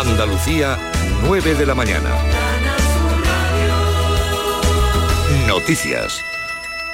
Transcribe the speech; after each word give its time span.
Andalucía, 0.00 0.78
9 1.26 1.56
de 1.56 1.66
la 1.66 1.74
mañana. 1.74 2.08
Noticias. 5.46 6.22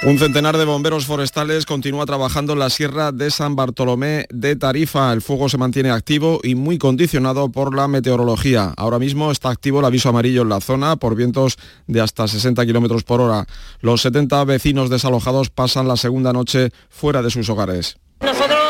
Un 0.03 0.19
centenar 0.19 0.57
de 0.57 0.65
bomberos 0.65 1.05
forestales 1.05 1.65
continúa 1.65 2.05
trabajando 2.05 2.51
en 2.51 2.59
la 2.59 2.69
sierra 2.69 3.13
de 3.13 3.31
San 3.31 3.55
Bartolomé 3.55 4.25
de 4.29 4.57
Tarifa. 4.57 5.13
El 5.13 5.21
fuego 5.21 5.47
se 5.47 5.57
mantiene 5.57 5.89
activo 5.89 6.41
y 6.43 6.55
muy 6.55 6.77
condicionado 6.77 7.49
por 7.49 7.73
la 7.73 7.87
meteorología. 7.87 8.73
Ahora 8.75 8.99
mismo 8.99 9.31
está 9.31 9.51
activo 9.51 9.79
el 9.79 9.85
aviso 9.85 10.09
amarillo 10.09 10.41
en 10.41 10.49
la 10.49 10.59
zona 10.59 10.97
por 10.97 11.15
vientos 11.15 11.57
de 11.87 12.01
hasta 12.01 12.27
60 12.27 12.65
kilómetros 12.65 13.05
por 13.05 13.21
hora. 13.21 13.47
Los 13.79 14.01
70 14.01 14.43
vecinos 14.43 14.89
desalojados 14.89 15.49
pasan 15.49 15.87
la 15.87 15.95
segunda 15.95 16.33
noche 16.33 16.71
fuera 16.89 17.21
de 17.21 17.31
sus 17.31 17.49
hogares. 17.49 17.95
Nosotros 18.19 18.66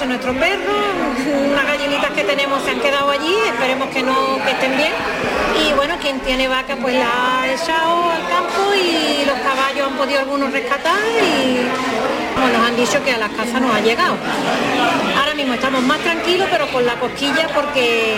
nuestros 0.00 0.34
perros, 0.36 0.74
unas 1.50 1.66
gallinitas 1.66 2.10
que 2.12 2.24
tenemos 2.24 2.62
se 2.62 2.70
han 2.70 2.80
quedado 2.80 3.10
allí, 3.10 3.36
esperemos 3.46 3.88
que 3.88 4.02
no 4.02 4.38
que 4.42 4.50
estén 4.50 4.76
bien. 4.76 4.92
Y 5.62 5.72
bueno, 5.74 5.96
quien 6.00 6.18
tiene 6.20 6.48
vaca 6.48 6.76
pues 6.80 6.94
la 6.94 7.42
ha 7.42 7.52
echado 7.52 8.10
al 8.10 8.26
campo 8.26 8.74
y 8.74 9.24
los 9.26 9.38
caballos 9.40 9.86
han 9.86 9.96
podido 9.98 10.20
algunos 10.20 10.50
rescatar 10.50 10.98
y 11.22 11.58
bueno, 12.40 12.58
nos 12.58 12.68
han 12.68 12.76
dicho 12.76 13.04
que 13.04 13.12
a 13.12 13.18
las 13.18 13.30
casas 13.32 13.60
nos 13.60 13.74
ha 13.74 13.80
llegado. 13.80 14.16
Ahora 15.18 15.34
mismo 15.34 15.54
estamos 15.54 15.82
más 15.82 15.98
tranquilos 15.98 16.48
pero 16.50 16.66
con 16.68 16.86
la 16.86 16.94
cosquilla 16.98 17.48
porque 17.54 18.16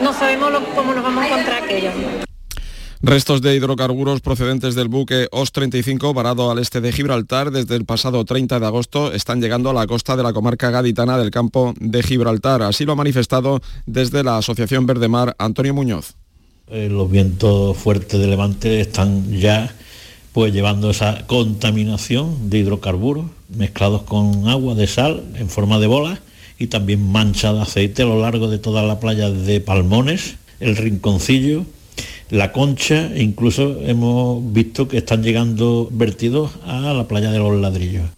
no 0.00 0.12
sabemos 0.12 0.52
cómo 0.74 0.92
nos 0.92 1.04
vamos 1.04 1.22
a 1.24 1.28
encontrar 1.28 1.62
aquello. 1.62 1.90
Restos 3.02 3.42
de 3.42 3.54
hidrocarburos 3.54 4.22
procedentes 4.22 4.74
del 4.74 4.88
buque 4.88 5.28
OS-35 5.30 6.14
varado 6.14 6.50
al 6.50 6.58
este 6.58 6.80
de 6.80 6.92
Gibraltar 6.92 7.50
desde 7.50 7.76
el 7.76 7.84
pasado 7.84 8.24
30 8.24 8.58
de 8.58 8.66
agosto 8.66 9.12
están 9.12 9.42
llegando 9.42 9.68
a 9.68 9.74
la 9.74 9.86
costa 9.86 10.16
de 10.16 10.22
la 10.22 10.32
comarca 10.32 10.70
gaditana 10.70 11.18
del 11.18 11.30
campo 11.30 11.74
de 11.78 12.02
Gibraltar. 12.02 12.62
Así 12.62 12.86
lo 12.86 12.92
ha 12.92 12.96
manifestado 12.96 13.60
desde 13.84 14.24
la 14.24 14.38
Asociación 14.38 14.86
Verde 14.86 15.08
Mar 15.08 15.36
Antonio 15.38 15.74
Muñoz. 15.74 16.14
Eh, 16.68 16.88
los 16.90 17.10
vientos 17.10 17.76
fuertes 17.76 18.18
de 18.18 18.26
levante 18.28 18.80
están 18.80 19.30
ya 19.30 19.74
pues 20.32 20.54
llevando 20.54 20.90
esa 20.90 21.26
contaminación 21.26 22.48
de 22.48 22.58
hidrocarburos 22.58 23.26
mezclados 23.54 24.02
con 24.02 24.48
agua 24.48 24.74
de 24.74 24.86
sal 24.86 25.22
en 25.34 25.50
forma 25.50 25.78
de 25.78 25.86
bolas 25.86 26.18
y 26.58 26.68
también 26.68 27.06
mancha 27.12 27.52
de 27.52 27.60
aceite 27.60 28.02
a 28.02 28.06
lo 28.06 28.20
largo 28.20 28.48
de 28.48 28.58
toda 28.58 28.82
la 28.82 29.00
playa 29.00 29.30
de 29.30 29.60
Palmones, 29.60 30.36
el 30.60 30.76
Rinconcillo, 30.76 31.66
la 32.30 32.52
Concha 32.52 33.10
incluso 33.16 33.80
hemos 33.82 34.52
visto 34.52 34.88
que 34.88 34.98
están 34.98 35.22
llegando 35.22 35.88
vertidos 35.90 36.52
a 36.64 36.92
la 36.92 37.06
playa 37.06 37.30
de 37.30 37.38
los 37.38 37.60
ladrillos. 37.60 38.10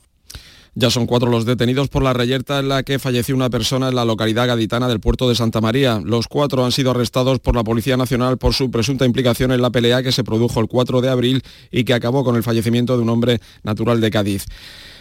Ya 0.74 0.90
son 0.90 1.06
cuatro 1.06 1.28
los 1.28 1.44
detenidos 1.44 1.88
por 1.88 2.04
la 2.04 2.12
reyerta 2.12 2.60
en 2.60 2.68
la 2.68 2.84
que 2.84 3.00
falleció 3.00 3.34
una 3.34 3.50
persona 3.50 3.88
en 3.88 3.96
la 3.96 4.04
localidad 4.04 4.46
gaditana 4.46 4.86
del 4.86 5.00
puerto 5.00 5.28
de 5.28 5.34
Santa 5.34 5.60
María. 5.60 6.00
Los 6.04 6.28
cuatro 6.28 6.64
han 6.64 6.70
sido 6.70 6.92
arrestados 6.92 7.40
por 7.40 7.56
la 7.56 7.64
Policía 7.64 7.96
Nacional 7.96 8.38
por 8.38 8.54
su 8.54 8.70
presunta 8.70 9.04
implicación 9.04 9.50
en 9.50 9.60
la 9.60 9.70
pelea 9.70 10.04
que 10.04 10.12
se 10.12 10.22
produjo 10.22 10.60
el 10.60 10.68
4 10.68 11.00
de 11.00 11.08
abril 11.08 11.42
y 11.72 11.82
que 11.82 11.94
acabó 11.94 12.22
con 12.22 12.36
el 12.36 12.44
fallecimiento 12.44 12.96
de 12.96 13.02
un 13.02 13.08
hombre 13.08 13.40
natural 13.64 14.00
de 14.00 14.10
Cádiz. 14.12 14.46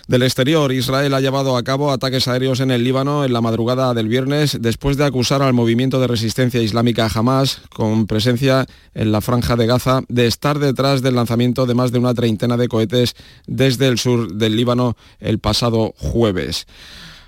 Del 0.08 0.23
exterior, 0.23 0.72
Israel 0.72 1.13
ha 1.13 1.19
llevado 1.19 1.58
a 1.58 1.63
cabo 1.63 1.91
ataques 1.91 2.30
aéreos 2.30 2.61
en 2.61 2.72
el 2.72 2.81
Líbano 2.81 3.25
en 3.25 3.33
la 3.33 3.41
madrugada 3.41 3.94
del 3.94 4.08
viernes 4.08 4.58
después 4.61 4.95
de 4.95 5.03
acusar 5.03 5.41
al 5.41 5.53
movimiento 5.53 5.99
de 5.99 6.08
resistencia 6.08 6.61
islámica 6.61 7.09
Hamas, 7.14 7.61
con 7.69 8.08
presencia 8.08 8.66
en 8.94 9.11
la 9.11 9.19
franja 9.19 9.58
de 9.58 9.67
Gaza, 9.67 10.02
de 10.08 10.25
estar 10.25 10.59
detrás 10.59 11.02
del 11.02 11.16
lanzamiento 11.16 11.66
de 11.66 11.73
más 11.73 11.91
de 11.91 11.99
una 11.99 12.14
treintena 12.14 12.55
de 12.55 12.69
cohetes 12.69 13.16
desde 13.47 13.88
el 13.88 13.99
sur 13.99 14.31
del 14.31 14.55
Líbano 14.55 14.95
el 15.19 15.39
pasado 15.39 15.94
jueves. 15.97 16.67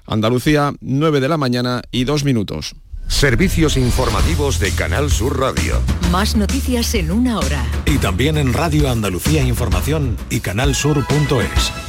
Andalucía, 0.06 0.72
9 0.80 1.20
de 1.20 1.28
la 1.28 1.38
mañana 1.38 1.82
y 1.92 2.06
dos 2.06 2.24
minutos. 2.24 2.76
Servicios 3.10 3.76
informativos 3.76 4.58
de 4.60 4.72
Canal 4.72 5.12
Sur 5.12 5.38
Radio. 5.38 5.82
Más 6.12 6.38
noticias 6.38 6.96
en 6.96 7.12
una 7.12 7.40
hora. 7.40 7.66
Y 7.86 7.98
también 7.98 8.38
en 8.38 8.54
Radio 8.54 8.90
Andalucía 8.90 9.44
Información 9.44 10.16
y 10.30 10.40
canalsur.es. 10.40 11.89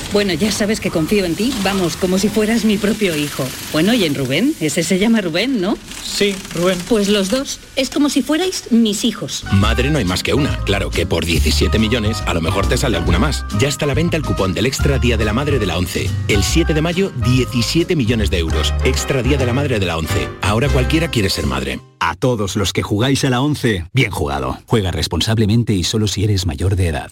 Bueno, 0.13 0.33
ya 0.33 0.51
sabes 0.51 0.81
que 0.81 0.91
confío 0.91 1.23
en 1.23 1.35
ti, 1.35 1.53
vamos, 1.63 1.95
como 1.95 2.17
si 2.17 2.27
fueras 2.27 2.65
mi 2.65 2.77
propio 2.77 3.15
hijo. 3.15 3.47
Bueno, 3.71 3.93
y 3.93 4.03
en 4.03 4.13
Rubén, 4.13 4.53
ese 4.59 4.83
se 4.83 4.99
llama 4.99 5.21
Rubén, 5.21 5.61
¿no? 5.61 5.77
Sí, 6.03 6.35
Rubén. 6.53 6.77
Pues 6.89 7.07
los 7.07 7.29
dos, 7.29 7.61
es 7.77 7.89
como 7.89 8.09
si 8.09 8.21
fuerais 8.21 8.71
mis 8.71 9.05
hijos. 9.05 9.45
Madre 9.53 9.89
no 9.89 9.99
hay 9.99 10.05
más 10.05 10.21
que 10.21 10.33
una. 10.33 10.57
Claro 10.65 10.89
que 10.89 11.05
por 11.05 11.23
17 11.25 11.79
millones 11.79 12.21
a 12.25 12.33
lo 12.33 12.41
mejor 12.41 12.67
te 12.67 12.75
sale 12.75 12.97
alguna 12.97 13.19
más. 13.19 13.45
Ya 13.57 13.69
está 13.69 13.85
a 13.85 13.87
la 13.87 13.93
venta 13.93 14.17
el 14.17 14.23
cupón 14.23 14.53
del 14.53 14.65
Extra 14.65 14.99
Día 14.99 15.15
de 15.15 15.23
la 15.23 15.31
Madre 15.31 15.59
de 15.59 15.65
la 15.65 15.77
11. 15.77 16.09
El 16.27 16.43
7 16.43 16.73
de 16.73 16.81
mayo, 16.81 17.11
17 17.23 17.95
millones 17.95 18.29
de 18.29 18.39
euros. 18.39 18.73
Extra 18.83 19.23
Día 19.23 19.37
de 19.37 19.45
la 19.45 19.53
Madre 19.53 19.79
de 19.79 19.85
la 19.85 19.97
11. 19.97 20.27
Ahora 20.41 20.67
cualquiera 20.67 21.09
quiere 21.09 21.29
ser 21.29 21.45
madre. 21.45 21.79
A 22.01 22.15
todos 22.15 22.57
los 22.57 22.73
que 22.73 22.81
jugáis 22.81 23.23
a 23.23 23.29
la 23.29 23.39
11, 23.39 23.85
bien 23.93 24.11
jugado. 24.11 24.59
Juega 24.67 24.91
responsablemente 24.91 25.73
y 25.73 25.85
solo 25.85 26.07
si 26.07 26.25
eres 26.25 26.45
mayor 26.45 26.75
de 26.75 26.87
edad. 26.87 27.11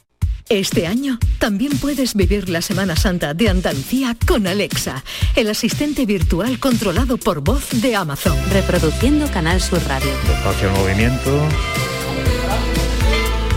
Este 0.49 0.87
año 0.87 1.19
también 1.37 1.77
puedes 1.77 2.15
vivir 2.15 2.49
la 2.49 2.63
Semana 2.63 2.95
Santa 2.95 3.35
de 3.35 3.49
Andalucía 3.49 4.17
con 4.25 4.47
Alexa, 4.47 5.03
el 5.35 5.47
asistente 5.47 6.07
virtual 6.07 6.59
controlado 6.59 7.17
por 7.17 7.41
voz 7.41 7.67
de 7.71 7.95
Amazon. 7.95 8.35
Reproduciendo 8.51 9.27
Canal 9.31 9.61
Sur 9.61 9.79
Radio. 9.87 10.09
Despacio 10.27 10.69
en 10.69 10.73
movimiento. 10.73 11.47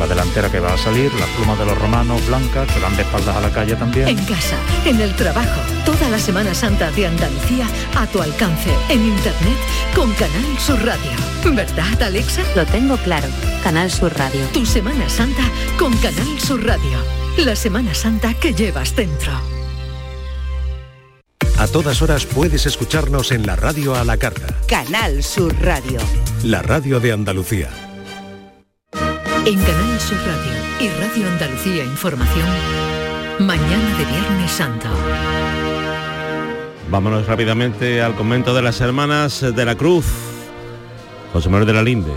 La 0.03 0.09
delantera 0.09 0.51
que 0.51 0.59
va 0.59 0.75
a 0.75 0.77
salir, 0.77 1.15
las 1.15 1.29
plumas 1.29 1.57
de 1.61 1.65
los 1.65 1.79
romanos 1.79 2.27
blancas 2.27 2.67
que 2.73 2.81
van 2.81 2.97
de 2.97 3.03
espaldas 3.03 3.37
a 3.37 3.41
la 3.41 3.51
calle 3.53 3.77
también. 3.77 4.09
En 4.09 4.17
casa, 4.25 4.57
en 4.85 5.01
el 5.01 5.15
trabajo, 5.15 5.61
toda 5.85 6.11
la 6.11 6.19
Semana 6.19 6.57
Santa 6.57 6.91
de 6.91 7.07
Andalucía 7.07 7.69
a 7.95 8.05
tu 8.09 8.21
alcance, 8.21 8.75
en 8.89 9.01
internet 9.01 9.57
con 9.95 10.13
Canal 10.15 10.59
Sur 10.59 10.85
Radio. 10.85 11.13
¿Verdad, 11.55 12.03
Alexa? 12.03 12.43
Lo 12.57 12.67
tengo 12.67 12.97
claro. 12.97 13.29
Canal 13.63 13.93
Sur 13.93 14.13
Radio. 14.19 14.45
Tu 14.53 14.67
Semana 14.67 15.09
Santa 15.09 15.45
con 15.79 15.97
Canal 15.99 16.41
Sur 16.41 16.67
Radio. 16.67 16.99
La 17.37 17.55
Semana 17.55 17.95
Santa 17.95 18.35
que 18.35 18.55
llevas 18.55 18.97
dentro. 18.97 19.31
A 21.59 21.69
todas 21.69 22.03
horas 22.03 22.27
puedes 22.27 22.67
escucharnos 22.67 23.31
en 23.31 23.47
la 23.47 23.55
radio 23.55 23.95
a 23.95 24.03
la 24.03 24.17
carta. 24.17 24.49
Canal 24.67 25.23
Sur 25.23 25.55
Radio. 25.63 26.01
La 26.43 26.61
radio 26.61 26.99
de 26.99 27.13
Andalucía. 27.13 27.92
En 29.45 29.59
Canal 29.59 29.99
Sur 29.99 30.19
Radio 30.19 30.53
y 30.79 30.89
Radio 31.01 31.27
Andalucía 31.27 31.83
Información, 31.85 32.47
mañana 33.41 33.99
de 33.99 34.05
Viernes 34.05 34.53
Santo. 34.53 34.87
Vámonos 36.89 37.27
rápidamente 37.27 38.01
al 38.03 38.15
convento 38.15 38.55
de 38.55 38.63
las 38.63 38.81
Hermanas 38.81 39.41
de 39.41 39.65
la 39.65 39.75
Cruz. 39.75 40.07
José 41.33 41.49
Manuel 41.49 41.67
de 41.67 41.73
la 41.73 41.83
Linde. 41.83 42.13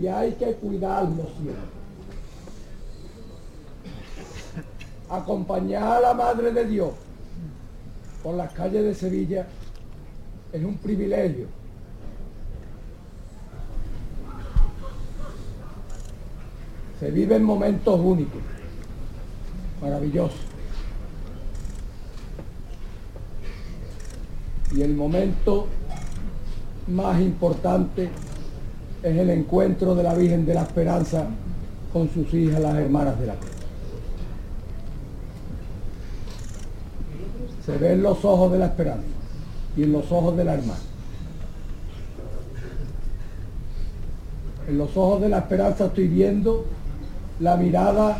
Y 0.00 0.06
hay 0.06 0.32
que 0.32 0.52
cuidarlo 0.54 1.24
siempre. 1.40 1.76
Acompañar 5.08 5.84
a 5.84 6.00
la 6.00 6.14
Madre 6.14 6.52
de 6.52 6.66
Dios 6.66 6.90
por 8.22 8.34
las 8.34 8.52
calles 8.52 8.84
de 8.84 8.94
Sevilla 8.94 9.46
es 10.52 10.64
un 10.64 10.76
privilegio. 10.78 11.46
Se 16.98 17.10
viven 17.10 17.44
momentos 17.44 18.00
únicos, 18.00 18.40
maravillosos. 19.80 20.40
Y 24.74 24.82
el 24.82 24.94
momento 24.94 25.68
más 26.88 27.20
importante 27.20 28.08
es 29.02 29.16
el 29.16 29.30
encuentro 29.30 29.94
de 29.94 30.02
la 30.02 30.14
Virgen 30.14 30.46
de 30.46 30.54
la 30.54 30.62
Esperanza 30.62 31.26
con 31.92 32.10
sus 32.10 32.32
hijas, 32.34 32.60
las 32.60 32.76
hermanas 32.76 33.18
de 33.18 33.26
la 33.26 33.34
cruz. 33.34 33.50
Se 37.64 37.76
ven 37.78 38.02
los 38.02 38.24
ojos 38.24 38.52
de 38.52 38.58
la 38.58 38.66
esperanza 38.66 39.06
y 39.76 39.82
en 39.82 39.92
los 39.92 40.10
ojos 40.12 40.36
de 40.36 40.44
la 40.44 40.54
hermana. 40.54 40.80
En 44.68 44.78
los 44.78 44.96
ojos 44.96 45.20
de 45.20 45.28
la 45.28 45.38
esperanza 45.38 45.86
estoy 45.86 46.08
viendo 46.08 46.66
la 47.40 47.56
mirada 47.56 48.18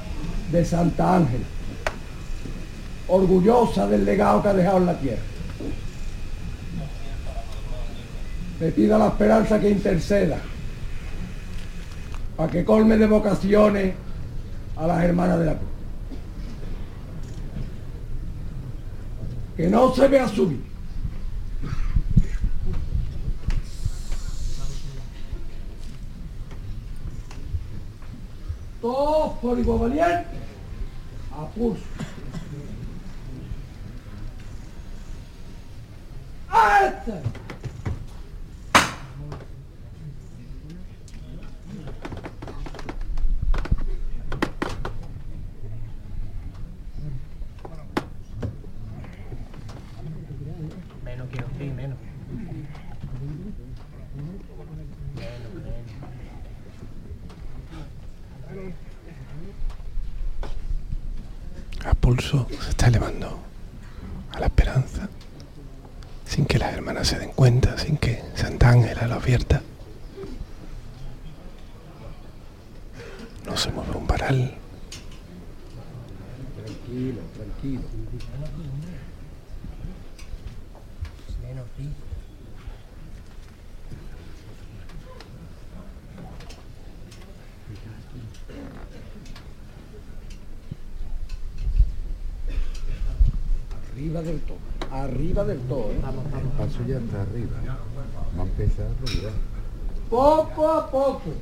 de 0.53 0.65
Santa 0.65 1.17
Ángel, 1.17 1.43
orgullosa 3.09 3.87
del 3.87 4.05
legado 4.05 4.43
que 4.43 4.49
ha 4.49 4.55
dejado 4.55 4.79
en 4.79 4.87
la 4.87 4.99
tierra. 4.99 5.23
Me 8.59 8.73
pido 8.73 8.97
a 8.97 8.99
la 8.99 9.09
esperanza 9.09 9.61
que 9.61 9.71
interceda 9.71 10.39
para 12.37 12.51
que 12.51 12.65
colme 12.65 12.97
de 12.97 13.07
vocaciones 13.07 13.95
a 14.77 14.87
las 14.87 15.05
hermanas 15.05 15.39
de 15.39 15.47
la 15.47 15.55
cruz. 15.55 15.71
Que 19.57 19.69
no 19.69 19.95
se 19.95 20.09
vea 20.09 20.29
subir. 20.29 20.65
Todos 28.81 29.39
por 29.39 29.59
igual 29.59 29.79
valiente 29.79 30.27
a 31.33 31.47
pulso. 31.47 31.83
Menos 51.05 51.29
quiero 51.31 51.47
sí, 51.59 51.65
menos. 51.65 51.97
A 61.85 61.95
pulso 61.95 62.49
se 62.61 62.71
está 62.71 62.89
elevando 62.89 63.39
a 64.33 64.41
la 64.41 64.47
esperanza, 64.47 65.09
sin 66.25 66.45
que 66.47 66.59
las 66.59 66.75
hermanas 66.75 67.07
se 67.07 67.19
den 67.19 67.31
cuenta, 67.31 67.79
sin 67.79 67.97
que 67.97 68.23
Santa 68.35 68.71
Ángela 68.71 69.07
lo 69.07 69.15
advierta. 69.15 69.63
No 73.57 73.63
se 73.63 73.73
mueve 73.73 73.97
un 73.97 74.07
varal. 74.07 74.55
Tranquilo, 76.63 77.23
tranquilo. 77.35 77.83
Arriba 93.91 94.21
del 94.21 94.41
todo. 94.41 94.59
Arriba 94.93 95.45
del 95.45 95.61
todo. 95.61 95.91
¿eh? 95.93 95.95
El 95.95 96.49
paso 96.59 96.87
ya 96.87 96.99
está 96.99 97.23
arriba. 97.23 97.57
Va 98.39 98.43
a 98.43 98.47
empezar 98.47 98.85
a 98.85 99.01
rodar. 99.01 99.33
Poco 100.11 100.69
a 100.69 100.91
poco. 100.91 101.33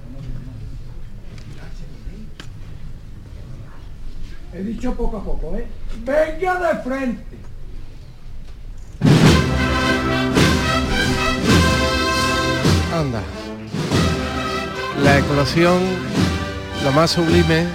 He 4.55 4.63
dicho 4.63 4.95
poco 4.95 5.17
a 5.17 5.25
poco, 5.25 5.57
¿eh? 5.57 5.67
Venga 6.05 6.73
de 6.73 6.83
frente. 6.83 7.37
Anda. 12.95 13.21
La 15.03 15.19
eclosión, 15.19 15.83
lo 16.85 16.93
más 16.93 17.11
sublime, 17.11 17.67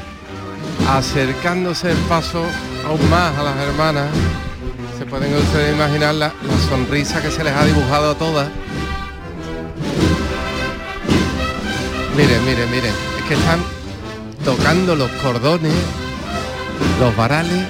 acercándose 0.88 1.92
el 1.92 1.98
paso 2.08 2.46
aún 2.88 3.10
más 3.10 3.38
a 3.38 3.44
las 3.44 3.58
hermanas. 3.58 4.10
Se 4.98 5.06
pueden 5.06 5.36
ustedes 5.36 5.76
imaginar 5.76 6.16
la, 6.16 6.28
la 6.28 6.58
sonrisa 6.70 7.22
que 7.22 7.30
se 7.30 7.44
les 7.44 7.54
ha 7.54 7.66
dibujado 7.66 8.12
a 8.12 8.16
todas. 8.16 8.48
Miren, 12.16 12.46
miren, 12.46 12.72
miren. 12.72 12.94
Es 13.18 13.26
que 13.28 13.34
están 13.34 13.60
tocando 14.46 14.96
los 14.96 15.12
cordones, 15.22 15.74
los 17.00 17.16
varales, 17.16 17.66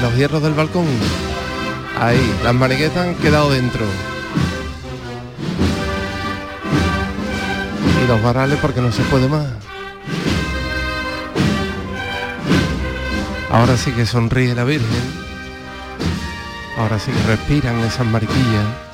los 0.00 0.14
hierros 0.16 0.42
del 0.42 0.54
balcón. 0.54 0.86
Ahí, 2.00 2.34
las 2.42 2.54
maniquetas 2.54 3.06
han 3.06 3.14
quedado 3.16 3.50
dentro. 3.50 3.84
Y 8.02 8.08
los 8.08 8.22
varales 8.22 8.58
porque 8.60 8.80
no 8.80 8.90
se 8.90 9.02
puede 9.04 9.28
más. 9.28 9.46
Ahora 13.50 13.76
sí 13.76 13.92
que 13.92 14.06
sonríe 14.06 14.54
la 14.54 14.64
Virgen. 14.64 15.22
Ahora 16.78 16.98
sí 16.98 17.12
que 17.12 17.22
respiran 17.28 17.78
esas 17.80 18.06
mariquillas. 18.06 18.91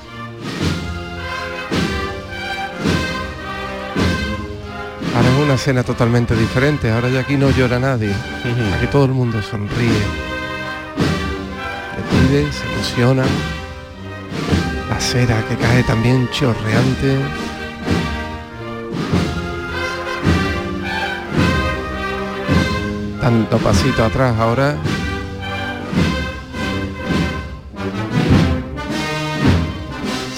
Una 5.49 5.55
escena 5.55 5.83
totalmente 5.83 6.37
diferente. 6.37 6.91
Ahora 6.91 7.09
ya 7.09 7.21
aquí 7.21 7.39
no 7.39 7.49
llora 7.49 7.79
nadie. 7.79 8.13
Aquí 8.77 8.87
todo 8.89 9.07
el 9.07 9.13
mundo 9.13 9.41
sonríe. 9.41 9.89
Le 11.97 12.03
pide, 12.11 12.53
se 12.53 12.67
emocionan. 12.71 13.27
La 14.91 15.01
cera 15.01 15.43
que 15.49 15.57
cae 15.57 15.83
también 15.85 16.29
chorreante. 16.33 17.17
Tanto 23.23 23.57
pasito 23.57 24.05
atrás 24.05 24.39
ahora. 24.39 24.77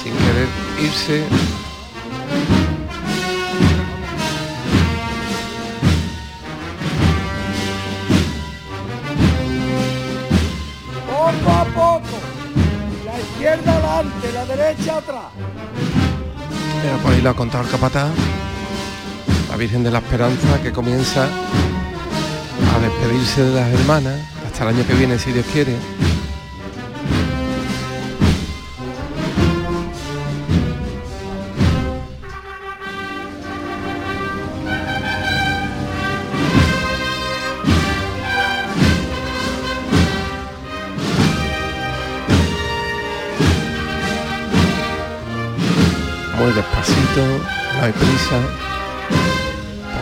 Sin 0.01 0.13
querer 0.13 0.49
irse. 0.81 1.60
Derecha 14.57 14.99
atrás. 14.99 15.25
Pues 17.03 17.15
ahí 17.15 17.23
lo 17.23 17.31
ha 17.31 17.35
contado 17.35 17.65
el 17.65 17.71
capataz. 17.71 18.11
La 19.49 19.57
Virgen 19.57 19.83
de 19.83 19.91
la 19.91 19.99
Esperanza 19.99 20.61
que 20.63 20.73
comienza 20.73 21.25
a 21.25 22.79
despedirse 22.81 23.43
de 23.43 23.55
las 23.55 23.69
hermanas 23.73 24.21
hasta 24.47 24.65
el 24.65 24.77
año 24.77 24.87
que 24.87 24.95
viene, 24.95 25.19
si 25.19 25.33
Dios 25.33 25.47
quiere. 25.53 25.77
No 47.21 47.85
hay 47.85 47.93
prisa, 47.93 48.41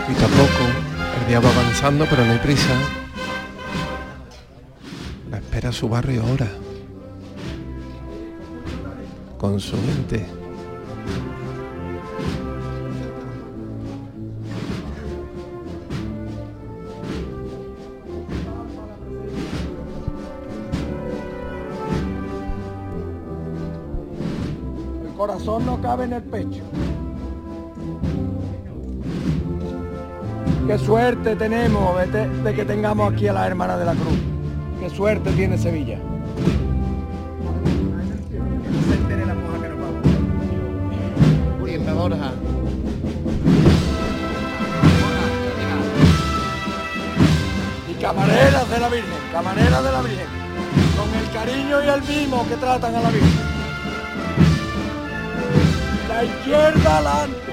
poquito 0.01 0.25
a 0.25 0.29
poco, 0.29 1.21
el 1.21 1.29
día 1.29 1.41
va 1.41 1.51
avanzando 1.51 2.07
pero 2.09 2.25
no 2.25 2.33
hay 2.33 2.39
prisa. 2.39 2.75
La 5.31 5.39
espera 5.39 5.73
su 5.73 5.89
barrio 5.89 6.23
ahora, 6.23 6.49
con 9.39 9.61
su 9.61 9.77
gente. 9.77 10.27
El 25.05 25.15
corazón 25.15 25.67
no 25.67 25.81
cabe 25.83 26.05
en 26.05 26.13
el 26.15 26.23
pecho. 26.23 26.63
Qué 30.69 30.77
suerte 30.77 31.35
tenemos 31.35 31.97
de, 32.13 32.55
que 32.55 32.63
tengamos 32.67 33.11
aquí 33.11 33.27
a 33.27 33.33
las 33.33 33.47
hermanas 33.47 33.79
de 33.79 33.87
la 33.87 33.95
cruz. 33.95 34.19
Qué 34.79 34.91
suerte 34.91 35.33
tiene 35.33 35.57
Sevilla. 35.57 35.99
Y 47.89 47.95
camareras 47.95 48.69
de 48.69 48.79
la 48.79 48.89
Virgen, 48.91 49.11
camareras 49.33 49.85
de 49.85 49.91
la 49.91 50.03
Virgen. 50.03 50.27
Con 50.99 51.15
el 51.19 51.31
cariño 51.33 51.83
y 51.83 51.89
el 51.89 52.03
mimo 52.03 52.47
que 52.47 52.57
tratan 52.57 52.95
a 52.95 53.01
la 53.01 53.09
Virgen. 53.09 53.41
La 56.11 56.25
izquierda 56.25 56.99
adelante. 56.99 57.48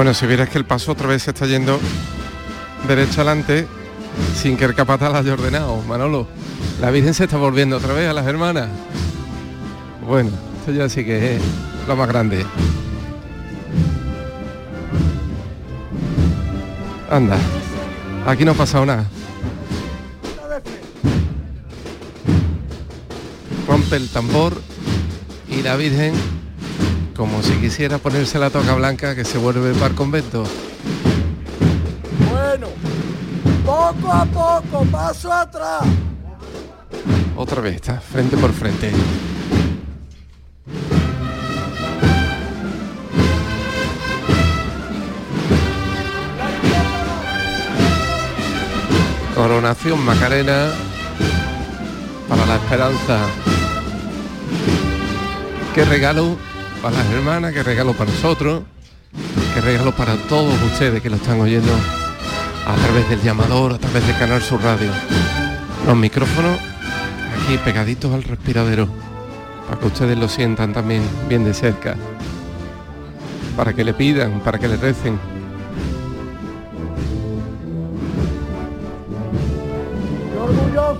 Bueno, 0.00 0.14
si 0.14 0.26
vieras 0.26 0.48
que 0.48 0.56
el 0.56 0.64
paso 0.64 0.92
otra 0.92 1.06
vez 1.08 1.24
se 1.24 1.30
está 1.32 1.44
yendo 1.44 1.78
derecha 2.88 3.20
adelante 3.20 3.68
sin 4.34 4.56
que 4.56 4.64
el 4.64 4.74
capataz 4.74 5.12
haya 5.12 5.34
ordenado, 5.34 5.76
Manolo. 5.82 6.26
La 6.80 6.90
Virgen 6.90 7.12
se 7.12 7.24
está 7.24 7.36
volviendo 7.36 7.76
otra 7.76 7.92
vez 7.92 8.08
a 8.08 8.14
las 8.14 8.26
hermanas. 8.26 8.70
Bueno, 10.08 10.30
esto 10.58 10.72
ya 10.72 10.88
sí 10.88 11.04
que 11.04 11.36
es 11.36 11.42
lo 11.86 11.96
más 11.96 12.08
grande. 12.08 12.46
Anda, 17.10 17.36
aquí 18.26 18.46
no 18.46 18.52
ha 18.52 18.54
pasado 18.54 18.86
nada. 18.86 19.04
Rompe 23.68 23.96
el 23.96 24.08
tambor 24.08 24.62
y 25.50 25.60
la 25.60 25.76
Virgen, 25.76 26.14
como 27.20 27.42
si 27.42 27.52
quisiera 27.56 27.98
ponerse 27.98 28.38
la 28.38 28.48
toca 28.48 28.74
blanca, 28.74 29.14
que 29.14 29.26
se 29.26 29.36
vuelve 29.36 29.74
para 29.74 29.88
el 29.88 29.94
convento. 29.94 30.42
Bueno, 32.30 32.68
poco 33.62 34.10
a 34.10 34.24
poco, 34.24 34.86
paso 34.86 35.30
atrás. 35.30 35.82
Otra 37.36 37.60
vez, 37.60 37.74
está 37.74 38.00
frente 38.00 38.38
por 38.38 38.54
frente. 38.54 38.90
Coronación 49.34 50.02
Macarena 50.06 50.70
para 52.30 52.46
la 52.46 52.54
esperanza. 52.56 53.18
Qué 55.74 55.84
regalo 55.84 56.38
para 56.82 56.96
las 56.96 57.06
hermanas, 57.10 57.52
qué 57.52 57.62
regalo 57.62 57.92
para 57.92 58.10
nosotros, 58.10 58.62
qué 59.54 59.60
regalo 59.60 59.92
para 59.92 60.16
todos 60.16 60.54
ustedes 60.62 61.02
que 61.02 61.10
lo 61.10 61.16
están 61.16 61.40
oyendo 61.40 61.72
a 62.66 62.74
través 62.74 63.08
del 63.08 63.20
llamador, 63.22 63.74
a 63.74 63.78
través 63.78 64.06
de 64.06 64.14
Canal 64.14 64.42
Sur 64.42 64.62
Radio. 64.62 64.90
Los 65.86 65.96
micrófonos 65.96 66.58
aquí 67.36 67.58
pegaditos 67.58 68.12
al 68.14 68.22
respiradero, 68.22 68.88
para 69.68 69.80
que 69.80 69.86
ustedes 69.86 70.18
lo 70.18 70.28
sientan 70.28 70.72
también 70.72 71.02
bien 71.28 71.44
de 71.44 71.52
cerca, 71.52 71.96
para 73.56 73.72
que 73.74 73.84
le 73.84 73.92
pidan, 73.92 74.40
para 74.40 74.58
que 74.58 74.68
le 74.68 74.76
recen. 74.76 75.18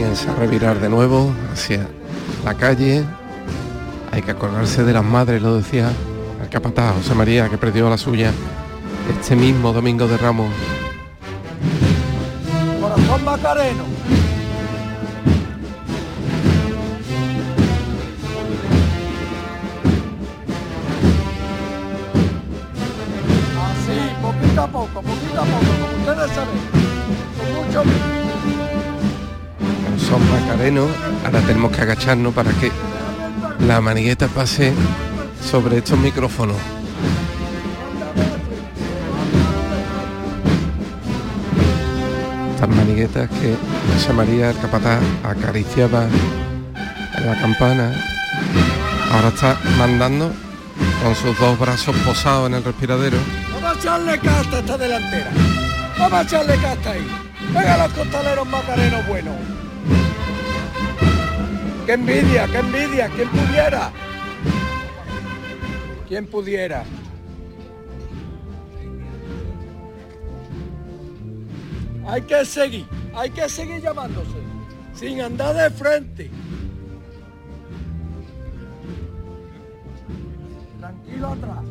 Comienza 0.00 0.32
a 0.32 0.34
revirar 0.36 0.80
de 0.80 0.88
nuevo 0.88 1.30
hacia 1.52 1.86
la 2.42 2.54
calle. 2.54 3.04
Hay 4.10 4.22
que 4.22 4.30
acordarse 4.30 4.82
de 4.82 4.94
las 4.94 5.04
madres, 5.04 5.42
lo 5.42 5.56
decía 5.56 5.92
el 6.42 6.48
capataz 6.48 6.94
José 6.94 7.14
María, 7.14 7.50
que 7.50 7.58
perdió 7.58 7.90
la 7.90 7.98
suya 7.98 8.32
este 9.10 9.36
mismo 9.36 9.74
domingo 9.74 10.08
de 10.08 10.16
Ramos. 10.16 10.48
Corazón 12.80 13.24
Macareno. 13.26 13.84
Macarenos, 30.70 30.90
ahora 31.24 31.40
tenemos 31.40 31.72
que 31.72 31.82
agacharnos 31.82 32.34
para 32.34 32.50
que 32.52 32.70
la 33.66 33.80
manigueta 33.80 34.28
pase 34.28 34.72
sobre 35.42 35.78
estos 35.78 35.98
micrófonos. 35.98 36.56
Estas 42.54 42.68
maniguetas 42.68 43.28
que 43.28 43.56
José 43.94 44.12
María 44.12 44.50
el 44.50 44.58
capataz 44.58 45.00
acariciaba 45.24 46.04
en 47.16 47.26
la 47.26 47.40
campana. 47.40 47.92
Ahora 49.12 49.28
está 49.28 49.58
mandando 49.78 50.32
con 51.02 51.14
sus 51.14 51.38
dos 51.38 51.58
brazos 51.58 51.96
posados 52.04 52.48
en 52.48 52.54
el 52.54 52.64
respiradero. 52.64 53.18
Vamos 53.54 53.76
a 53.76 53.80
echarle 53.80 54.18
casta 54.18 54.56
a 54.56 54.60
esta 54.60 54.78
delantera. 54.78 55.30
Vamos 55.98 56.12
a 56.12 56.22
echarle 56.22 56.56
casta 56.56 56.90
ahí. 56.90 57.06
Venga 57.52 57.76
los 57.78 57.92
costaleros 57.92 58.46
macarenos 58.46 59.06
buenos. 59.08 59.34
¡Qué 61.90 61.94
envidia, 61.94 62.46
qué 62.46 62.58
envidia! 62.58 63.08
¿Quién 63.08 63.28
pudiera? 63.30 63.92
¿Quién 66.06 66.26
pudiera? 66.28 66.84
Hay 72.06 72.22
que 72.22 72.44
seguir, 72.44 72.86
hay 73.12 73.30
que 73.30 73.48
seguir 73.48 73.82
llamándose, 73.82 74.38
sin 74.94 75.20
andar 75.20 75.56
de 75.56 75.68
frente. 75.70 76.30
Tranquilo 80.78 81.26
atrás. 81.26 81.69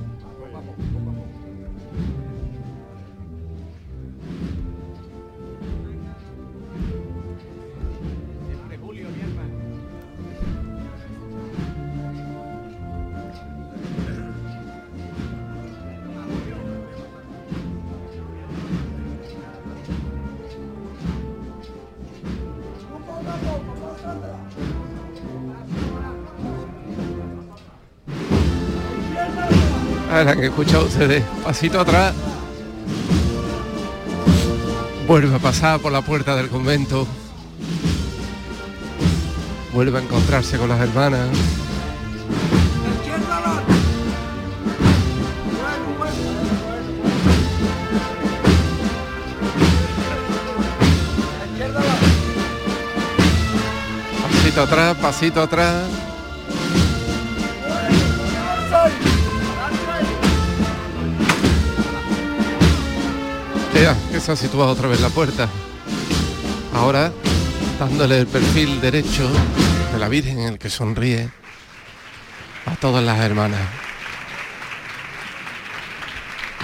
Ahora 30.20 30.36
que 30.36 30.48
escuchado 30.48 30.84
ustedes, 30.84 31.24
pasito 31.46 31.80
atrás. 31.80 32.14
Vuelve 35.08 35.34
a 35.34 35.40
pasar 35.40 35.80
por 35.80 35.94
la 35.94 36.02
puerta 36.02 36.36
del 36.36 36.50
convento. 36.50 37.08
Vuelve 39.72 39.98
a 39.98 40.02
encontrarse 40.02 40.58
con 40.58 40.68
las 40.68 40.82
hermanas. 40.82 41.30
Pasito 54.22 54.62
atrás, 54.64 54.98
pasito 54.98 55.42
atrás. 55.42 56.09
Ea, 63.80 63.96
que 64.12 64.20
se 64.20 64.34
ha 64.34 64.36
situado 64.36 64.72
otra 64.72 64.90
vez 64.90 65.00
la 65.00 65.08
puerta. 65.08 65.48
Ahora, 66.74 67.14
dándole 67.80 68.20
el 68.20 68.28
perfil 68.28 68.82
derecho 68.82 69.26
de 69.94 69.98
la 69.98 70.10
Virgen, 70.10 70.40
el 70.40 70.60
que 70.60 70.70
sonríe 70.70 71.30
a 72.66 72.76
todas 72.76 73.02
las 73.02 73.18
hermanas. 73.20 73.62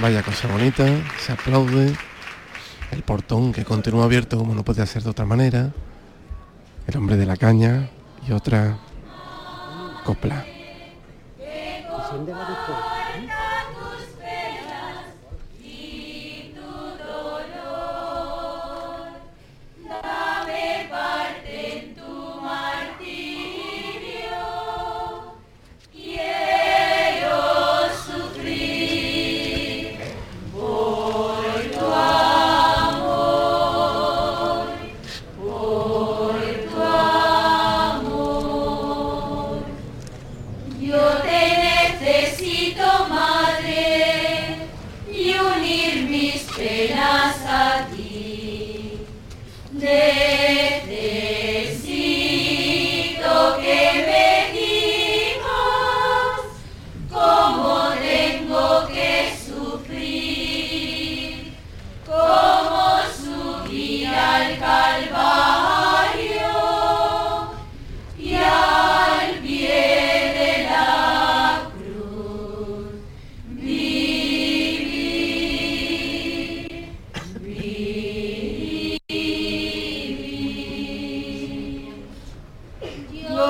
Vaya 0.02 0.24
cosa 0.24 0.50
bonita, 0.50 0.86
se 1.26 1.32
aplaude. 1.32 1.96
El 2.92 3.02
portón 3.04 3.54
que 3.54 3.64
continúa 3.64 4.04
abierto 4.04 4.38
como 4.38 4.54
no 4.54 4.66
puede 4.66 4.86
ser 4.86 5.04
de 5.04 5.12
otra 5.12 5.26
manera. 5.26 5.72
El 6.86 6.98
hombre 6.98 7.16
de 7.16 7.26
la 7.26 7.38
caña 7.38 7.88
y 8.28 8.34
otra 8.34 8.78
copla. 10.04 10.46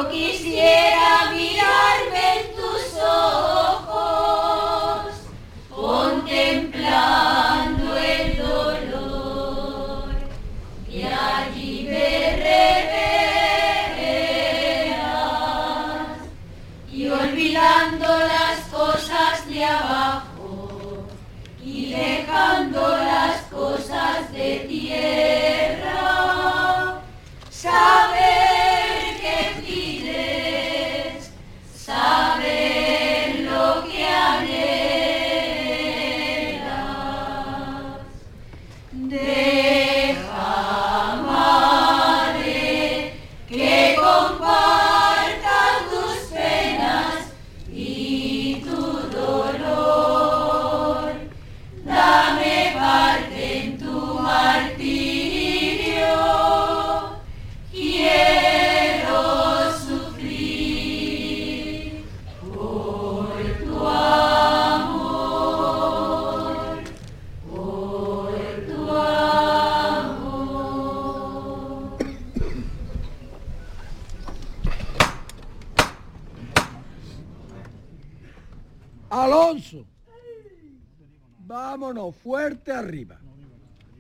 Quisiera 0.04 0.85
arriba, 82.76 83.20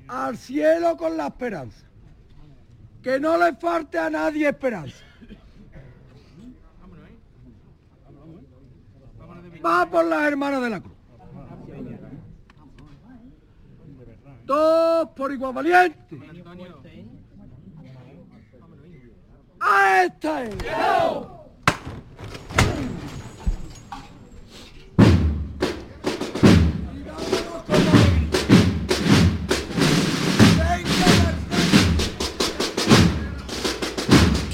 al 0.07 0.37
cielo 0.37 0.95
con 0.97 1.17
la 1.17 1.27
esperanza, 1.27 1.85
que 3.01 3.19
no 3.19 3.37
le 3.37 3.55
falte 3.55 3.97
a 3.97 4.09
nadie 4.09 4.49
esperanza. 4.49 5.03
Va 9.65 9.89
por 9.89 10.05
las 10.05 10.23
hermanas 10.23 10.61
de 10.61 10.69
la 10.69 10.79
cruz. 10.79 10.95
Dos 14.45 15.09
por 15.15 15.31
igual 15.31 15.53
valiente. 15.53 16.19
A 19.59 20.03
esta 20.03 20.43
es. 20.43 20.55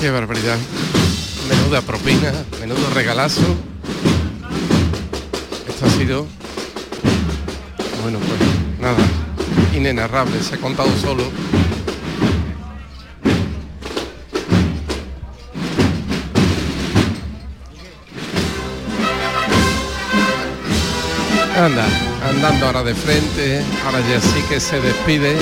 Qué 0.01 0.09
barbaridad. 0.09 0.57
Menuda 1.47 1.83
propina, 1.83 2.33
menudo 2.59 2.89
regalazo. 2.91 3.43
Esto 5.69 5.85
ha 5.85 5.89
sido, 5.91 6.25
bueno, 8.01 8.17
pues 8.17 8.39
nada, 8.79 8.97
inenarrable, 9.75 10.41
se 10.41 10.55
ha 10.55 10.57
contado 10.57 10.89
solo. 10.99 11.23
Anda, 21.55 21.85
andando 22.27 22.65
ahora 22.65 22.81
de 22.81 22.95
frente, 22.95 23.63
ahora 23.85 23.99
ya 24.09 24.19
sí 24.19 24.41
que 24.49 24.59
se 24.59 24.81
despide, 24.81 25.37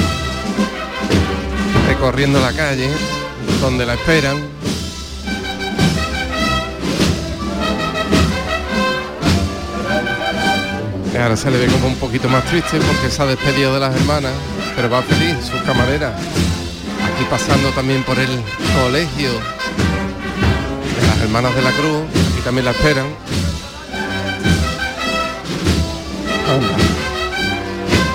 recorriendo 1.88 2.42
la 2.42 2.52
calle, 2.52 2.90
donde 3.62 3.86
la 3.86 3.94
esperan. 3.94 4.38
Ahora 11.22 11.36
se 11.36 11.52
le 11.52 11.58
ve 11.58 11.68
como 11.68 11.88
un 11.88 11.96
poquito 11.96 12.30
más 12.30 12.46
triste 12.46 12.80
porque 12.80 13.10
se 13.10 13.22
ha 13.22 13.26
despedido 13.26 13.74
de 13.74 13.82
las 13.82 13.94
hermanas, 13.94 14.32
pero 14.76 14.90
va 14.90 15.02
feliz, 15.02 15.36
sus 15.46 15.62
camareras. 15.64 16.14
Aquí 16.16 17.26
pasando 17.30 17.70
también 17.72 18.04
por 18.04 18.18
el 18.18 18.30
colegio 18.82 19.30
de 19.30 21.08
las 21.08 21.18
hermanas 21.20 21.54
de 21.56 21.62
la 21.62 21.72
cruz 21.72 22.04
y 22.38 22.42
también 22.42 22.66
la 22.66 22.72
esperan. 22.72 23.08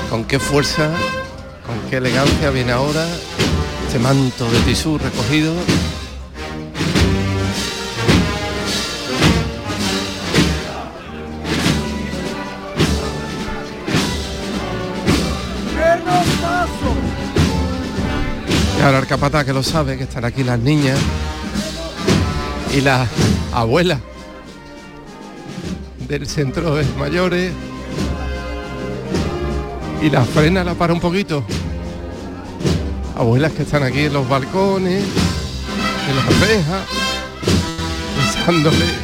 Con 0.09 0.25
qué 0.25 0.39
fuerza, 0.39 0.89
con 1.67 1.79
qué 1.91 1.99
elegancia 1.99 2.51
viene 2.51 2.73
ahora 2.73 3.07
este 3.95 4.03
manto 4.03 4.51
de 4.51 4.59
tisú 4.63 4.99
recogido. 4.99 5.55
Y 18.77 18.83
ahora 18.83 18.99
el 18.99 19.07
capataz 19.07 19.45
que 19.45 19.53
lo 19.53 19.63
sabe, 19.63 19.97
que 19.97 20.03
están 20.03 20.25
aquí 20.25 20.43
las 20.43 20.59
niñas 20.59 20.99
y 22.77 22.81
las 22.81 23.09
abuelas 23.53 24.01
del 26.09 26.27
centro 26.27 26.75
de 26.75 26.85
mayores. 26.99 27.53
y 30.03 30.11
la 30.11 30.25
frena 30.25 30.65
la 30.65 30.75
para 30.75 30.93
un 30.93 31.01
poquito. 31.01 31.45
Abuelas 33.17 33.53
que 33.53 33.63
están 33.63 33.85
aquí 33.85 34.01
en 34.07 34.13
los 34.13 34.29
balcones, 34.29 35.05
en 36.09 36.17
las 36.17 36.41
rejas, 36.41 36.85
pensándole 38.17 38.85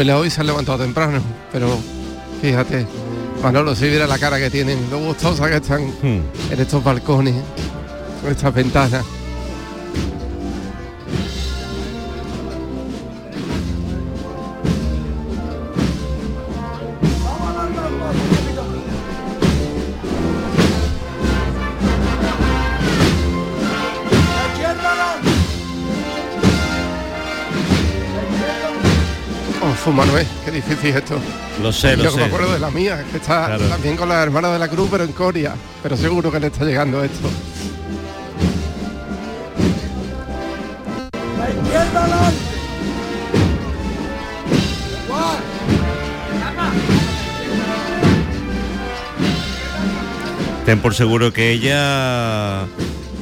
Hoy 0.00 0.30
se 0.30 0.40
han 0.40 0.46
levantado 0.46 0.78
temprano, 0.78 1.20
pero 1.52 1.78
fíjate, 2.40 2.86
Manolo, 3.42 3.76
si 3.76 3.86
viera 3.86 4.06
la 4.06 4.18
cara 4.18 4.38
que 4.38 4.48
tienen, 4.48 4.78
lo 4.90 4.98
gustosas 4.98 5.50
que 5.50 5.56
están 5.56 5.92
en 6.02 6.24
estos 6.58 6.82
balcones, 6.82 7.34
con 8.22 8.30
estas 8.30 8.54
ventanas. 8.54 9.04
Manuel, 30.00 30.26
qué 30.46 30.50
difícil 30.50 30.96
esto. 30.96 31.18
Lo 31.62 31.70
sé, 31.72 31.94
lo 31.96 32.04
Yo 32.04 32.10
que 32.12 32.16
me 32.16 32.22
sé. 32.22 32.28
acuerdo 32.28 32.52
de 32.54 32.58
la 32.58 32.70
mía, 32.70 33.04
que 33.10 33.18
está 33.18 33.46
Claro. 33.46 33.64
también 33.68 33.96
con 33.98 34.08
las 34.08 34.22
hermanas 34.22 34.52
de 34.54 34.58
la 34.58 34.68
Cruz, 34.68 34.88
pero 34.90 35.04
en 35.04 35.12
Coria. 35.12 35.54
Pero 35.82 35.94
seguro 35.96 36.32
que 36.32 36.40
le 36.40 36.46
está 36.46 36.64
llegando 36.64 37.04
esto. 37.04 37.28
La 41.38 41.50
izquierda 41.50 42.00
adelante. 42.04 42.36
Ten 50.66 50.78
por 50.80 50.94
seguro 50.94 51.32
que 51.32 51.50
ella 51.50 52.64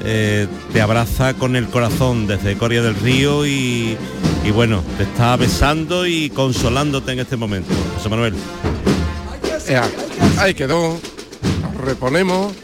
eh, 0.04 0.46
te 0.72 0.80
abraza 0.82 1.34
con 1.34 1.56
el 1.56 1.66
corazón 1.68 2.26
desde 2.26 2.56
Coria 2.58 2.82
del 2.82 2.94
Río 2.96 3.46
y, 3.46 3.96
y 4.44 4.50
bueno, 4.50 4.82
te 4.96 5.02
está 5.02 5.36
besando 5.36 6.06
y 6.06 6.30
consolándote 6.30 7.12
en 7.12 7.20
este 7.20 7.36
momento. 7.36 7.72
José 7.96 8.08
Manuel. 8.08 8.34
Ea, 9.68 9.88
ahí 10.38 10.54
quedó. 10.54 10.98
Reponemos. 11.84 12.54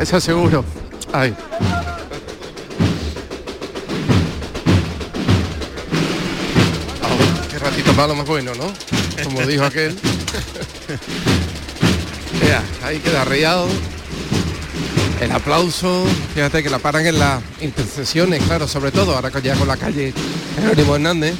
Eso 0.00 0.18
seguro. 0.18 0.64
Ay. 1.12 1.34
Ah, 7.02 7.46
qué 7.50 7.58
ratito 7.58 7.92
malo 7.92 8.14
más 8.14 8.26
bueno, 8.26 8.52
¿no? 8.54 8.72
Como 9.22 9.46
dijo 9.46 9.62
aquel. 9.62 9.94
Ea, 12.42 12.62
ahí 12.82 12.98
queda 12.98 13.22
arriado. 13.22 13.66
El 15.20 15.32
aplauso, 15.32 16.06
fíjate 16.34 16.62
que 16.62 16.70
la 16.70 16.78
paran 16.78 17.06
en 17.06 17.18
las 17.18 17.42
intersecciones, 17.60 18.42
claro, 18.44 18.66
sobre 18.66 18.90
todo 18.90 19.14
ahora 19.14 19.30
que 19.30 19.42
ya 19.42 19.54
con 19.54 19.68
la 19.68 19.76
calle 19.76 20.14
Jerónimo 20.56 20.94
Hernández, 20.94 21.34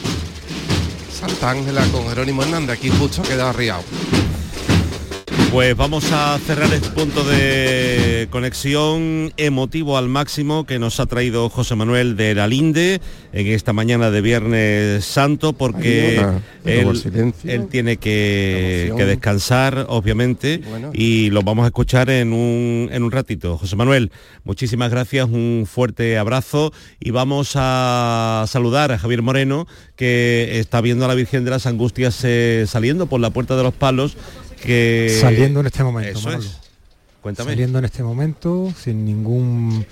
Santa 1.19 1.51
Ángela 1.51 1.83
con 1.87 2.07
Jerónimo 2.09 2.43
Hernández, 2.43 2.77
aquí 2.77 2.91
justo 2.91 3.23
queda 3.23 3.49
arriado. 3.49 3.83
Pues 5.53 5.77
vamos 5.77 6.13
a 6.13 6.39
cerrar 6.39 6.73
este 6.73 6.91
punto 6.91 7.25
de 7.25 8.29
conexión 8.31 9.33
emotivo 9.37 9.99
al 9.99 10.09
máximo 10.09 10.65
que 10.65 10.79
nos 10.79 11.01
ha 11.01 11.07
traído 11.07 11.49
José 11.49 11.75
Manuel 11.75 12.17
de 12.17 12.37
la 12.37 12.47
Linde 12.47 13.01
en 13.33 13.47
esta 13.49 13.73
mañana 13.73 14.13
de 14.13 14.21
Viernes 14.21 15.05
Santo 15.05 15.53
porque 15.53 16.25
Ay, 16.65 16.87
él, 17.45 17.67
tiene 17.69 17.97
que, 17.97 18.93
descansar, 18.97 19.87
obviamente, 19.89 20.59
Bueno. 20.71 20.91
y 20.95 21.31
lo 21.31 21.43
vamos 21.43 21.65
a 21.65 21.67
escuchar 21.67 22.11
en 22.11 22.33
un, 22.33 22.89
en 22.93 23.03
un 23.03 23.11
ratito. 23.11 23.59
José 23.59 23.75
Manuel, 23.75 24.13
muchísimas 24.45 24.93
gracias, 24.93 25.29
un 25.29 25.67
fuerte 25.69 26.17
abrazo 26.17 26.73
y 27.01 27.11
vamos 27.11 27.53
a 27.57 28.45
saludar 28.47 28.93
a 28.93 28.99
Javier 28.99 29.23
Moreno 29.23 29.67
que 29.97 30.61
está 30.61 30.81
viendo 30.81 31.05
a 31.07 31.09
la 31.09 31.15
Virgen 31.15 31.45
de 31.45 31.51
las 31.51 31.67
Angustias 31.67 32.21
eh, 32.23 32.67
saliendo 32.69 33.07
por 33.07 33.21
la 33.21 33.31
Puerta 33.31 33.57
de 33.57 33.65
los 33.65 33.75
Palos 33.75 34.17
que 34.63 35.19
Saliendo 35.21 35.61
en 35.61 35.67
este 35.67 35.83
momento, 35.85 36.19
Eso 36.19 36.29
Manolo. 36.29 36.45
es. 36.45 36.59
Cuéntame. 37.23 37.51
Saliendo 37.51 37.79
en 37.79 37.85
este 37.85 38.03
momento 38.03 38.73
sin 38.83 39.05
ningún 39.05 39.85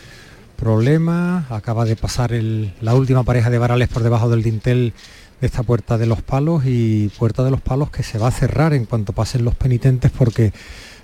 problema. 0.57 1.46
Acaba 1.50 1.85
de 1.85 1.96
pasar 1.96 2.33
el- 2.33 2.72
la 2.81 2.94
última 2.94 3.22
pareja 3.22 3.50
de 3.50 3.59
varales 3.59 3.88
por 3.88 4.02
debajo 4.02 4.28
del 4.28 4.42
dintel 4.42 4.92
de 5.40 5.46
esta 5.46 5.62
puerta 5.62 5.98
de 5.98 6.07
los 6.07 6.22
palos 6.22 6.64
y 6.66 7.09
puerta 7.18 7.44
de 7.44 7.50
los 7.50 7.61
palos 7.61 7.90
que 7.90 8.02
se 8.02 8.18
va 8.18 8.28
a 8.28 8.33
cerrar 8.33 8.74
en 8.74 8.85
cuanto 8.87 9.12
pasen 9.12 9.44
los 9.44 9.54
penitentes 9.54 10.11
porque 10.11 10.52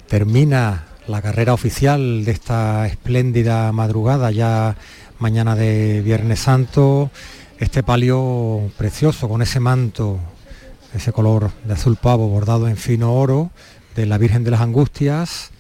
termina 0.09 0.87
la 1.07 1.23
carrera 1.23 1.53
oficial 1.53 2.25
de 2.25 2.33
esta 2.33 2.87
espléndida 2.87 3.71
madrugada 3.73 4.31
ya 4.33 4.77
mañana 5.21 5.55
de 5.55 6.03
Viernes 6.03 6.41
Santo. 6.41 7.11
Este 7.59 7.83
palio 7.85 8.73
precioso 8.77 9.29
con 9.29 9.41
ese 9.43 9.61
manto 9.61 10.19
ese 10.95 11.13
color 11.13 11.51
de 11.65 11.75
azul 11.75 11.97
pavo 11.97 12.29
bordado 12.29 12.69
en 12.69 12.77
fino 12.77 13.15
oro 13.15 13.51
de 13.97 14.07
la 14.07 14.17
Virgen 14.17 14.45
de 14.45 14.51
las 14.51 14.61
Angustias 14.61 15.51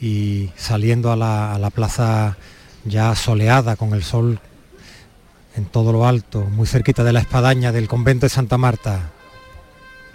y 0.00 0.50
saliendo 0.56 1.12
a 1.12 1.16
la, 1.16 1.70
plaza 1.70 2.36
ya 2.84 3.14
soleada 3.14 3.76
con 3.76 3.92
el 3.92 4.02
sol 4.02 4.40
en 5.56 5.66
todo 5.66 5.92
lo 5.92 6.06
alto, 6.06 6.40
muy 6.42 6.66
cerquita 6.66 7.04
de 7.04 7.12
la 7.12 7.20
espadaña 7.20 7.70
del 7.70 7.86
convento 7.86 8.26
de 8.26 8.30
Santa 8.30 8.58
Marta, 8.58 9.10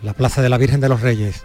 la 0.02 0.14
plaza 0.14 0.42
de 0.42 0.50
la 0.50 0.58
Virgen 0.58 0.82
de 0.82 0.90
los 0.90 1.02
Reyes. 1.02 1.44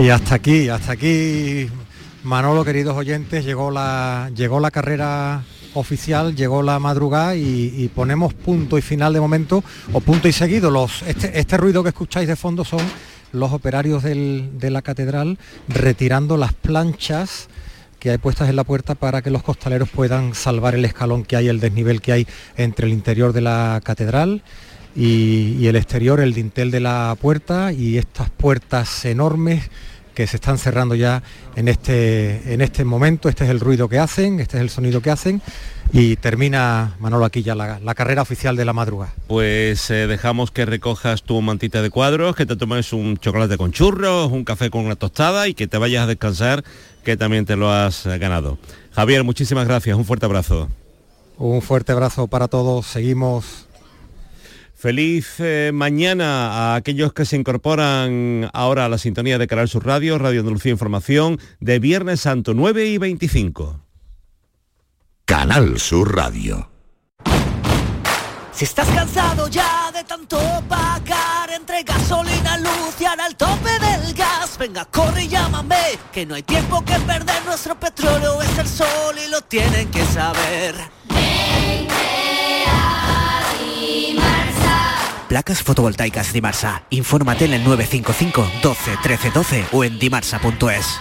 Y 0.00 0.08
hasta 0.08 0.36
aquí, 0.36 0.70
hasta 0.70 0.92
aquí, 0.92 1.68
Manolo, 2.24 2.64
queridos 2.64 2.96
oyentes, 2.96 3.44
llegó 3.44 3.70
la, 3.70 4.30
llegó 4.34 4.58
la 4.58 4.70
carrera 4.70 5.42
oficial, 5.74 6.34
llegó 6.34 6.62
la 6.62 6.78
madrugada 6.78 7.36
y, 7.36 7.90
ponemos 7.94 8.32
punto 8.32 8.78
y 8.78 8.82
final 8.82 9.12
de 9.12 9.20
momento, 9.20 9.62
o 9.92 10.00
punto 10.00 10.26
y 10.26 10.32
seguido. 10.32 10.70
Los, 10.70 11.02
este, 11.02 11.38
este 11.38 11.58
ruido 11.58 11.82
que 11.82 11.90
escucháis 11.90 12.26
de 12.26 12.34
fondo 12.34 12.64
son 12.64 12.80
los 13.32 13.52
operarios 13.52 14.02
de 14.02 14.70
la 14.70 14.80
catedral 14.80 15.38
retirando 15.68 16.38
las 16.38 16.54
planchas 16.54 17.48
que 17.98 18.10
hay 18.10 18.16
puestas 18.16 18.48
en 18.48 18.56
la 18.56 18.64
puerta 18.64 18.94
para 18.94 19.20
que 19.20 19.28
los 19.28 19.42
costaleros 19.42 19.90
puedan 19.90 20.34
salvar 20.34 20.74
el 20.74 20.86
escalón 20.86 21.24
que 21.24 21.36
hay, 21.36 21.48
el 21.48 21.60
desnivel 21.60 22.00
que 22.00 22.12
hay 22.12 22.26
entre 22.56 22.86
el 22.86 22.94
interior 22.94 23.34
de 23.34 23.42
la 23.42 23.82
catedral 23.84 24.42
y 24.96 25.66
el 25.66 25.76
exterior, 25.76 26.20
el 26.20 26.32
dintel 26.32 26.70
de 26.70 26.80
la 26.80 27.14
puerta 27.20 27.72
y 27.72 27.98
estas 27.98 28.30
puertas 28.30 29.04
enormes 29.04 29.70
que 30.20 30.26
se 30.26 30.36
están 30.36 30.58
cerrando 30.58 30.94
ya 30.94 31.22
en 31.56 31.66
este, 31.66 32.52
en 32.52 32.60
este 32.60 32.84
momento. 32.84 33.30
Este 33.30 33.44
es 33.44 33.50
el 33.50 33.58
ruido 33.58 33.88
que 33.88 33.98
hacen, 33.98 34.38
este 34.38 34.58
es 34.58 34.60
el 34.60 34.68
sonido 34.68 35.00
que 35.00 35.10
hacen 35.10 35.40
y 35.94 36.16
termina, 36.16 36.94
Manolo, 37.00 37.24
aquí 37.24 37.42
ya 37.42 37.54
la, 37.54 37.80
la 37.80 37.94
carrera 37.94 38.20
oficial 38.20 38.54
de 38.54 38.66
la 38.66 38.74
madrugada. 38.74 39.14
Pues 39.28 39.90
eh, 39.90 40.06
dejamos 40.06 40.50
que 40.50 40.66
recojas 40.66 41.22
tu 41.22 41.40
mantita 41.40 41.80
de 41.80 41.88
cuadros, 41.88 42.36
que 42.36 42.44
te 42.44 42.54
tomes 42.54 42.92
un 42.92 43.16
chocolate 43.16 43.56
con 43.56 43.72
churros, 43.72 44.30
un 44.30 44.44
café 44.44 44.68
con 44.68 44.84
una 44.84 44.94
tostada 44.94 45.48
y 45.48 45.54
que 45.54 45.66
te 45.66 45.78
vayas 45.78 46.04
a 46.04 46.06
descansar, 46.06 46.64
que 47.02 47.16
también 47.16 47.46
te 47.46 47.56
lo 47.56 47.72
has 47.72 48.06
ganado. 48.06 48.58
Javier, 48.92 49.24
muchísimas 49.24 49.66
gracias, 49.66 49.96
un 49.96 50.04
fuerte 50.04 50.26
abrazo. 50.26 50.68
Un 51.38 51.62
fuerte 51.62 51.92
abrazo 51.92 52.26
para 52.26 52.48
todos, 52.48 52.86
seguimos 52.86 53.69
Feliz 54.80 55.34
eh, 55.40 55.72
mañana 55.74 56.72
a 56.72 56.74
aquellos 56.74 57.12
que 57.12 57.26
se 57.26 57.36
incorporan 57.36 58.48
ahora 58.54 58.86
a 58.86 58.88
la 58.88 58.96
sintonía 58.96 59.36
de 59.36 59.46
Canal 59.46 59.68
Sur 59.68 59.84
Radio, 59.84 60.16
Radio 60.16 60.40
Andalucía 60.40 60.72
Información, 60.72 61.38
de 61.60 61.78
Viernes 61.78 62.22
Santo 62.22 62.54
9 62.54 62.86
y 62.86 62.96
25. 62.96 63.78
Canal 65.26 65.78
Sur 65.78 66.16
Radio. 66.16 66.70
Si 68.52 68.64
estás 68.64 68.88
cansado 68.88 69.48
ya 69.48 69.92
de 69.92 70.02
tanto 70.04 70.38
pagar 70.66 71.50
entre 71.54 71.82
gasolina, 71.82 72.56
luz 72.56 72.98
y 72.98 73.04
ahora 73.04 73.26
el 73.26 73.36
tope 73.36 73.72
del 73.80 74.14
gas, 74.14 74.56
venga, 74.58 74.86
corre 74.86 75.24
y 75.24 75.28
llámame, 75.28 75.98
que 76.10 76.24
no 76.24 76.36
hay 76.36 76.42
tiempo 76.42 76.82
que 76.86 76.98
perder, 77.00 77.44
nuestro 77.44 77.78
petróleo 77.78 78.40
es 78.40 78.56
el 78.56 78.66
sol 78.66 79.14
y 79.22 79.30
lo 79.30 79.42
tienen 79.42 79.90
que 79.90 80.02
saber. 80.06 80.74
Placas 85.30 85.62
fotovoltaicas 85.62 86.32
Dimarsa. 86.32 86.82
Infórmate 86.90 87.44
en 87.44 87.52
el 87.52 87.62
955 87.62 88.50
12 88.64 88.96
13 89.00 89.30
12 89.30 89.64
o 89.70 89.84
en 89.84 89.96
dimarsa.es. 89.96 91.00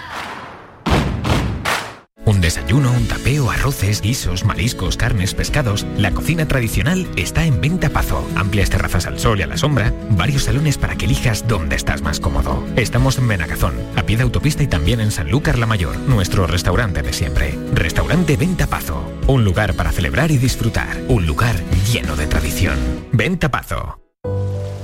Un 2.25 2.39
desayuno, 2.39 2.91
un 2.91 3.07
tapeo, 3.07 3.49
arroces, 3.49 4.01
guisos, 4.01 4.45
mariscos, 4.45 4.97
carnes, 4.97 5.33
pescados. 5.33 5.87
La 5.97 6.11
cocina 6.11 6.47
tradicional 6.47 7.07
está 7.15 7.43
en 7.43 7.59
Venta 7.59 7.89
Pazo. 7.89 8.23
Amplias 8.35 8.69
terrazas 8.69 9.07
al 9.07 9.17
sol 9.17 9.39
y 9.39 9.41
a 9.41 9.47
la 9.47 9.57
sombra. 9.57 9.91
Varios 10.11 10.43
salones 10.43 10.77
para 10.77 10.95
que 10.95 11.05
elijas 11.05 11.47
dónde 11.47 11.75
estás 11.75 12.03
más 12.03 12.19
cómodo. 12.19 12.63
Estamos 12.75 13.17
en 13.17 13.27
Benagazón, 13.27 13.73
a 13.95 14.03
pie 14.03 14.17
de 14.17 14.23
autopista 14.23 14.61
y 14.61 14.67
también 14.67 14.99
en 14.99 15.09
Sanlúcar 15.09 15.57
la 15.57 15.65
Mayor, 15.65 15.97
nuestro 16.01 16.45
restaurante 16.45 17.01
de 17.01 17.13
siempre. 17.13 17.57
Restaurante 17.73 18.37
Venta 18.37 18.67
Pazo. 18.67 19.11
Un 19.25 19.43
lugar 19.43 19.73
para 19.73 19.91
celebrar 19.91 20.29
y 20.29 20.37
disfrutar. 20.37 21.01
Un 21.07 21.25
lugar 21.25 21.55
lleno 21.91 22.15
de 22.15 22.27
tradición. 22.27 22.77
Venta 23.11 23.49
Pazo. 23.49 24.08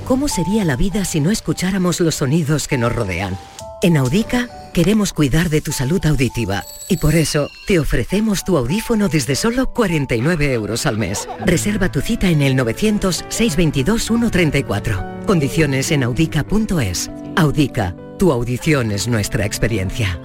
¿Cómo 0.06 0.28
sería 0.28 0.64
la 0.64 0.76
vida 0.76 1.04
si 1.04 1.18
no 1.18 1.32
escucháramos 1.32 1.98
los 1.98 2.14
sonidos 2.14 2.68
que 2.68 2.78
nos 2.78 2.94
rodean? 2.94 3.36
En 3.82 3.96
Audica 3.96 4.48
queremos 4.72 5.12
cuidar 5.12 5.50
de 5.50 5.60
tu 5.60 5.72
salud 5.72 6.06
auditiva 6.06 6.62
y 6.88 6.98
por 6.98 7.16
eso 7.16 7.48
te 7.66 7.80
ofrecemos 7.80 8.44
tu 8.44 8.56
audífono 8.56 9.08
desde 9.08 9.34
solo 9.34 9.72
49 9.72 10.52
euros 10.52 10.86
al 10.86 10.96
mes. 10.96 11.28
Reserva 11.44 11.90
tu 11.90 12.02
cita 12.02 12.30
en 12.30 12.42
el 12.42 12.56
900-622-134. 12.56 15.24
Condiciones 15.26 15.90
en 15.90 16.04
audica.es. 16.04 17.10
Audica, 17.34 17.96
tu 18.16 18.30
audición 18.30 18.92
es 18.92 19.08
nuestra 19.08 19.44
experiencia. 19.44 20.20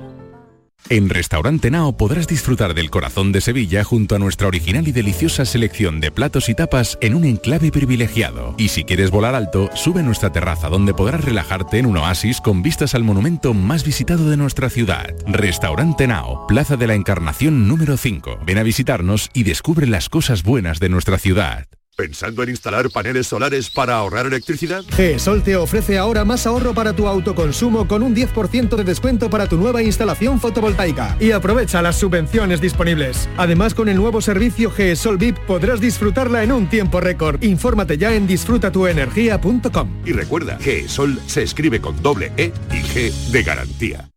En 0.90 1.10
Restaurante 1.10 1.72
Nao 1.72 1.96
podrás 1.96 2.28
disfrutar 2.28 2.74
del 2.74 2.90
corazón 2.90 3.32
de 3.32 3.42
Sevilla 3.42 3.84
junto 3.84 4.16
a 4.16 4.20
nuestra 4.20 4.48
original 4.48 4.88
y 4.88 4.92
deliciosa 4.92 5.46
selección 5.46 6.00
de 6.00 6.12
platos 6.12 6.50
y 6.50 6.56
tapas 6.56 6.98
en 7.02 7.16
un 7.16 7.24
enclave 7.24 7.72
privilegiado. 7.72 8.56
Y 8.58 8.70
si 8.70 8.84
quieres 8.84 9.12
volar 9.12 9.36
alto, 9.36 9.70
sube 9.74 10.02
a 10.02 10.04
nuestra 10.04 10.32
terraza 10.32 10.70
donde 10.70 10.94
podrás 10.94 11.24
relajarte 11.24 11.78
en 11.78 11.86
un 11.86 11.98
oasis 11.98 12.42
con 12.42 12.62
vistas 12.62 12.94
al 12.96 13.04
monumento 13.04 13.54
más 13.54 13.86
visitado 13.86 14.30
de 14.30 14.38
nuestra 14.38 14.70
ciudad. 14.70 15.16
Restaurante 15.28 16.08
Nao, 16.08 16.46
Plaza 16.48 16.76
de 16.76 16.88
la 16.88 16.96
Encarnación 16.96 17.68
número 17.68 17.96
5. 17.98 18.40
Ven 18.46 18.58
a 18.58 18.64
visitarnos 18.64 19.30
y 19.34 19.44
descubre 19.44 19.88
las 19.88 20.10
cosas 20.10 20.44
buenas 20.44 20.80
de 20.80 20.90
nuestra 20.90 21.18
ciudad. 21.18 21.68
¿Pensando 22.02 22.42
en 22.42 22.50
instalar 22.50 22.90
paneles 22.90 23.28
solares 23.28 23.70
para 23.70 23.94
ahorrar 23.94 24.26
electricidad? 24.26 24.84
GESOL 24.96 25.44
te 25.44 25.56
ofrece 25.56 26.00
ahora 26.00 26.26
más 26.26 26.48
ahorro 26.48 26.74
para 26.74 26.94
tu 26.94 27.06
autoconsumo 27.06 27.88
con 27.88 28.02
un 28.02 28.16
10% 28.16 28.76
de 28.76 28.84
descuento 28.84 29.30
para 29.30 29.48
tu 29.48 29.56
nueva 29.56 29.84
instalación 29.84 30.40
fotovoltaica. 30.40 31.16
Y 31.20 31.30
aprovecha 31.30 31.80
las 31.84 31.98
subvenciones 31.98 32.60
disponibles. 32.60 33.30
Además, 33.38 33.76
con 33.76 33.88
el 33.88 33.98
nuevo 33.98 34.20
servicio 34.20 34.72
GESOL 34.72 35.20
VIP 35.20 35.38
podrás 35.46 35.80
disfrutarla 35.80 36.42
en 36.42 36.54
un 36.54 36.68
tiempo 36.68 37.00
récord. 37.00 37.44
Infórmate 37.44 38.00
ya 38.00 38.16
en 38.16 38.26
disfrutatuenergia.com. 38.26 40.02
Y 40.04 40.14
recuerda, 40.14 40.58
GESOL 40.60 41.20
se 41.28 41.44
escribe 41.44 41.82
con 41.82 42.02
doble 42.02 42.32
E 42.36 42.52
y 42.72 42.82
G 42.82 43.12
de 43.30 43.44
garantía. 43.44 44.10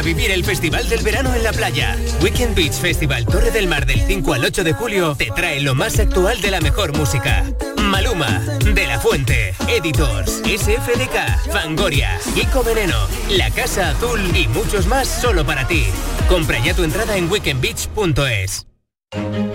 A 0.00 0.02
vivir 0.02 0.30
el 0.30 0.46
Festival 0.46 0.88
del 0.88 1.02
Verano 1.02 1.34
en 1.34 1.42
la 1.42 1.52
playa. 1.52 1.94
Weekend 2.22 2.56
Beach 2.56 2.72
Festival 2.72 3.26
Torre 3.26 3.50
del 3.50 3.68
Mar 3.68 3.84
del 3.84 4.00
5 4.00 4.32
al 4.32 4.42
8 4.46 4.64
de 4.64 4.72
julio 4.72 5.14
te 5.14 5.26
trae 5.26 5.60
lo 5.60 5.74
más 5.74 5.98
actual 5.98 6.40
de 6.40 6.50
la 6.50 6.62
mejor 6.62 6.96
música. 6.96 7.44
Maluma, 7.82 8.40
De 8.64 8.86
La 8.86 8.98
Fuente, 8.98 9.54
Editors, 9.68 10.40
SFDK, 10.42 11.52
Fangoria, 11.52 12.18
Kiko 12.34 12.64
Veneno, 12.64 12.96
La 13.28 13.50
Casa 13.50 13.90
Azul 13.90 14.20
y 14.34 14.48
muchos 14.48 14.86
más 14.86 15.06
solo 15.06 15.44
para 15.44 15.68
ti. 15.68 15.84
Compra 16.30 16.58
ya 16.64 16.72
tu 16.72 16.82
entrada 16.82 17.18
en 17.18 17.30
weekendbeach.es. 17.30 18.69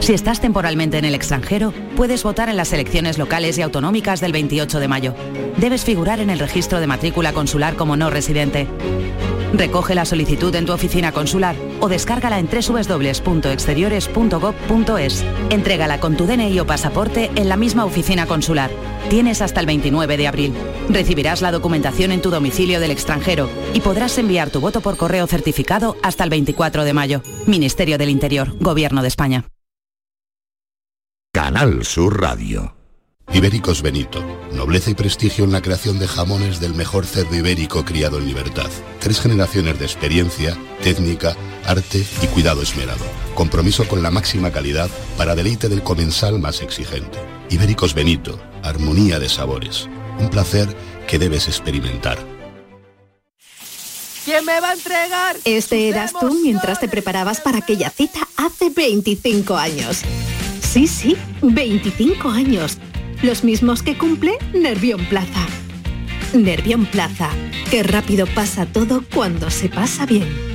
Si 0.05 0.13
estás 0.13 0.39
temporalmente 0.39 0.99
en 0.99 1.05
el 1.05 1.15
extranjero, 1.15 1.73
puedes 1.95 2.21
votar 2.21 2.47
en 2.49 2.57
las 2.57 2.71
elecciones 2.73 3.17
locales 3.17 3.57
y 3.57 3.63
autonómicas 3.63 4.21
del 4.21 4.33
28 4.33 4.79
de 4.79 4.87
mayo. 4.87 5.15
Debes 5.57 5.83
figurar 5.83 6.19
en 6.19 6.29
el 6.29 6.37
registro 6.37 6.79
de 6.79 6.85
matrícula 6.85 7.33
consular 7.33 7.75
como 7.75 7.97
no 7.97 8.11
residente. 8.11 8.67
Recoge 9.53 9.95
la 9.95 10.05
solicitud 10.05 10.53
en 10.53 10.67
tu 10.67 10.73
oficina 10.73 11.11
consular 11.11 11.55
o 11.79 11.87
descárgala 11.87 12.37
en 12.37 12.47
www.exteriores.gov.es. 12.47 15.25
Entrégala 15.49 15.99
con 15.99 16.15
tu 16.17 16.27
DNI 16.27 16.59
o 16.59 16.67
pasaporte 16.67 17.31
en 17.35 17.49
la 17.49 17.57
misma 17.57 17.85
oficina 17.85 18.27
consular. 18.27 18.69
Tienes 19.09 19.41
hasta 19.41 19.59
el 19.59 19.65
29 19.65 20.17
de 20.17 20.27
abril. 20.27 20.53
Recibirás 20.89 21.41
la 21.41 21.51
documentación 21.51 22.11
en 22.11 22.21
tu 22.21 22.29
domicilio 22.29 22.79
del 22.79 22.91
extranjero 22.91 23.49
y 23.73 23.79
podrás 23.79 24.19
enviar 24.19 24.51
tu 24.51 24.59
voto 24.59 24.81
por 24.81 24.97
correo 24.97 25.25
certificado 25.25 25.97
hasta 26.03 26.23
el 26.23 26.29
24 26.29 26.83
de 26.83 26.93
mayo. 26.93 27.23
Ministerio 27.47 27.97
del 27.97 28.11
Interior, 28.11 28.55
Gobierno 28.59 29.01
de 29.01 29.07
España. 29.07 29.44
Canal 31.35 31.83
Sur 31.83 32.21
Radio. 32.21 32.77
Ibéricos 33.33 33.81
Benito. 33.81 34.23
Nobleza 34.53 34.91
y 34.91 34.93
prestigio 34.93 35.43
en 35.43 35.51
la 35.51 35.61
creación 35.61 35.99
de 35.99 36.07
jamones 36.07 36.61
del 36.61 36.73
mejor 36.73 37.05
cerdo 37.05 37.35
ibérico 37.35 37.83
criado 37.83 38.19
en 38.19 38.25
libertad. 38.25 38.69
Tres 39.01 39.19
generaciones 39.19 39.77
de 39.77 39.83
experiencia, 39.83 40.57
técnica, 40.81 41.35
arte 41.65 42.05
y 42.21 42.27
cuidado 42.27 42.61
esmerado. 42.61 43.03
Compromiso 43.33 43.85
con 43.85 44.01
la 44.01 44.11
máxima 44.11 44.49
calidad 44.49 44.89
para 45.17 45.35
deleite 45.35 45.67
del 45.67 45.83
comensal 45.83 46.39
más 46.39 46.61
exigente. 46.61 47.19
Ibéricos 47.49 47.93
Benito. 47.93 48.39
Armonía 48.63 49.19
de 49.19 49.27
sabores. 49.27 49.89
Un 50.17 50.29
placer 50.29 50.73
que 51.05 51.19
debes 51.19 51.49
experimentar. 51.49 52.17
¿Quién 54.23 54.45
me 54.45 54.61
va 54.61 54.69
a 54.69 54.73
entregar? 54.73 55.35
Este 55.43 55.89
eras 55.89 56.13
tú 56.17 56.33
mientras 56.41 56.79
te 56.79 56.87
preparabas 56.87 57.41
para 57.41 57.57
aquella 57.57 57.89
cita 57.89 58.25
hace 58.37 58.69
25 58.69 59.57
años. 59.57 60.01
Sí, 60.75 60.87
sí, 60.87 61.15
25 61.41 62.29
años. 62.31 62.79
Los 63.23 63.45
mismos 63.45 63.81
que 63.81 63.97
cumple 63.97 64.33
Nervión 64.53 65.05
Plaza. 65.05 65.47
Nervión 66.33 66.85
Plaza. 66.85 67.29
Qué 67.71 67.81
rápido 67.81 68.27
pasa 68.27 68.65
todo 68.65 69.01
cuando 69.13 69.49
se 69.49 69.69
pasa 69.69 70.05
bien. 70.05 70.54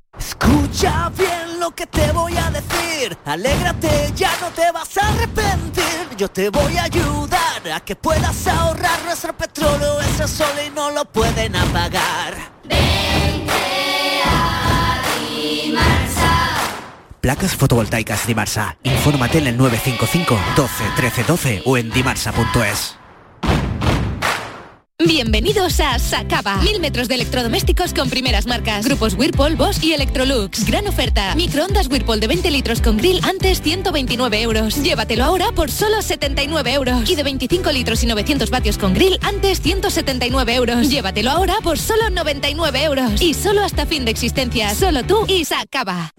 Escucha 0.21 1.09
bien 1.17 1.59
lo 1.59 1.71
que 1.71 1.87
te 1.87 2.11
voy 2.11 2.37
a 2.37 2.51
decir. 2.51 3.17
Alégrate, 3.25 4.13
ya 4.15 4.31
no 4.39 4.49
te 4.49 4.71
vas 4.71 4.95
a 4.99 5.09
arrepentir. 5.09 6.15
Yo 6.15 6.29
te 6.29 6.49
voy 6.51 6.77
a 6.77 6.83
ayudar 6.83 7.71
a 7.73 7.79
que 7.79 7.95
puedas 7.95 8.45
ahorrar 8.45 9.03
nuestro 9.03 9.35
petróleo. 9.35 9.99
Ese 10.01 10.27
sol 10.27 10.55
y 10.63 10.69
no 10.69 10.91
lo 10.91 11.05
pueden 11.05 11.55
apagar. 11.55 12.35
Placas 17.19 17.55
fotovoltaicas 17.55 18.27
Dimarsa. 18.27 18.77
Infórmate 18.83 19.39
en 19.39 19.47
el 19.47 19.57
955 19.57 20.39
12 20.55 20.83
13 20.97 21.23
12 21.23 21.61
o 21.65 21.77
en 21.77 21.89
dimarsa.es. 21.89 22.95
Bienvenidos 25.07 25.79
a 25.79 25.97
Sacaba. 25.97 26.57
Mil 26.57 26.79
metros 26.79 27.07
de 27.07 27.15
electrodomésticos 27.15 27.93
con 27.93 28.09
primeras 28.09 28.45
marcas. 28.45 28.85
Grupos 28.85 29.15
Whirlpool, 29.15 29.55
Bosch 29.55 29.83
y 29.83 29.93
Electrolux. 29.93 30.65
Gran 30.65 30.87
oferta. 30.87 31.33
Microondas 31.35 31.87
Whirlpool 31.87 32.19
de 32.19 32.27
20 32.27 32.51
litros 32.51 32.81
con 32.81 32.97
grill 32.97 33.19
antes 33.23 33.61
129 33.61 34.41
euros. 34.41 34.81
Llévatelo 34.83 35.23
ahora 35.23 35.51
por 35.53 35.71
solo 35.71 36.01
79 36.01 36.73
euros. 36.73 37.09
Y 37.09 37.15
de 37.15 37.23
25 37.23 37.71
litros 37.71 38.03
y 38.03 38.07
900 38.07 38.49
vatios 38.49 38.77
con 38.77 38.93
grill 38.93 39.17
antes 39.21 39.61
179 39.61 40.55
euros. 40.55 40.89
Llévatelo 40.89 41.31
ahora 41.31 41.55
por 41.63 41.79
solo 41.79 42.09
99 42.09 42.83
euros. 42.83 43.21
Y 43.21 43.33
solo 43.33 43.63
hasta 43.63 43.85
fin 43.85 44.05
de 44.05 44.11
existencia. 44.11 44.73
Solo 44.75 45.03
tú 45.03 45.25
y 45.27 45.45
Sacaba. 45.45 46.11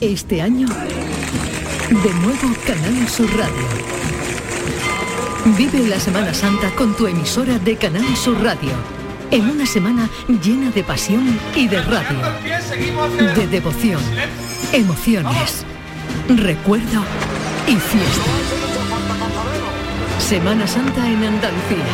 Este 0.00 0.40
año, 0.42 0.66
de 0.68 2.14
nuevo 2.14 2.54
Canal 2.66 3.08
Sur 3.08 3.30
Radio. 3.36 4.01
Vive 5.44 5.88
la 5.88 5.98
Semana 5.98 6.32
Santa 6.32 6.70
con 6.76 6.94
tu 6.96 7.08
emisora 7.08 7.58
de 7.58 7.76
Canal 7.76 8.16
Sur 8.16 8.40
Radio, 8.42 8.70
en 9.32 9.50
una 9.50 9.66
semana 9.66 10.08
llena 10.40 10.70
de 10.70 10.84
pasión 10.84 11.36
y 11.56 11.66
de 11.66 11.82
radio, 11.82 12.16
de 13.34 13.46
devoción, 13.48 14.00
emociones, 14.72 15.64
recuerdo 16.28 17.02
y 17.66 17.74
fiesta. 17.74 18.30
Semana 20.20 20.64
Santa 20.64 21.08
en 21.08 21.24
Andalucía. 21.24 21.84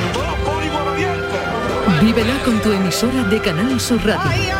Vívela 2.02 2.38
con 2.44 2.60
tu 2.60 2.70
emisora 2.70 3.24
de 3.24 3.40
Canal 3.40 3.80
Sur 3.80 4.04
Radio. 4.04 4.54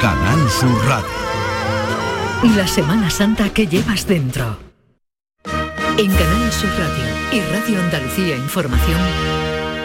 Canal 0.00 0.50
Sur 0.50 0.86
Radio. 0.86 2.56
La 2.56 2.66
Semana 2.66 3.10
Santa 3.10 3.50
que 3.50 3.66
llevas 3.66 4.06
dentro. 4.06 4.73
En 5.96 6.10
Canal 6.10 6.52
Sur 6.52 6.70
Radio 6.70 7.04
y 7.30 7.40
Radio 7.52 7.80
Andalucía 7.80 8.36
Información, 8.36 8.98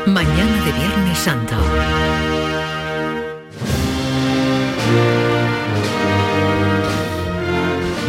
mañana 0.08 0.66
de 0.66 0.72
Viernes 0.72 1.20
Santo. 1.20 1.56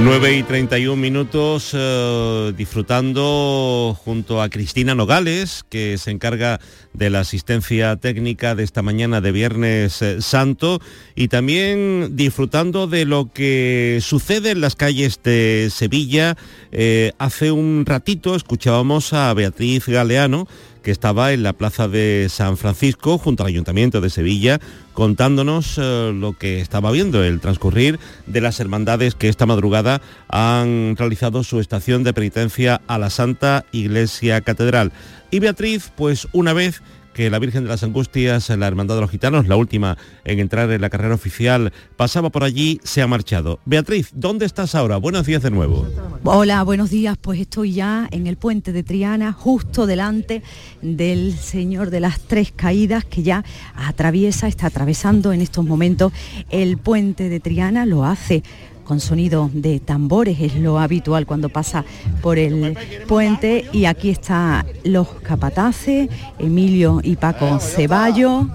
9 0.03 0.35
y 0.35 0.43
31 0.43 0.97
minutos 0.97 1.73
eh, 1.75 2.55
disfrutando 2.57 3.95
junto 4.03 4.41
a 4.41 4.49
Cristina 4.49 4.95
Nogales, 4.95 5.65
que 5.69 5.99
se 5.99 6.11
encarga 6.11 6.59
de 6.95 7.11
la 7.11 7.21
asistencia 7.21 7.97
técnica 7.97 8.55
de 8.55 8.65
esta 8.65 8.81
mañana 8.81 9.21
de 9.21 9.31
Viernes 9.31 10.01
eh, 10.01 10.23
Santo, 10.23 10.81
y 11.15 11.29
también 11.29 12.17
disfrutando 12.17 12.87
de 12.87 13.05
lo 13.05 13.31
que 13.33 13.99
sucede 14.01 14.53
en 14.53 14.63
las 14.63 14.75
calles 14.75 15.21
de 15.23 15.69
Sevilla. 15.71 16.37
Eh, 16.73 17.13
hace 17.19 17.53
un 17.53 17.85
ratito 17.85 18.35
escuchábamos 18.35 19.13
a 19.13 19.33
Beatriz 19.35 19.87
Galeano, 19.87 20.49
que 20.83 20.91
estaba 20.91 21.33
en 21.33 21.43
la 21.43 21.53
plaza 21.53 21.89
de 21.89 22.27
San 22.31 22.57
Francisco 22.57 23.19
junto 23.19 23.43
al 23.43 23.49
Ayuntamiento 23.49 24.01
de 24.01 24.11
Sevilla 24.11 24.61
contándonos 24.93 25.79
eh, 25.79 26.13
lo 26.15 26.35
que 26.35 26.61
estaba 26.61 26.91
viendo, 26.91 27.23
el 27.25 27.41
transcurrir 27.41 27.99
de 28.27 28.41
las 28.41 28.61
hermandades 28.61 29.15
que 29.15 29.29
esta 29.29 29.47
madrugada 29.47 30.03
han 30.29 30.97
realizado 30.97 31.43
su 31.43 31.61
estación 31.61 32.05
de 32.05 32.13
penitencia 32.13 32.81
a 32.87 32.99
la 32.99 33.11
Santa 33.11 33.65
Iglesia 33.73 34.41
Catedral. 34.41 34.93
Y 35.31 35.39
Beatriz, 35.39 35.93
pues 35.97 36.29
una 36.33 36.53
vez 36.53 36.83
que 37.21 37.29
la 37.29 37.39
Virgen 37.39 37.65
de 37.65 37.69
las 37.69 37.83
Angustias, 37.83 38.49
la 38.49 38.67
Hermandad 38.67 38.95
de 38.95 39.03
los 39.03 39.11
Gitanos, 39.11 39.47
la 39.47 39.57
última 39.57 39.99
en 40.25 40.39
entrar 40.39 40.71
en 40.71 40.81
la 40.81 40.89
carrera 40.89 41.15
oficial, 41.15 41.71
pasaba 41.99 42.31
por 42.31 42.45
allí, 42.45 42.81
se 42.83 43.03
ha 43.03 43.07
marchado. 43.07 43.61
Beatriz, 43.67 44.09
¿dónde 44.15 44.47
estás 44.47 44.75
ahora? 44.75 44.97
Buenos 44.97 45.27
días 45.27 45.43
de 45.43 45.51
nuevo. 45.51 45.87
Hola, 46.25 46.63
buenos 46.63 46.89
días. 46.89 47.19
Pues 47.21 47.39
estoy 47.39 47.75
ya 47.75 48.09
en 48.11 48.27
el 48.27 48.39
puente 48.39 48.73
de 48.73 48.83
Triana, 48.83 49.35
justo 49.35 49.85
delante 49.85 50.43
del 50.81 51.37
Señor 51.37 51.91
de 51.91 52.01
las 52.01 52.21
Tres 52.21 52.55
Caídas, 52.57 53.05
que 53.05 53.23
ya 53.23 53.45
atraviesa, 53.77 54.49
está 54.49 54.69
atravesando 54.69 55.35
en 55.35 55.43
estos 55.43 55.67
momentos 55.67 56.15
el 56.49 56.79
puente 56.79 57.29
de 57.29 57.39
Triana, 57.39 57.85
lo 57.85 58.07
hace 58.07 58.43
con 58.85 59.01
sonido 59.01 59.51
de 59.53 59.81
tambores, 59.81 60.41
es 60.41 60.55
lo 60.57 60.79
habitual 60.79 61.27
cuando 61.27 61.49
pasa 61.49 61.85
por 62.23 62.39
el 62.39 62.77
puente. 63.07 63.67
Y 63.73 63.85
aquí 63.85 64.11
están 64.11 64.67
los 64.85 65.09
capataces, 65.23 66.09
Emilio 66.39 67.01
y 67.03 67.17
Paco 67.17 67.59
Ceballo. 67.61 68.49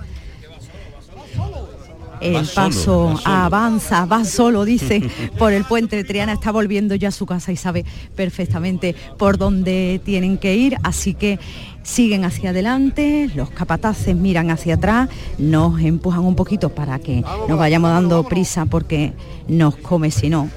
El 2.22 2.46
solo, 2.46 2.56
paso 2.56 3.06
va 3.06 3.18
solo. 3.18 3.36
avanza, 3.36 4.06
va 4.06 4.26
solo, 4.26 4.66
dice, 4.66 5.02
por 5.38 5.54
el 5.54 5.66
puente 5.66 6.04
Triana, 6.04 6.34
está 6.34 6.52
volviendo 6.52 6.96
ya 6.96 7.10
a 7.10 7.12
su 7.12 7.26
casa 7.26 7.52
y 7.52 7.58
sabe 7.58 7.86
perfectamente 8.16 8.96
por 9.18 9.38
dónde 9.38 10.02
tienen 10.04 10.38
que 10.38 10.56
ir, 10.56 10.78
así 10.82 11.14
que 11.14 11.40
siguen 11.86 12.26
hacia 12.26 12.50
adelante, 12.50 13.30
los 13.36 13.52
capataces 13.52 14.16
miran 14.16 14.50
hacia 14.50 14.74
atrás, 14.76 15.08
nos 15.38 15.80
empujan 15.82 16.26
un 16.26 16.36
poquito 16.36 16.70
para 16.70 16.98
que 17.00 17.24
nos 17.48 17.58
vayamos 17.60 17.92
dando 17.92 18.24
prisa 18.28 18.66
porque 18.66 19.14
nos 19.48 19.76
come 19.78 20.10
si 20.12 20.30
no. 20.30 20.50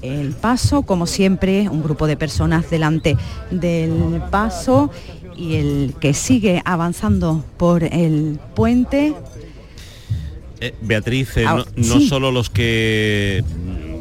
El 0.00 0.30
paso, 0.34 0.82
como 0.82 1.06
siempre, 1.06 1.68
un 1.68 1.82
grupo 1.82 2.06
de 2.06 2.16
personas 2.16 2.70
delante 2.70 3.16
del 3.50 4.22
paso 4.30 4.90
y 5.36 5.56
el 5.56 5.94
que 6.00 6.14
sigue 6.14 6.62
avanzando 6.64 7.44
por 7.56 7.82
el 7.82 8.38
puente 8.54 9.14
Eh, 10.60 10.74
Beatriz, 10.82 11.36
eh, 11.36 11.44
Ah, 11.46 11.56
no, 11.56 11.64
no 11.76 11.98
sí. 12.00 12.08
solo 12.08 12.30
los 12.32 12.50
que 12.50 13.44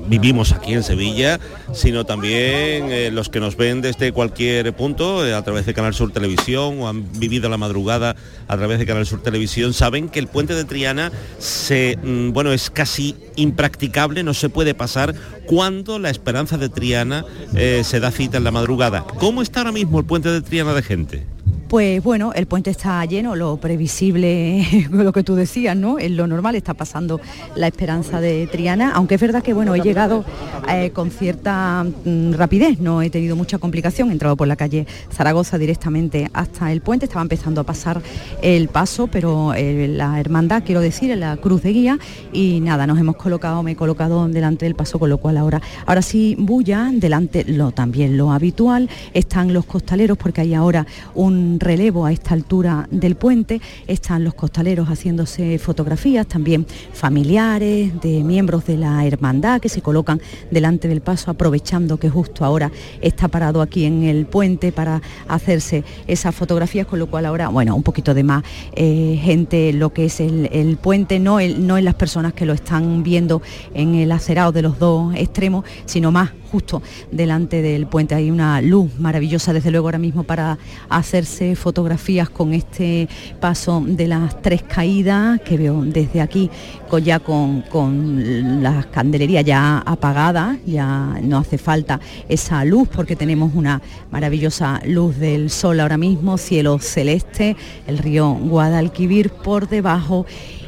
vivimos 0.08 0.52
aquí 0.52 0.74
en 0.74 0.84
Sevilla, 0.84 1.40
sino 1.74 2.06
también 2.06 2.92
eh, 2.92 3.10
los 3.12 3.30
que 3.30 3.40
nos 3.40 3.58
ven 3.58 3.82
desde 3.82 4.12
cualquier 4.12 4.74
punto, 4.74 5.26
eh, 5.26 5.34
a 5.34 5.44
través 5.44 5.66
de 5.66 5.74
Canal 5.74 5.94
Sur 5.94 6.12
Televisión 6.12 6.82
o 6.82 6.88
han 6.88 7.12
vivido 7.20 7.50
la 7.50 7.58
madrugada 7.58 8.16
a 8.48 8.58
través 8.58 8.80
de 8.80 8.86
Canal 8.86 9.06
Sur 9.06 9.22
Televisión, 9.22 9.74
saben 9.74 10.10
que 10.10 10.20
el 10.20 10.28
puente 10.28 10.54
de 10.54 10.66
Triana 10.66 11.12
se, 11.40 11.98
mm, 12.02 12.32
bueno, 12.32 12.52
es 12.52 12.70
casi 12.70 13.16
impracticable, 13.36 14.24
no 14.24 14.34
se 14.34 14.50
puede 14.50 14.74
pasar 14.74 15.16
cuando 15.46 16.00
la 16.00 16.10
esperanza 16.10 16.58
de 16.58 16.70
Triana 16.70 17.26
eh, 17.56 17.82
se 17.84 18.00
da 18.00 18.12
cita 18.12 18.38
en 18.38 18.44
la 18.44 18.52
madrugada. 18.52 19.06
¿Cómo 19.20 19.42
está 19.42 19.62
ahora 19.62 19.72
mismo 19.72 20.00
el 20.00 20.06
puente 20.06 20.30
de 20.30 20.42
Triana 20.42 20.74
de 20.74 20.84
gente? 20.84 21.37
Pues 21.70 22.02
bueno, 22.02 22.32
el 22.34 22.46
puente 22.46 22.70
está 22.70 23.04
lleno, 23.04 23.36
lo 23.36 23.58
previsible, 23.58 24.88
lo 24.90 25.12
que 25.12 25.22
tú 25.22 25.36
decías, 25.36 25.76
¿no? 25.76 26.00
Es 26.00 26.10
lo 26.12 26.26
normal, 26.26 26.56
está 26.56 26.74
pasando 26.74 27.20
la 27.58 27.68
esperanza 27.68 28.22
de 28.22 28.48
Triana, 28.48 28.94
aunque 28.94 29.16
es 29.16 29.22
verdad 29.22 29.44
que 29.44 29.52
bueno, 29.52 29.76
he 29.76 29.82
llegado 29.82 30.24
eh, 30.70 30.92
con 30.92 31.12
cierta 31.12 31.84
mm, 31.84 32.32
rapidez, 32.36 32.80
no 32.80 33.02
he 33.02 33.10
tenido 33.10 33.36
mucha 33.36 33.58
complicación, 33.58 34.10
he 34.10 34.14
entrado 34.14 34.38
por 34.38 34.48
la 34.48 34.56
calle 34.56 34.88
Zaragoza 35.12 35.58
directamente 35.58 36.30
hasta 36.32 36.72
el 36.72 36.80
puente, 36.80 37.06
estaba 37.06 37.22
empezando 37.22 37.60
a 37.60 37.66
pasar 37.66 38.02
el 38.42 38.70
paso, 38.70 39.08
pero 39.08 39.54
eh, 39.54 39.90
la 39.90 40.22
hermandad, 40.22 40.64
quiero 40.66 40.80
decir, 40.80 41.12
en 41.12 41.20
la 41.20 41.36
cruz 41.36 41.64
de 41.64 41.74
guía, 41.74 42.00
y 42.32 42.62
nada, 42.62 42.88
nos 42.88 42.98
hemos 42.98 43.18
colocado, 43.18 43.62
me 43.62 43.72
he 43.72 43.76
colocado 43.76 44.26
delante 44.30 44.64
del 44.64 44.76
paso, 44.76 45.00
con 45.00 45.10
lo 45.10 45.18
cual 45.18 45.36
ahora, 45.36 45.62
ahora 45.86 46.02
sí, 46.02 46.38
bulla, 46.40 46.92
delante 46.94 47.44
lo 47.44 47.74
también 47.74 48.16
lo 48.16 48.32
habitual, 48.32 48.90
están 49.14 49.52
los 49.52 49.66
costaleros, 49.66 50.18
porque 50.18 50.40
hay 50.40 50.54
ahora 50.54 50.88
un 51.14 51.57
relevo 51.60 52.06
a 52.06 52.12
esta 52.12 52.34
altura 52.34 52.88
del 52.92 53.16
puente, 53.16 53.62
están 53.88 54.24
los 54.24 54.34
costaleros 54.34 54.88
haciéndose 54.90 55.58
fotografías, 55.60 56.28
también 56.28 56.66
familiares 56.94 58.00
de 58.02 58.24
miembros 58.24 58.66
de 58.66 58.78
la 58.78 59.06
hermandad 59.06 59.60
que 59.60 59.70
se 59.70 59.82
colocan 59.82 60.22
delante 60.52 60.88
del 60.88 61.02
paso, 61.02 61.32
aprovechando 61.32 61.98
que 61.98 62.10
justo 62.10 62.46
ahora 62.46 62.72
está 63.02 63.28
parado 63.28 63.62
aquí 63.62 63.86
en 63.86 64.04
el 64.04 64.26
puente 64.26 64.72
para 64.72 65.02
hacerse 65.28 65.84
esas 66.08 66.36
fotografías, 66.36 66.86
con 66.88 67.00
lo 67.00 67.08
cual 67.08 67.26
ahora, 67.26 67.50
bueno, 67.50 67.76
un 67.76 67.84
poquito 67.84 68.14
de 68.14 68.24
más 68.24 68.44
eh, 68.74 69.20
gente 69.22 69.74
lo 69.74 69.92
que 69.94 70.06
es 70.06 70.20
el, 70.20 70.78
puente, 70.82 71.20
no, 71.20 71.40
el- 71.40 71.66
no 71.66 71.78
en 71.78 71.86
las 71.86 71.96
personas 71.96 72.34
que 72.34 72.46
lo 72.46 72.54
están 72.54 73.04
viendo 73.04 73.42
en 73.74 73.96
el 73.96 74.12
acerado 74.12 74.52
de 74.52 74.62
los 74.62 74.80
dos 74.80 75.16
extremos, 75.16 75.66
sino 75.86 76.12
más 76.12 76.32
justo 76.52 76.82
delante 77.12 77.62
del 77.62 77.88
puente. 77.88 78.16
Hay 78.16 78.32
una 78.32 78.62
luz 78.62 78.98
maravillosa, 79.00 79.54
desde 79.54 79.72
luego, 79.72 79.88
ahora 79.88 80.00
mismo 80.00 80.24
para 80.24 80.58
hacerse 80.90 81.56
fotografías 81.56 82.30
con 82.30 82.54
este 82.54 83.08
paso 83.40 83.84
de 83.86 84.08
las 84.08 84.42
tres 84.42 84.64
caídas 84.64 85.42
que 85.42 85.58
veo 85.58 85.84
desde 85.84 86.22
aquí, 86.22 86.50
ya 86.98 87.20
con, 87.20 87.62
con 87.64 88.64
las 88.64 88.86
candelerías 88.88 89.44
ya 89.44 89.80
apagadas, 89.80 90.58
ya 90.66 91.20
no 91.22 91.38
hace 91.40 91.58
falta 91.58 92.00
esa 92.30 92.64
luz 92.64 92.88
porque 92.88 93.16
tenemos 93.16 93.54
una 93.54 93.82
maravillosa 94.12 94.80
luz 94.86 95.18
del 95.18 95.50
sol 95.50 95.80
ahora 95.80 95.98
mismo, 95.98 96.38
cielo 96.38 96.80
celeste, 96.80 97.56
el 97.86 97.98
río 97.98 98.32
Guadalquivir 98.34 99.30
por 99.30 99.68
debajo 99.68 100.26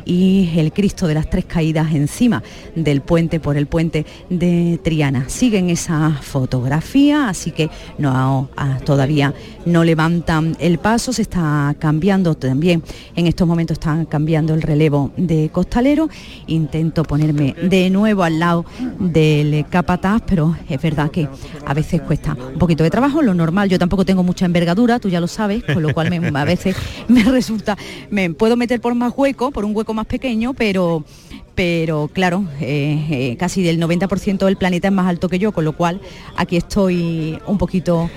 y 0.09 0.49
el 0.57 0.73
Cristo 0.73 1.05
de 1.07 1.13
las 1.13 1.29
Tres 1.29 1.45
Caídas 1.45 1.93
encima 1.93 2.41
del 2.75 3.01
puente, 3.01 3.39
por 3.39 3.57
el 3.57 3.67
puente 3.67 4.05
de 4.29 4.79
Triana. 4.83 5.29
Siguen 5.29 5.69
esa 5.69 6.11
fotografía, 6.21 7.29
así 7.29 7.51
que 7.51 7.69
no, 7.99 8.49
ah, 8.57 8.79
todavía 8.83 9.35
no 9.65 9.83
levantan 9.83 10.57
el 10.59 10.79
paso, 10.79 11.13
se 11.13 11.21
está 11.21 11.75
cambiando 11.77 12.33
también, 12.33 12.83
en 13.15 13.27
estos 13.27 13.47
momentos 13.47 13.75
están 13.75 14.05
cambiando 14.05 14.55
el 14.55 14.63
relevo 14.63 15.11
de 15.15 15.49
costalero. 15.49 16.08
Intento 16.47 17.03
ponerme 17.03 17.53
de 17.61 17.89
nuevo 17.89 18.23
al 18.23 18.39
lado 18.39 18.65
del 18.99 19.65
capataz, 19.69 20.21
pero 20.25 20.55
es 20.67 20.81
verdad 20.81 21.11
que 21.11 21.27
a 21.65 21.73
veces 21.73 22.01
cuesta 22.01 22.35
un 22.53 22.59
poquito 22.59 22.83
de 22.83 22.89
trabajo, 22.89 23.21
lo 23.21 23.33
normal, 23.33 23.69
yo 23.69 23.77
tampoco 23.79 24.05
tengo 24.05 24.23
mucha 24.23 24.45
envergadura, 24.45 24.99
tú 24.99 25.09
ya 25.09 25.19
lo 25.19 25.27
sabes, 25.27 25.63
con 25.63 25.81
lo 25.81 25.93
cual 25.93 26.09
me- 26.09 26.39
a 26.39 26.45
veces 26.45 26.75
me 27.07 27.23
resulta, 27.23 27.77
me 28.09 28.29
puedo 28.31 28.55
meter 28.55 28.81
por 28.81 28.95
más 28.95 29.13
hueco, 29.15 29.51
por 29.51 29.65
un 29.65 29.75
hueco 29.75 29.93
más 29.93 30.05
pequeño, 30.05 30.53
pero 30.53 31.03
pero 31.55 32.09
claro, 32.13 32.45
eh, 32.61 33.05
eh, 33.09 33.35
casi 33.37 33.61
del 33.61 33.79
90% 33.81 34.45
del 34.45 34.55
planeta 34.55 34.87
es 34.87 34.93
más 34.93 35.07
alto 35.07 35.27
que 35.27 35.39
yo, 35.39 35.51
con 35.51 35.65
lo 35.65 35.73
cual 35.73 35.99
aquí 36.37 36.55
estoy 36.55 37.37
un 37.47 37.57
poquito, 37.57 38.09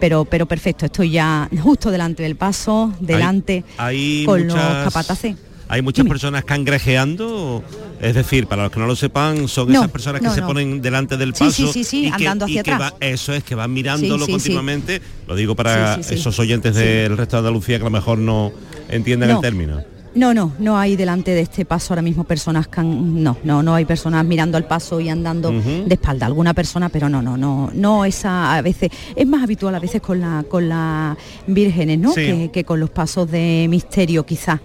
pero, 0.00 0.24
pero 0.24 0.46
perfecto, 0.46 0.86
estoy 0.86 1.10
ya 1.10 1.50
justo 1.62 1.90
delante 1.90 2.22
del 2.22 2.36
paso, 2.36 2.94
delante 2.98 3.62
hay 3.76 4.24
con 4.24 4.46
los 4.46 4.56
capataces. 4.84 5.36
Hay 5.70 5.82
muchas 5.82 6.06
personas 6.06 6.44
cangrejeando, 6.44 7.62
es 8.00 8.14
decir, 8.14 8.46
para 8.46 8.62
los 8.64 8.72
que 8.72 8.80
no 8.80 8.86
lo 8.86 8.96
sepan, 8.96 9.48
son 9.48 9.68
No, 9.70 9.80
esas 9.80 9.90
personas 9.90 10.20
que 10.22 10.28
no, 10.28 10.34
se 10.34 10.42
ponen 10.42 10.80
delante 10.80 11.16
del 11.16 11.32
paso 11.34 11.50
sí, 11.50 11.68
sí, 11.72 11.84
sí, 11.84 12.06
y 12.06 12.12
que, 12.12 12.26
andando 12.26 12.48
y 12.48 12.52
hacia 12.52 12.62
que 12.62 12.70
atrás. 12.72 12.92
va- 12.92 12.96
eso 13.00 13.34
es 13.34 13.44
que 13.44 13.54
van 13.54 13.72
mirándolo 13.72 14.26
continuamente. 14.26 15.00
Lo 15.26 15.34
digo 15.36 15.54
para 15.54 15.96
esos 15.96 16.38
oyentes 16.38 16.74
del 16.74 17.16
resto 17.16 17.36
de 17.36 17.40
Andalucía 17.40 17.76
que 17.78 17.82
a 17.82 17.84
lo 17.84 17.90
mejor 17.90 18.18
no 18.18 18.50
entienden 18.88 19.28
No. 19.28 19.36
el 19.36 19.40
término. 19.42 19.82
No, 20.14 20.32
no, 20.32 20.52
no 20.58 20.78
hay 20.78 20.96
delante 20.96 21.32
de 21.32 21.42
este 21.42 21.64
paso 21.66 21.92
ahora 21.92 22.02
mismo 22.02 22.24
personas 22.24 22.66
que 22.66 22.80
han- 22.80 23.22
no, 23.22 23.36
no, 23.44 23.62
no 23.62 23.74
hay 23.74 23.84
personas 23.84 24.24
mirando 24.24 24.56
al 24.56 24.64
paso 24.66 24.98
y 25.00 25.10
andando 25.10 25.52
de 25.52 25.84
espalda, 25.94 26.24
alguna 26.26 26.54
persona, 26.54 26.88
pero 26.88 27.08
no, 27.10 27.20
no, 27.20 27.36
no, 27.36 27.70
no 27.74 28.04
esa 28.06 28.56
a 28.56 28.62
veces, 28.62 28.90
es 29.14 29.26
más 29.26 29.42
habitual 29.42 29.74
a 29.74 29.78
veces 29.80 30.00
con 30.00 30.18
la 30.18 30.44
con 30.48 30.66
las 30.68 31.16
vírgenes, 31.46 31.98
¿no? 31.98 32.12
Sí. 32.14 32.22
Que, 32.22 32.50
que 32.52 32.64
con 32.64 32.80
los 32.80 32.88
pasos 32.90 33.30
de 33.30 33.66
misterio 33.68 34.24
quizás. 34.24 34.60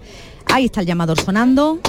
Ahí 0.46 0.66
está 0.66 0.80
el 0.80 0.86
llamador 0.86 1.18
sonando. 1.18 1.80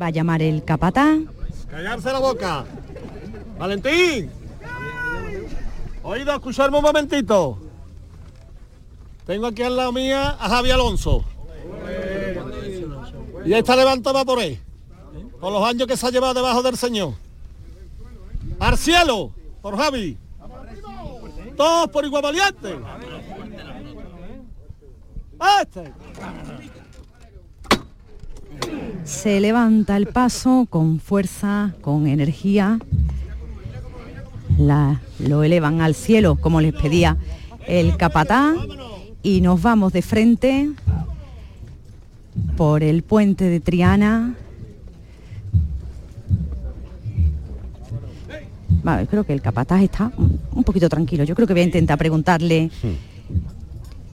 Va 0.00 0.06
a 0.06 0.10
llamar 0.10 0.42
el 0.42 0.64
capataz. 0.64 1.18
Callarse 1.70 2.12
la 2.12 2.18
boca. 2.18 2.64
Valentín. 3.58 4.30
Oído, 6.02 6.32
escucharme 6.32 6.76
un 6.76 6.84
momentito. 6.84 7.58
Tengo 9.26 9.46
aquí 9.46 9.62
al 9.62 9.76
lado 9.76 9.92
mía 9.92 10.36
a 10.38 10.48
Javi 10.48 10.70
Alonso. 10.70 11.24
Y 13.44 13.52
esta 13.52 13.74
levantaba 13.74 14.24
por 14.24 14.40
él. 14.40 14.60
Por 15.40 15.52
los 15.52 15.64
años 15.64 15.86
que 15.88 15.96
se 15.96 16.06
ha 16.06 16.10
llevado 16.10 16.34
debajo 16.34 16.62
del 16.62 16.76
Señor. 16.76 17.14
Al 18.60 18.78
cielo, 18.78 19.32
por 19.62 19.76
Javi. 19.76 20.16
Todos 21.56 21.88
por 21.88 22.04
igual 22.04 22.22
valiente. 22.22 22.76
Se 29.04 29.40
levanta 29.40 29.96
el 29.96 30.06
paso 30.08 30.66
con 30.68 30.98
fuerza, 31.00 31.74
con 31.80 32.06
energía. 32.06 32.78
La- 34.58 35.00
lo 35.18 35.42
elevan 35.42 35.80
al 35.80 35.94
cielo, 35.94 36.36
como 36.36 36.60
les 36.60 36.72
pedía 36.74 37.16
el 37.66 37.96
capataz. 37.96 38.54
Y 39.22 39.40
nos 39.40 39.60
vamos 39.62 39.92
de 39.92 40.02
frente 40.02 40.70
por 42.56 42.82
el 42.82 43.02
puente 43.02 43.44
de 43.44 43.60
Triana. 43.60 44.34
Vale, 48.82 49.06
creo 49.08 49.24
que 49.24 49.32
el 49.32 49.42
capataz 49.42 49.82
está 49.82 50.12
un- 50.16 50.38
un 50.52 50.62
poquito 50.64 50.88
tranquilo. 50.88 51.24
Yo 51.24 51.34
creo 51.34 51.46
que 51.48 51.54
voy 51.54 51.62
a 51.62 51.66
intentar 51.66 51.98
preguntarle, 51.98 52.70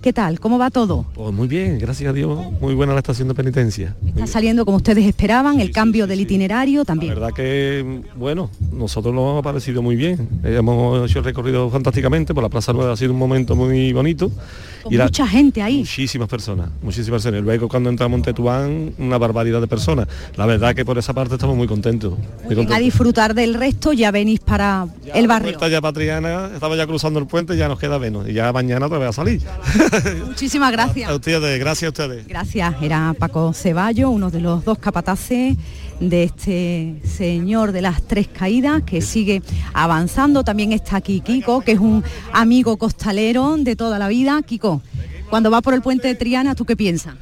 ¿qué 0.04 0.12
tal? 0.12 0.40
¿Cómo 0.42 0.60
va 0.60 0.70
todo? 0.70 1.06
Pues 1.16 1.34
muy 1.34 1.48
bien, 1.48 1.80
gracias 1.80 2.10
a 2.10 2.14
Dios. 2.14 2.38
Muy 2.60 2.76
buena 2.76 2.92
la 2.92 3.00
estación 3.00 3.30
de 3.30 3.34
penitencia. 3.34 3.96
¿Está 4.06 4.28
saliendo 4.28 4.66
como 4.66 4.78
ustedes 4.78 5.06
esperaban? 5.06 5.62
¿El 5.62 5.72
cambio 5.72 6.06
del 6.06 6.20
itinerario 6.20 6.82
La 6.82 6.86
también? 6.86 7.14
verdad 7.14 7.32
que, 7.34 8.02
bueno, 8.18 8.50
nosotros 8.74 9.14
nos 9.16 9.40
ha 9.40 9.42
parecido 9.42 9.82
muy 9.82 9.96
bien. 9.96 10.28
Hemos 10.44 11.10
hecho 11.10 11.20
el 11.20 11.26
recorrido 11.26 11.70
fantásticamente, 11.70 12.34
por 12.34 12.44
la 12.44 12.50
Plaza 12.50 12.74
Nueva 12.74 12.92
ha 12.92 12.98
sido 12.98 13.14
un 13.14 13.18
momento 13.20 13.56
muy 13.56 13.94
bonito. 13.94 14.30
Con 14.84 14.98
mucha 14.98 15.26
gente 15.26 15.62
ahí. 15.62 15.80
Muchísimas 15.80 16.28
personas, 16.28 16.70
muchísimas 16.82 17.24
personas. 17.24 17.42
Luego 17.42 17.70
cuando 17.70 17.90
entramos 17.90 18.18
en 18.18 18.24
Tetuán, 18.24 18.94
una 18.98 19.18
barbaridad 19.18 19.62
de 19.62 19.68
personas. 19.68 20.10
La 20.36 20.46
verdad 20.46 20.76
que 20.76 20.84
por 20.84 20.98
esa 20.98 21.14
parte 21.14 21.36
estamos 21.36 21.56
muy 21.56 21.68
contentos. 21.68 22.16
Muy 22.44 22.68
a 22.70 22.80
disfrutar 22.80 23.34
del 23.34 23.54
resto, 23.54 23.94
ya 23.94 24.12
venís 24.12 24.42
para 24.42 24.86
el 25.14 25.28
barrio. 25.28 25.52
Vuelta 25.52 25.70
ya 25.70 25.80
Patriana, 25.80 26.50
estaba 26.54 26.76
ya 26.76 26.86
cruzando 26.86 27.20
el 27.20 27.28
puente, 27.28 27.56
ya 27.56 27.70
nos 27.70 27.80
queda 27.80 27.98
menos. 28.00 28.28
Y 28.28 28.34
ya 28.34 28.52
mañana 28.52 28.88
otra 28.88 28.98
vez 28.98 29.10
a 29.10 29.14
salir. 29.14 29.42
Muchísimas 30.26 30.72
gracias. 30.72 31.10
A 31.10 31.16
ustedes, 31.16 31.60
gracias 31.60 31.88
a 31.88 31.90
ustedes. 31.90 32.28
Gracias, 32.28 32.76
era 32.82 33.16
Paco 33.18 33.54
Ceballo, 33.54 34.10
uno 34.10 34.30
de 34.30 34.42
los 34.42 34.64
dos 34.66 34.78
capataces 34.78 35.58
de 36.00 36.24
este 36.24 37.02
señor 37.04 37.72
de 37.72 37.82
las 37.82 38.02
tres 38.04 38.28
caídas 38.28 38.84
que 38.84 39.02
sigue 39.02 39.42
avanzando. 39.74 40.44
También 40.44 40.72
está 40.72 40.98
aquí 40.98 41.22
Kiko, 41.22 41.62
que 41.62 41.74
es 41.74 41.80
un 41.80 42.04
amigo 42.32 42.78
costalero 42.78 43.56
de 43.58 43.76
toda 43.76 44.00
la 44.00 44.08
vida. 44.08 44.42
Kiko, 44.42 44.82
cuando 45.30 45.52
va 45.52 45.62
por 45.62 45.74
el 45.74 45.82
puente 45.82 46.08
de 46.08 46.16
Triana, 46.16 46.56
¿tú 46.56 46.66
qué 46.66 46.76
piensas? 46.76 47.16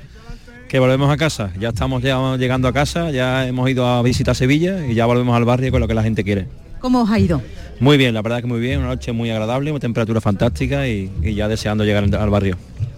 que 0.67 0.79
volvemos 0.79 1.11
a 1.11 1.17
casa. 1.17 1.51
Ya 1.59 1.67
estamos 1.67 2.01
ya 2.01 2.37
llegando 2.37 2.69
a 2.69 2.71
casa, 2.71 3.11
ya 3.11 3.45
hemos 3.45 3.69
ido 3.69 3.85
a 3.85 4.01
visitar 4.03 4.37
Sevilla 4.37 4.87
y 4.87 4.95
ya 4.95 5.05
volvemos 5.05 5.35
al 5.35 5.43
barrio 5.43 5.69
con 5.69 5.81
lo 5.81 5.87
que 5.89 5.93
la 5.93 6.01
gente 6.01 6.23
quiere. 6.23 6.47
¿Cómo 6.79 7.01
os 7.01 7.09
ha 7.09 7.19
ido? 7.19 7.41
Muy 7.81 7.97
bien, 7.97 8.13
la 8.13 8.21
verdad 8.21 8.41
que 8.41 8.47
muy 8.47 8.59
bien, 8.59 8.77
una 8.79 8.89
noche 8.89 9.11
muy 9.11 9.31
agradable, 9.31 9.71
una 9.71 9.79
temperatura 9.79 10.21
fantástica 10.21 10.87
y, 10.87 11.11
y 11.23 11.33
ya 11.33 11.47
deseando 11.47 11.83
llegar 11.83 12.03
al 12.03 12.29
barrio. 12.29 12.55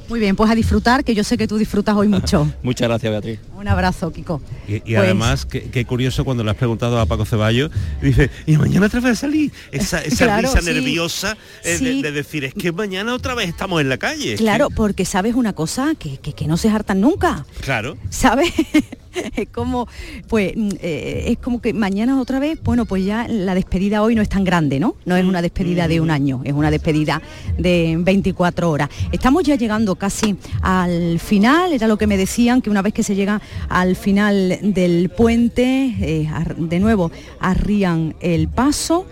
Muy 0.10 0.20
bien, 0.20 0.36
pues 0.36 0.52
a 0.52 0.56
disfrutar, 0.56 1.06
que 1.06 1.16
yo 1.16 1.24
sé 1.24 1.38
que 1.38 1.48
tú 1.48 1.58
disfrutas 1.58 1.96
hoy 1.96 2.10
mucho. 2.10 2.52
Muchas 2.64 2.90
gracias, 2.90 3.10
Beatriz. 3.10 3.40
Un 3.64 3.70
abrazo, 3.70 4.12
Kiko. 4.12 4.42
Y, 4.68 4.76
y 4.76 4.80
Pues- 4.82 4.98
además, 4.98 5.46
qué, 5.46 5.62
qué 5.72 5.86
curioso 5.86 6.26
cuando 6.26 6.44
le 6.44 6.52
has 6.52 6.58
preguntado 6.58 7.00
a 7.00 7.06
Paco 7.06 7.24
Ceballos, 7.24 7.72
dice, 8.02 8.30
y 8.46 8.58
mañana 8.58 8.88
otra 8.88 9.00
vez 9.00 9.14
a 9.14 9.16
salir. 9.16 9.54
Esa, 9.72 10.00
esa 10.04 10.26
Claro, 10.26 10.50
risa 10.50 10.60
sí. 10.62 10.66
nerviosa 10.74 11.38
eh, 11.64 11.78
de- 11.80 12.12
decir, 12.12 12.44
es 12.44 12.54
que 12.54 12.74
mañana 12.74 13.14
otra 13.14 13.36
vez 13.36 13.48
estamos 13.48 13.80
en 13.80 13.88
la 13.88 13.98
calle. 13.98 14.36
Claro, 14.36 14.70
porque 14.70 15.06
sabes 15.06 15.34
una 15.36 15.54
cosa, 15.54 15.94
que, 15.98 16.18
que, 16.18 16.34
que 16.34 16.46
no 16.46 16.58
se 16.58 16.68
hartan 16.70 17.00
nunca. 17.00 17.46
claro. 17.62 17.96
¿sabes? 18.10 18.52
es 19.38 19.48
como, 19.50 19.88
pues, 20.28 20.54
mm, 20.56 20.70
eh, 20.82 21.24
es 21.28 21.38
como 21.38 21.62
que 21.62 21.72
mañana 21.74 22.20
otra 22.20 22.40
vez, 22.40 22.60
bueno, 22.64 22.86
pues 22.86 23.06
ya 23.06 23.28
la 23.30 23.56
despedida 23.56 24.02
hoy 24.02 24.16
no 24.16 24.22
es 24.22 24.30
tan 24.30 24.44
grande, 24.44 24.80
¿no? 24.80 24.96
No 25.06 25.16
es 25.16 25.24
una 25.24 25.42
despedida 25.42 25.88
de 25.88 26.02
un 26.02 26.12
año, 26.12 26.42
es 26.44 26.54
una 26.54 26.70
despedida 26.72 27.22
de 27.58 27.96
24 28.00 28.70
horas. 28.70 28.90
Estamos 29.12 29.44
ya 29.44 29.56
llegando 29.56 29.96
casi 29.96 30.36
al 30.62 31.20
final, 31.20 31.74
era 31.74 31.88
lo 31.88 31.98
que 31.98 32.08
me 32.08 32.18
decían, 32.18 32.62
que 32.62 32.70
una 32.70 32.82
vez 32.82 32.94
que 32.94 33.04
se 33.04 33.16
llega 33.16 33.40
al 33.70 33.96
final 33.96 34.60
del 34.62 35.10
puente, 35.10 35.96
eh, 36.00 36.30
de 36.58 36.80
nuevo 36.80 37.12
arrían 37.40 38.16
el 38.22 38.48
paso 38.48 39.06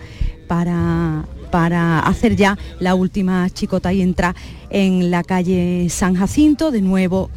para 0.47 1.25
para 1.51 1.99
hacer 1.99 2.35
ya 2.35 2.57
la 2.79 2.95
última 2.95 3.49
chicota 3.49 3.93
y 3.93 4.01
entra 4.01 4.33
en 4.69 5.11
la 5.11 5.23
calle 5.23 5.87
San 5.89 6.15
Jacinto, 6.15 6.71
de 6.71 6.81
nuevo 6.81 7.29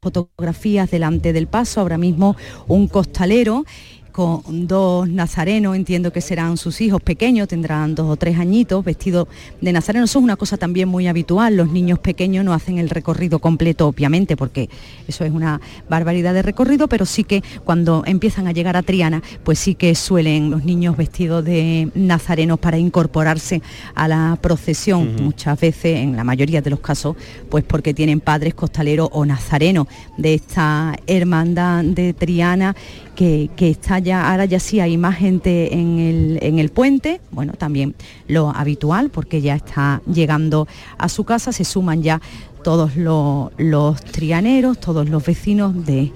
fotografías 0.00 0.90
delante 0.90 1.32
del 1.32 1.46
paso, 1.46 1.80
ahora 1.80 1.98
mismo 1.98 2.34
un 2.66 2.88
costalero 2.88 3.64
con 4.12 4.66
dos 4.66 5.08
nazarenos, 5.08 5.74
entiendo 5.74 6.12
que 6.12 6.20
serán 6.20 6.56
sus 6.56 6.80
hijos 6.80 7.02
pequeños, 7.02 7.48
tendrán 7.48 7.94
dos 7.94 8.08
o 8.08 8.16
tres 8.16 8.38
añitos, 8.38 8.84
vestidos 8.84 9.26
de 9.60 9.72
nazareno. 9.72 10.04
Eso 10.04 10.18
es 10.18 10.24
una 10.24 10.36
cosa 10.36 10.56
también 10.56 10.88
muy 10.88 11.06
habitual. 11.06 11.56
Los 11.56 11.70
niños 11.70 11.98
pequeños 11.98 12.44
no 12.44 12.52
hacen 12.52 12.78
el 12.78 12.90
recorrido 12.90 13.38
completo, 13.38 13.88
obviamente, 13.88 14.36
porque 14.36 14.68
eso 15.08 15.24
es 15.24 15.32
una 15.32 15.60
barbaridad 15.88 16.34
de 16.34 16.42
recorrido, 16.42 16.88
pero 16.88 17.06
sí 17.06 17.24
que 17.24 17.42
cuando 17.64 18.02
empiezan 18.06 18.46
a 18.46 18.52
llegar 18.52 18.76
a 18.76 18.82
Triana, 18.82 19.22
pues 19.42 19.58
sí 19.58 19.74
que 19.74 19.94
suelen 19.94 20.50
los 20.50 20.64
niños 20.64 20.96
vestidos 20.96 21.44
de 21.44 21.90
nazarenos 21.94 22.58
para 22.58 22.78
incorporarse 22.78 23.62
a 23.94 24.08
la 24.08 24.38
procesión, 24.40 25.16
muchas 25.22 25.58
veces, 25.58 25.98
en 25.98 26.16
la 26.16 26.24
mayoría 26.24 26.60
de 26.60 26.70
los 26.70 26.80
casos, 26.80 27.16
pues 27.48 27.64
porque 27.64 27.94
tienen 27.94 28.20
padres 28.20 28.54
costaleros 28.54 29.08
o 29.12 29.24
nazarenos 29.24 29.86
de 30.18 30.34
esta 30.34 30.94
hermandad 31.06 31.82
de 31.84 32.12
Triana 32.12 32.76
que, 33.14 33.50
está 33.58 33.98
ya, 33.98 34.30
ahora 34.30 34.44
ya 34.44 34.58
sí 34.60 34.80
hay 34.80 34.96
más 34.96 35.16
gente 35.16 35.74
en 35.74 35.98
el, 35.98 36.38
en 36.42 36.58
el 36.58 36.70
puente, 36.70 37.20
bueno, 37.30 37.52
también 37.54 37.94
lo 38.28 38.50
habitual, 38.50 39.10
porque 39.10 39.40
ya 39.40 39.54
está 39.54 40.02
llegando 40.10 40.66
a 40.98 41.08
su 41.08 41.24
casa, 41.24 41.52
se 41.52 41.64
suman 41.64 42.02
ya 42.02 42.20
todos 42.64 42.96
lo- 42.96 43.50
los 43.58 44.02
trianeros, 44.04 44.78
todos 44.78 45.08
los 45.08 45.24
vecinos 45.26 45.84
de 45.84 46.12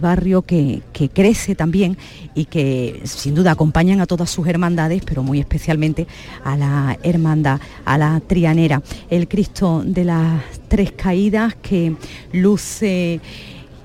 barrio 0.00 0.42
que, 0.42 0.82
que 0.92 1.08
crece 1.08 1.54
también 1.56 1.96
y 2.34 2.44
que 2.44 3.00
sin 3.04 3.34
duda 3.34 3.50
acompañan 3.52 4.00
a 4.00 4.06
todas 4.06 4.30
sus 4.30 4.46
hermandades, 4.46 5.02
pero 5.04 5.22
muy 5.22 5.40
especialmente 5.40 6.06
a 6.44 6.56
la 6.56 6.98
hermandad, 7.02 7.60
a 7.84 7.98
la 7.98 8.20
trianera. 8.20 8.82
El 9.08 9.26
Cristo 9.26 9.82
de 9.84 10.04
las 10.04 10.42
Tres 10.68 10.92
Caídas 10.92 11.56
que 11.60 11.96
luce 12.32 13.20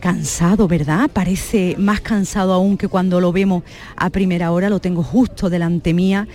cansado, 0.09 0.67
¿verdad? 0.67 1.09
Parece 1.11 1.75
más 1.79 1.99
cansado 1.99 2.53
aún 2.53 2.77
que 2.77 2.87
cuando 2.87 3.19
lo 3.19 3.31
vemos 3.31 3.63
a 3.95 4.11
primera 4.11 4.51
hora, 4.51 4.69
lo 4.69 4.79
tengo 4.79 5.01
justo 5.01 5.49
delante 5.49 5.95
mía. 5.95 6.27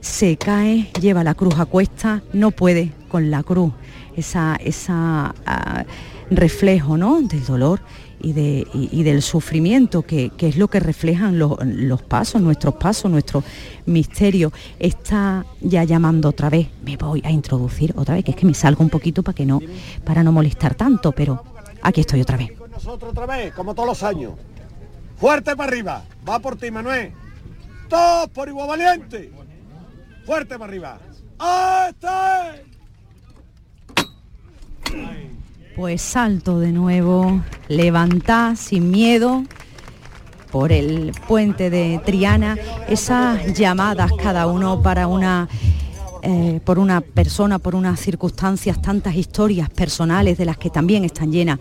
Se 0.00 0.38
cae, 0.38 0.90
lleva 1.02 1.22
la 1.22 1.34
cruz 1.34 1.58
a 1.58 1.66
cuesta, 1.66 2.22
no 2.32 2.50
puede 2.50 2.92
con 3.10 3.30
la 3.30 3.42
cruz. 3.42 3.74
Esa, 4.16 4.56
esa 4.56 5.34
ah, 5.44 5.84
reflejo 6.30 6.96
¿no? 6.96 7.20
del 7.20 7.44
dolor 7.44 7.80
y, 8.22 8.32
de- 8.32 8.66
y- 8.72 9.02
del 9.02 9.20
sufrimiento, 9.20 10.00
que, 10.00 10.30
que 10.30 10.48
es 10.48 10.56
lo 10.56 10.68
que 10.68 10.80
reflejan 10.80 11.38
los, 11.38 11.58
los 11.62 12.00
pasos, 12.00 12.40
nuestros 12.40 12.76
pasos, 12.76 13.10
nuestro 13.10 13.44
misterio. 13.84 14.50
Está 14.78 15.44
ya 15.60 15.84
llamando 15.84 16.30
otra 16.30 16.48
vez, 16.48 16.68
me 16.86 16.96
voy 16.96 17.20
a 17.22 17.30
introducir 17.30 17.92
otra 17.98 18.14
vez, 18.14 18.24
que 18.24 18.30
es 18.30 18.36
que 18.38 18.46
me 18.46 18.54
salgo 18.54 18.82
un 18.82 18.88
poquito 18.88 19.22
para 19.22 19.34
que 19.34 19.44
no, 19.44 19.60
para 20.04 20.22
no 20.22 20.32
molestar 20.32 20.74
tanto, 20.74 21.12
pero 21.12 21.44
aquí 21.82 22.00
estoy 22.00 22.22
otra 22.22 22.38
vez. 22.38 22.48
Nosotros 22.84 23.12
otra 23.12 23.24
vez, 23.24 23.54
como 23.54 23.74
todos 23.74 23.88
los 23.88 24.02
años. 24.02 24.34
Fuerte 25.16 25.56
para 25.56 25.70
arriba. 25.70 26.02
Va 26.28 26.38
por 26.38 26.56
ti, 26.56 26.70
Manuel. 26.70 27.14
Todos 27.88 28.28
por 28.28 28.46
igual 28.46 28.68
valiente. 28.68 29.32
Fuerte 30.26 30.58
para 30.58 30.70
arriba. 30.70 30.98
¡Ah, 31.38 31.86
está! 31.88 32.56
Pues 35.74 36.02
salto 36.02 36.60
de 36.60 36.72
nuevo, 36.72 37.40
levantá 37.68 38.54
sin 38.54 38.90
miedo 38.90 39.44
por 40.52 40.70
el 40.70 41.12
puente 41.26 41.70
de 41.70 42.02
Triana, 42.04 42.58
esas 42.86 43.54
llamadas 43.54 44.12
cada 44.22 44.46
uno 44.46 44.82
para 44.82 45.08
una 45.08 45.48
eh, 46.26 46.58
por 46.64 46.78
una 46.78 47.02
persona, 47.02 47.58
por 47.58 47.74
unas 47.74 48.00
circunstancias, 48.00 48.80
tantas 48.80 49.14
historias 49.14 49.68
personales 49.68 50.38
de 50.38 50.46
las 50.46 50.56
que 50.56 50.70
también 50.70 51.04
están 51.04 51.30
llenas, 51.30 51.58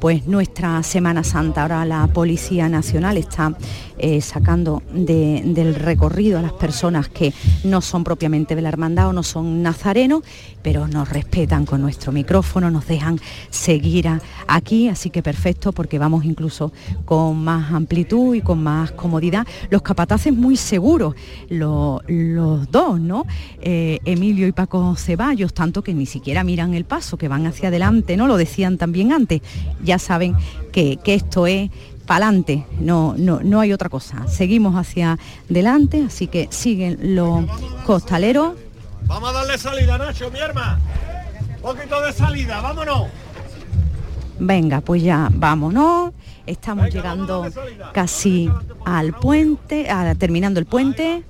pues 0.00 0.26
nuestra 0.26 0.82
Semana 0.82 1.24
Santa. 1.24 1.62
Ahora 1.62 1.84
la 1.84 2.06
Policía 2.06 2.68
Nacional 2.68 3.16
está 3.16 3.56
eh, 3.98 4.20
sacando 4.20 4.82
del 4.92 5.74
recorrido 5.74 6.38
a 6.38 6.42
las 6.42 6.52
personas 6.52 7.08
que 7.08 7.32
no 7.64 7.80
son 7.80 8.04
propiamente 8.04 8.54
de 8.54 8.62
la 8.62 8.68
hermandad 8.68 9.08
o 9.08 9.12
no 9.12 9.22
son 9.24 9.62
nazarenos, 9.62 10.22
pero 10.62 10.86
nos 10.86 11.08
respetan 11.08 11.66
con 11.66 11.82
nuestro 11.82 12.12
micrófono, 12.12 12.70
nos 12.70 12.86
dejan 12.86 13.18
seguir 13.50 14.08
aquí, 14.46 14.88
así 14.88 15.10
que 15.10 15.22
perfecto 15.22 15.72
porque 15.72 15.98
vamos 15.98 16.24
incluso 16.24 16.72
con 17.04 17.42
más 17.42 17.72
amplitud 17.72 18.36
y 18.36 18.40
con 18.40 18.62
más 18.62 18.92
comodidad. 18.92 19.46
Los 19.70 19.82
capataces 19.82 20.32
muy 20.32 20.56
seguros, 20.56 21.14
los, 21.48 22.00
dos, 22.70 23.00
¿no? 23.00 23.26
Eh, 23.60 23.98
Emilio 24.04 24.46
y 24.46 24.52
Paco 24.52 24.94
Ceballos, 24.96 25.52
tanto 25.54 25.82
que 25.82 25.92
ni 25.92 26.06
siquiera 26.06 26.44
miran 26.44 26.74
el 26.74 26.84
paso, 26.84 27.16
que 27.16 27.26
van 27.26 27.46
hacia 27.46 27.68
adelante, 27.68 28.16
¿no? 28.16 28.26
Lo 28.28 28.36
decían 28.36 28.78
también 28.78 29.12
antes, 29.12 29.40
ya 29.88 29.98
saben 29.98 30.36
que, 30.70 30.98
que 31.02 31.14
esto 31.14 31.46
es 31.46 31.70
pa'lante, 32.06 32.64
no, 32.78 33.14
no, 33.18 33.40
no 33.42 33.60
hay 33.60 33.72
otra 33.72 33.88
cosa. 33.88 34.26
Seguimos 34.28 34.74
hacia 34.76 35.18
adelante, 35.50 36.04
así 36.06 36.26
que 36.26 36.48
siguen 36.50 37.14
los 37.14 37.44
costaleros. 37.84 38.54
Vamos 39.06 39.30
a 39.30 39.32
darle 39.32 39.58
salida, 39.58 39.98
Nacho, 39.98 40.30
mi 40.30 40.38
hermano. 40.38 40.78
Un 41.56 41.62
poquito 41.62 42.00
de 42.00 42.12
salida, 42.12 42.60
vámonos. 42.60 43.08
Venga, 44.38 44.80
pues 44.80 45.02
ya 45.02 45.28
vámonos. 45.32 46.12
Estamos 46.46 46.88
llegando 46.90 47.46
casi 47.92 48.50
al 48.84 49.12
puente, 49.12 49.88
terminando 50.18 50.60
el 50.60 50.66
puente. 50.66 51.24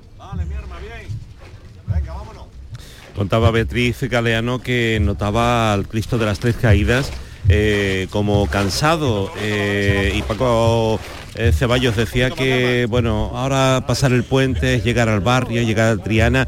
Contaba 3.17 3.51
Beatriz 3.51 4.01
Galeano 4.03 4.61
que 4.61 4.99
notaba 5.03 5.73
al 5.73 5.89
Cristo 5.89 6.19
de 6.19 6.27
las 6.27 6.39
Tres 6.39 6.55
Caídas 6.55 7.11
eh, 7.49 8.09
como 8.11 8.47
cansado 8.47 9.31
eh, 9.41 10.13
y 10.15 10.23
Paco 10.23 11.01
eh, 11.35 11.53
Ceballos 11.53 11.97
decía 11.97 12.31
que 12.31 12.87
bueno 12.91 13.33
ahora 13.35 13.85
pasar 13.87 14.13
el 14.13 14.25
puente 14.25 14.75
es 14.75 14.85
llegar 14.85 15.09
al 15.09 15.21
barrio 15.21 15.63
llegar 15.63 15.93
a 15.93 16.03
Triana 16.03 16.47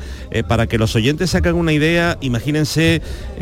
para 0.48 0.66
que 0.66 0.78
los 0.78 0.94
oyentes 0.96 1.30
sacan 1.30 1.54
una 1.54 1.72
idea 1.72 2.18
imagínense 2.20 3.00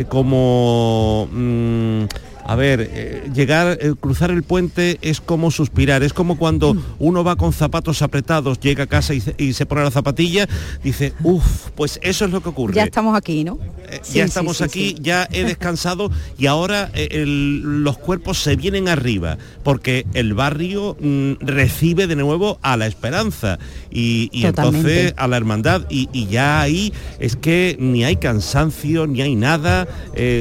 como 0.09 1.29
mm, 1.33 2.05
a 2.49 2.57
ver, 2.57 2.91
eh, 2.91 3.31
llegar, 3.35 3.77
eh, 3.79 3.93
cruzar 4.01 4.31
el 4.31 4.43
puente 4.43 4.99
es 5.03 5.21
como 5.21 5.51
suspirar, 5.51 6.03
es 6.03 6.15
como 6.15 6.39
cuando 6.39 6.73
mm. 6.73 6.83
uno 6.99 7.23
va 7.23 7.37
con 7.37 7.53
zapatos 7.53 8.01
apretados, 8.01 8.59
llega 8.59 8.85
a 8.85 8.87
casa 8.87 9.13
y, 9.13 9.53
se 9.53 9.67
pone 9.67 9.83
la 9.83 9.91
zapatilla, 9.91 10.49
dice, 10.83 11.13
uff, 11.23 11.69
pues 11.75 12.01
eso 12.03 12.25
es 12.25 12.31
lo 12.31 12.43
que 12.43 12.49
ocurre. 12.49 12.73
Ya 12.73 12.85
estamos 12.85 13.15
aquí, 13.15 13.45
¿no? 13.45 13.59
Eh, 13.91 14.01
ya 14.15 14.25
estamos 14.25 14.63
aquí, 14.63 14.97
ya 14.99 15.29
he 15.31 15.45
descansado 15.45 16.11
y 16.39 16.47
ahora 16.47 16.91
los 17.15 17.99
cuerpos 17.99 18.39
se 18.39 18.57
vienen 18.57 18.89
arriba, 18.89 19.37
porque 19.63 20.07
el 20.15 20.33
barrio 20.33 20.97
mm, 20.99 21.33
recibe 21.41 22.07
de 22.07 22.17
nuevo 22.17 22.59
a 22.63 22.79
la 22.79 22.87
esperanza 22.87 23.59
y, 23.91 24.31
entonces 24.33 25.13
a 25.19 25.29
la 25.29 25.37
hermandad 25.37 25.83
y, 25.91 26.09
ya 26.29 26.63
ahí 26.63 26.95
es 27.19 27.37
que 27.37 27.77
ni 27.79 28.05
hay 28.05 28.17
cansancio, 28.17 29.07
ni 29.07 29.21
hay 29.21 29.35
nada, 29.35 29.87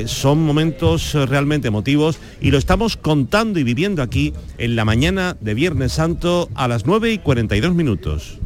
son 0.05 0.45
momentos 0.45 1.13
realmente 1.13 1.67
emotivos 1.67 1.96
y 2.41 2.51
lo 2.51 2.57
estamos 2.57 2.97
contando 2.97 3.59
y 3.59 3.63
viviendo 3.63 4.01
aquí 4.01 4.33
en 4.57 4.75
la 4.75 4.85
mañana 4.85 5.35
de 5.39 5.53
Viernes 5.53 5.93
Santo 5.93 6.49
a 6.55 6.67
las 6.67 6.85
9 6.85 7.13
y 7.13 7.17
42 7.17 7.73
minutos. 7.73 8.39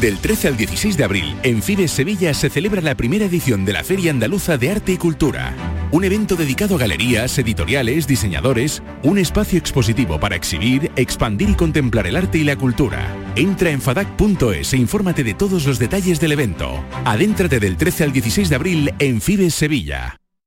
Del 0.00 0.18
13 0.18 0.48
al 0.48 0.56
16 0.56 0.96
de 0.96 1.04
abril, 1.04 1.36
en 1.42 1.62
Fides 1.62 1.90
Sevilla 1.90 2.32
se 2.32 2.48
celebra 2.48 2.80
la 2.80 2.94
primera 2.94 3.26
edición 3.26 3.64
de 3.64 3.74
la 3.74 3.84
Feria 3.84 4.10
Andaluza 4.10 4.56
de 4.56 4.70
Arte 4.70 4.92
y 4.92 4.96
Cultura. 4.96 5.54
Un 5.90 6.04
evento 6.04 6.34
dedicado 6.34 6.76
a 6.76 6.78
galerías, 6.78 7.38
editoriales, 7.38 8.06
diseñadores, 8.06 8.82
un 9.02 9.18
espacio 9.18 9.58
expositivo 9.58 10.18
para 10.18 10.36
exhibir, 10.36 10.90
expandir 10.96 11.50
y 11.50 11.54
contemplar 11.54 12.06
el 12.06 12.16
arte 12.16 12.38
y 12.38 12.44
la 12.44 12.56
cultura. 12.56 13.06
Entra 13.36 13.70
en 13.70 13.82
fadac.es 13.82 14.72
e 14.72 14.76
infórmate 14.78 15.24
de 15.24 15.34
todos 15.34 15.66
los 15.66 15.78
detalles 15.78 16.20
del 16.20 16.32
evento. 16.32 16.82
Adéntrate 17.04 17.60
del 17.60 17.76
13 17.76 18.04
al 18.04 18.12
16 18.12 18.48
de 18.48 18.56
abril 18.56 18.94
en 18.98 19.20
Fides 19.20 19.54
Sevilla. 19.54 20.21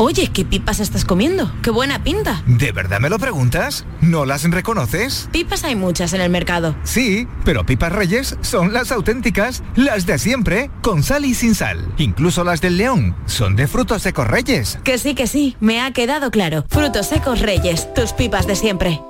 Oye, 0.00 0.30
¿qué 0.32 0.44
pipas 0.44 0.78
estás 0.78 1.04
comiendo? 1.04 1.52
¡Qué 1.60 1.70
buena 1.70 2.04
pinta! 2.04 2.42
¿De 2.46 2.70
verdad 2.70 3.00
me 3.00 3.10
lo 3.10 3.18
preguntas? 3.18 3.84
¿No 4.00 4.24
las 4.24 4.48
reconoces? 4.48 5.28
Pipas 5.32 5.64
hay 5.64 5.74
muchas 5.74 6.12
en 6.12 6.20
el 6.20 6.30
mercado. 6.30 6.76
Sí, 6.84 7.26
pero 7.44 7.66
pipas 7.66 7.90
reyes 7.90 8.36
son 8.40 8.72
las 8.72 8.92
auténticas, 8.92 9.64
las 9.74 10.06
de 10.06 10.18
siempre, 10.18 10.70
con 10.82 11.02
sal 11.02 11.24
y 11.24 11.34
sin 11.34 11.56
sal. 11.56 11.92
Incluso 11.98 12.44
las 12.44 12.60
del 12.60 12.76
león 12.76 13.16
son 13.26 13.56
de 13.56 13.66
frutos 13.66 14.02
secos 14.02 14.28
reyes. 14.28 14.78
Que 14.84 14.98
sí, 14.98 15.16
que 15.16 15.26
sí, 15.26 15.56
me 15.58 15.80
ha 15.80 15.90
quedado 15.90 16.30
claro. 16.30 16.64
Frutos 16.68 17.08
secos 17.08 17.40
reyes, 17.40 17.92
tus 17.92 18.12
pipas 18.12 18.46
de 18.46 18.54
siempre. 18.54 19.00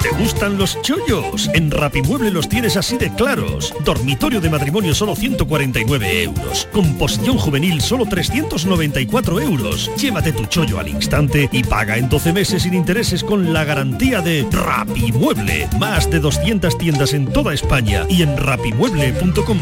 ¿Te 0.00 0.10
gustan 0.10 0.58
los 0.58 0.80
chollos? 0.82 1.50
En 1.54 1.70
Rapimueble 1.70 2.30
los 2.30 2.48
tienes 2.48 2.76
así 2.76 2.98
de 2.98 3.12
claros. 3.14 3.74
Dormitorio 3.84 4.40
de 4.40 4.48
matrimonio 4.48 4.94
solo 4.94 5.16
149 5.16 6.22
euros. 6.22 6.68
Composición 6.72 7.36
juvenil 7.36 7.80
solo 7.80 8.06
394 8.06 9.40
euros. 9.40 9.90
Llévate 9.96 10.32
tu 10.32 10.46
chollo 10.46 10.78
al 10.78 10.88
instante 10.88 11.48
y 11.50 11.64
paga 11.64 11.96
en 11.96 12.08
12 12.08 12.32
meses 12.32 12.62
sin 12.62 12.74
intereses 12.74 13.24
con 13.24 13.52
la 13.52 13.64
garantía 13.64 14.20
de 14.20 14.46
Rapimueble. 14.50 15.68
Más 15.78 16.08
de 16.10 16.20
200 16.20 16.78
tiendas 16.78 17.12
en 17.12 17.26
toda 17.26 17.52
España 17.52 18.06
y 18.08 18.22
en 18.22 18.36
rapimueble.com. 18.36 19.58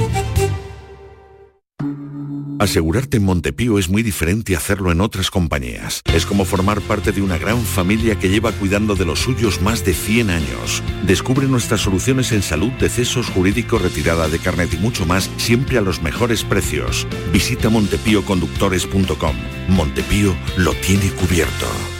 Asegurarte 2.60 3.16
en 3.16 3.24
Montepío 3.24 3.78
es 3.78 3.88
muy 3.88 4.02
diferente 4.02 4.54
a 4.54 4.58
hacerlo 4.58 4.92
en 4.92 5.00
otras 5.00 5.30
compañías. 5.30 6.02
Es 6.12 6.26
como 6.26 6.44
formar 6.44 6.82
parte 6.82 7.10
de 7.10 7.22
una 7.22 7.38
gran 7.38 7.58
familia 7.62 8.18
que 8.18 8.28
lleva 8.28 8.52
cuidando 8.52 8.94
de 8.94 9.06
los 9.06 9.20
suyos 9.20 9.62
más 9.62 9.82
de 9.82 9.94
100 9.94 10.28
años. 10.28 10.82
Descubre 11.06 11.46
nuestras 11.48 11.80
soluciones 11.80 12.32
en 12.32 12.42
salud, 12.42 12.70
decesos, 12.72 13.30
jurídico, 13.30 13.78
retirada 13.78 14.28
de 14.28 14.38
carnet 14.38 14.74
y 14.74 14.76
mucho 14.76 15.06
más, 15.06 15.30
siempre 15.38 15.78
a 15.78 15.80
los 15.80 16.02
mejores 16.02 16.44
precios. 16.44 17.06
Visita 17.32 17.70
montepíoconductores.com. 17.70 19.36
Montepío 19.68 20.36
lo 20.58 20.74
tiene 20.74 21.08
cubierto. 21.12 21.99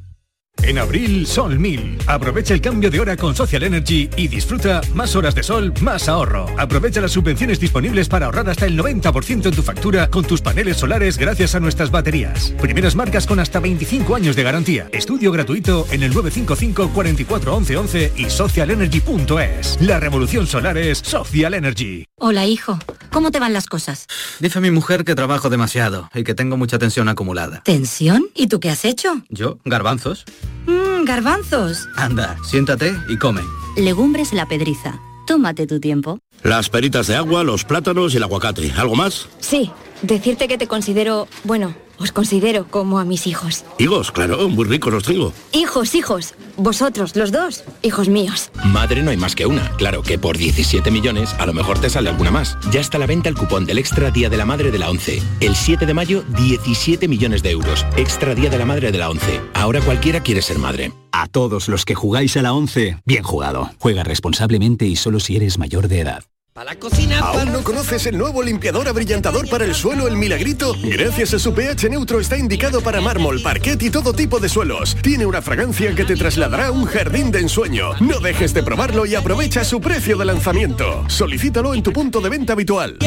En 0.63 0.77
abril, 0.77 1.25
Sol 1.25 1.57
1000. 1.57 1.97
Aprovecha 2.05 2.53
el 2.53 2.61
cambio 2.61 2.91
de 2.91 2.99
hora 2.99 3.17
con 3.17 3.35
Social 3.35 3.63
Energy 3.63 4.09
y 4.15 4.27
disfruta 4.27 4.81
más 4.93 5.15
horas 5.15 5.33
de 5.33 5.41
sol, 5.41 5.73
más 5.81 6.07
ahorro. 6.07 6.45
Aprovecha 6.57 7.01
las 7.01 7.11
subvenciones 7.11 7.59
disponibles 7.59 8.07
para 8.07 8.27
ahorrar 8.27 8.47
hasta 8.49 8.67
el 8.67 8.77
90% 8.77 9.47
en 9.47 9.55
tu 9.55 9.63
factura 9.63 10.09
con 10.09 10.23
tus 10.23 10.41
paneles 10.41 10.77
solares 10.77 11.17
gracias 11.17 11.55
a 11.55 11.59
nuestras 11.59 11.89
baterías. 11.89 12.53
Primeras 12.61 12.95
marcas 12.95 13.25
con 13.25 13.39
hasta 13.39 13.59
25 13.59 14.15
años 14.15 14.35
de 14.35 14.43
garantía. 14.43 14.87
Estudio 14.93 15.31
gratuito 15.31 15.87
en 15.89 16.03
el 16.03 16.13
955 16.13 16.93
44 16.93 17.55
11 17.55 18.13
y 18.15 18.29
socialenergy.es. 18.29 19.81
La 19.81 19.99
revolución 19.99 20.45
solar 20.45 20.77
es 20.77 20.99
Social 20.99 21.55
Energy. 21.55 22.05
Hola, 22.17 22.45
hijo. 22.45 22.77
¿Cómo 23.11 23.31
te 23.31 23.39
van 23.39 23.51
las 23.51 23.65
cosas? 23.65 24.05
Dice 24.39 24.61
mi 24.61 24.71
mujer 24.71 25.03
que 25.03 25.15
trabajo 25.15 25.49
demasiado 25.49 26.09
y 26.13 26.23
que 26.23 26.35
tengo 26.35 26.55
mucha 26.55 26.77
tensión 26.77 27.09
acumulada. 27.09 27.61
¿Tensión? 27.65 28.27
¿Y 28.35 28.47
tú 28.47 28.59
qué 28.59 28.69
has 28.69 28.85
hecho? 28.85 29.21
Yo, 29.29 29.57
garbanzos. 29.65 30.23
Mmm, 30.65 31.05
garbanzos. 31.05 31.87
Anda, 31.95 32.37
siéntate 32.43 32.93
y 33.09 33.17
come. 33.17 33.41
Legumbres 33.77 34.33
la 34.33 34.47
pedriza. 34.47 34.99
Tómate 35.27 35.67
tu 35.67 35.79
tiempo. 35.79 36.19
Las 36.43 36.69
peritas 36.69 37.07
de 37.07 37.15
agua, 37.15 37.43
los 37.43 37.63
plátanos 37.63 38.13
y 38.13 38.17
el 38.17 38.23
aguacate. 38.23 38.71
¿Algo 38.75 38.95
más? 38.95 39.29
Sí, 39.39 39.71
decirte 40.01 40.47
que 40.47 40.57
te 40.57 40.67
considero, 40.67 41.27
bueno, 41.43 41.75
Os 42.01 42.11
considero 42.11 42.65
como 42.67 42.97
a 42.97 43.05
mis 43.05 43.27
hijos. 43.27 43.63
Higos, 43.77 44.11
claro, 44.11 44.49
muy 44.49 44.65
ricos 44.65 44.91
los 44.91 45.03
tengo. 45.03 45.33
Hijos, 45.51 45.93
hijos. 45.93 46.33
Vosotros, 46.57 47.15
los 47.15 47.31
dos, 47.31 47.63
hijos 47.83 48.09
míos. 48.09 48.49
Madre 48.65 49.03
no 49.03 49.11
hay 49.11 49.17
más 49.17 49.35
que 49.35 49.45
una. 49.45 49.69
Claro 49.77 50.01
que 50.01 50.17
por 50.17 50.35
17 50.35 50.89
millones 50.89 51.35
a 51.37 51.45
lo 51.45 51.53
mejor 51.53 51.79
te 51.79 51.91
sale 51.91 52.09
alguna 52.09 52.31
más. 52.31 52.57
Ya 52.71 52.81
está 52.81 52.97
a 52.97 52.99
la 52.99 53.05
venta 53.05 53.29
el 53.29 53.35
cupón 53.35 53.65
del 53.65 53.77
Extra 53.77 54.09
Día 54.09 54.29
de 54.29 54.37
la 54.37 54.45
Madre 54.45 54.71
de 54.71 54.79
la 54.79 54.89
11. 54.89 55.21
El 55.41 55.55
7 55.55 55.85
de 55.85 55.93
mayo, 55.93 56.23
17 56.37 57.07
millones 57.07 57.43
de 57.43 57.51
euros. 57.51 57.85
Extra 57.97 58.33
Día 58.33 58.49
de 58.49 58.57
la 58.57 58.65
Madre 58.65 58.91
de 58.91 58.97
la 58.97 59.09
11. 59.11 59.39
Ahora 59.53 59.79
cualquiera 59.81 60.21
quiere 60.21 60.41
ser 60.41 60.57
madre. 60.57 60.91
A 61.11 61.27
todos 61.27 61.67
los 61.67 61.85
que 61.85 61.93
jugáis 61.93 62.35
a 62.35 62.41
la 62.41 62.53
11, 62.53 62.97
bien 63.05 63.21
jugado. 63.21 63.69
Juega 63.77 64.03
responsablemente 64.03 64.87
y 64.87 64.95
solo 64.95 65.19
si 65.19 65.35
eres 65.35 65.59
mayor 65.59 65.87
de 65.87 65.99
edad. 65.99 66.23
Para 66.53 66.73
la 66.73 66.79
cocina. 66.79 67.19
¿Aún 67.19 67.53
no 67.53 67.63
conoces 67.63 68.05
el 68.07 68.17
nuevo 68.17 68.43
limpiador 68.43 68.89
abrillantador 68.89 69.49
para 69.49 69.63
el 69.63 69.73
suelo 69.73 70.09
El 70.09 70.17
Milagrito? 70.17 70.75
Gracias 70.83 71.33
a 71.33 71.39
su 71.39 71.53
pH 71.53 71.89
neutro 71.89 72.19
está 72.19 72.37
indicado 72.37 72.81
para 72.81 72.99
mármol, 72.99 73.41
parquet 73.41 73.81
y 73.81 73.89
todo 73.89 74.11
tipo 74.11 74.37
de 74.37 74.49
suelos. 74.49 74.97
Tiene 75.01 75.25
una 75.25 75.41
fragancia 75.41 75.95
que 75.95 76.03
te 76.03 76.17
trasladará 76.17 76.67
a 76.67 76.71
un 76.71 76.83
jardín 76.83 77.31
de 77.31 77.39
ensueño. 77.39 77.93
No 78.01 78.19
dejes 78.19 78.53
de 78.53 78.63
probarlo 78.63 79.05
y 79.05 79.15
aprovecha 79.15 79.63
su 79.63 79.79
precio 79.79 80.17
de 80.17 80.25
lanzamiento. 80.25 81.05
Solicítalo 81.07 81.73
en 81.73 81.83
tu 81.83 81.93
punto 81.93 82.19
de 82.19 82.27
venta 82.27 82.51
habitual. 82.51 82.97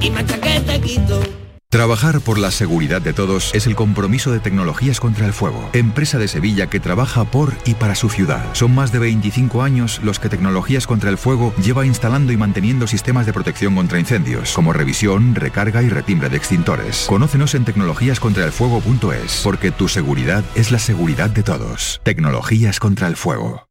y 0.00 0.10
manchaquete 0.10 0.80
quito. 0.80 1.20
Trabajar 1.70 2.22
por 2.22 2.38
la 2.38 2.50
seguridad 2.50 3.02
de 3.02 3.12
todos 3.12 3.54
es 3.54 3.66
el 3.66 3.76
compromiso 3.76 4.32
de 4.32 4.40
Tecnologías 4.40 5.00
contra 5.00 5.26
el 5.26 5.34
Fuego, 5.34 5.68
empresa 5.74 6.16
de 6.16 6.26
Sevilla 6.26 6.70
que 6.70 6.80
trabaja 6.80 7.26
por 7.26 7.52
y 7.66 7.74
para 7.74 7.94
su 7.94 8.08
ciudad. 8.08 8.42
Son 8.54 8.74
más 8.74 8.90
de 8.90 8.98
25 9.00 9.62
años 9.62 10.00
los 10.02 10.18
que 10.18 10.30
Tecnologías 10.30 10.86
contra 10.86 11.10
el 11.10 11.18
Fuego 11.18 11.52
lleva 11.62 11.84
instalando 11.84 12.32
y 12.32 12.38
manteniendo 12.38 12.86
sistemas 12.86 13.26
de 13.26 13.34
protección 13.34 13.74
contra 13.74 14.00
incendios, 14.00 14.54
como 14.54 14.72
revisión, 14.72 15.34
recarga 15.34 15.82
y 15.82 15.90
retimbre 15.90 16.30
de 16.30 16.38
extintores. 16.38 17.04
Conócenos 17.06 17.54
en 17.54 17.66
tecnologíascontraelfuego.es, 17.66 19.42
porque 19.44 19.70
tu 19.70 19.88
seguridad 19.88 20.44
es 20.54 20.72
la 20.72 20.78
seguridad 20.78 21.28
de 21.28 21.42
todos. 21.42 22.00
Tecnologías 22.02 22.80
contra 22.80 23.08
el 23.08 23.16
Fuego. 23.16 23.68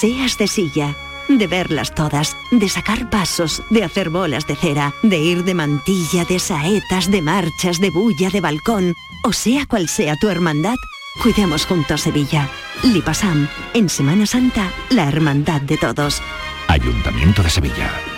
Seas 0.00 0.38
de 0.38 0.46
silla, 0.46 0.96
de 1.28 1.46
verlas 1.46 1.94
todas, 1.94 2.36
de 2.50 2.68
sacar 2.68 3.10
pasos, 3.10 3.62
de 3.70 3.84
hacer 3.84 4.10
bolas 4.10 4.46
de 4.46 4.56
cera, 4.56 4.94
de 5.02 5.18
ir 5.18 5.44
de 5.44 5.54
mantilla, 5.54 6.24
de 6.24 6.38
saetas, 6.38 7.10
de 7.10 7.22
marchas, 7.22 7.80
de 7.80 7.90
bulla, 7.90 8.30
de 8.30 8.40
balcón, 8.40 8.94
o 9.24 9.32
sea 9.32 9.66
cual 9.66 9.88
sea 9.88 10.16
tu 10.16 10.28
hermandad, 10.28 10.76
cuidemos 11.22 11.66
juntos 11.66 12.02
Sevilla. 12.02 12.48
Lipasam, 12.82 13.48
en 13.72 13.88
Semana 13.88 14.26
Santa, 14.26 14.70
la 14.90 15.08
hermandad 15.08 15.60
de 15.60 15.76
todos. 15.76 16.20
Ayuntamiento 16.68 17.42
de 17.42 17.50
Sevilla. 17.50 18.13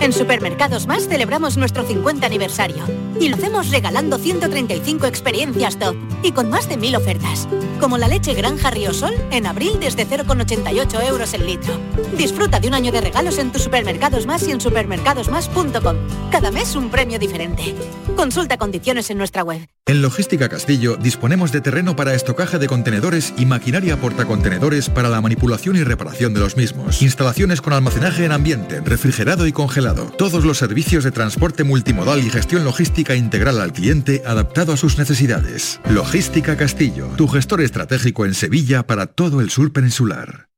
En 0.00 0.12
Supermercados 0.12 0.86
Más 0.86 1.08
celebramos 1.08 1.56
nuestro 1.56 1.84
50 1.84 2.24
aniversario 2.24 2.84
y 3.20 3.28
lo 3.28 3.36
hacemos 3.36 3.70
regalando 3.70 4.16
135 4.16 5.06
experiencias 5.06 5.76
top 5.78 5.96
y 6.22 6.32
con 6.32 6.48
más 6.50 6.68
de 6.68 6.76
1000 6.76 6.96
ofertas, 6.96 7.48
como 7.80 7.98
la 7.98 8.06
leche 8.06 8.34
Granja 8.34 8.70
Riosol 8.70 9.14
en 9.32 9.46
abril 9.46 9.78
desde 9.80 10.06
0,88 10.06 11.08
euros 11.08 11.34
el 11.34 11.46
litro. 11.46 11.74
Disfruta 12.16 12.60
de 12.60 12.68
un 12.68 12.74
año 12.74 12.92
de 12.92 13.00
regalos 13.00 13.38
en 13.38 13.50
tus 13.50 13.62
Supermercados 13.62 14.26
Más 14.26 14.46
y 14.46 14.52
en 14.52 14.60
supermercadosmás.com. 14.60 15.96
Cada 16.30 16.52
mes 16.52 16.76
un 16.76 16.90
premio 16.90 17.18
diferente. 17.18 17.74
Consulta 18.16 18.56
condiciones 18.56 19.10
en 19.10 19.18
nuestra 19.18 19.42
web. 19.42 19.68
En 19.86 20.02
Logística 20.02 20.48
Castillo 20.48 20.96
disponemos 20.96 21.50
de 21.50 21.60
terreno 21.62 21.96
para 21.96 22.14
estocaje 22.14 22.58
de 22.58 22.66
contenedores 22.66 23.32
y 23.36 23.46
maquinaria 23.46 23.96
portacontenedores 23.98 24.90
para 24.90 25.08
la 25.08 25.20
manipulación 25.20 25.76
y 25.76 25.82
reparación 25.82 26.34
de 26.34 26.40
los 26.40 26.56
mismos. 26.56 27.00
Instalaciones 27.00 27.62
con 27.62 27.72
almacenaje 27.72 28.24
en 28.24 28.32
ambiente, 28.32 28.80
refrigerado 28.80 29.46
y 29.46 29.52
congelado. 29.52 29.97
Todos 30.06 30.44
los 30.44 30.58
servicios 30.58 31.04
de 31.04 31.10
transporte 31.10 31.64
multimodal 31.64 32.24
y 32.24 32.30
gestión 32.30 32.64
logística 32.64 33.14
integral 33.14 33.60
al 33.60 33.72
cliente 33.72 34.22
adaptado 34.26 34.72
a 34.72 34.76
sus 34.76 34.98
necesidades. 34.98 35.80
Logística 35.88 36.56
Castillo, 36.56 37.08
tu 37.16 37.28
gestor 37.28 37.60
estratégico 37.60 38.24
en 38.24 38.34
Sevilla 38.34 38.86
para 38.86 39.06
todo 39.06 39.40
el 39.40 39.50
sur 39.50 39.72
peninsular. 39.72 40.48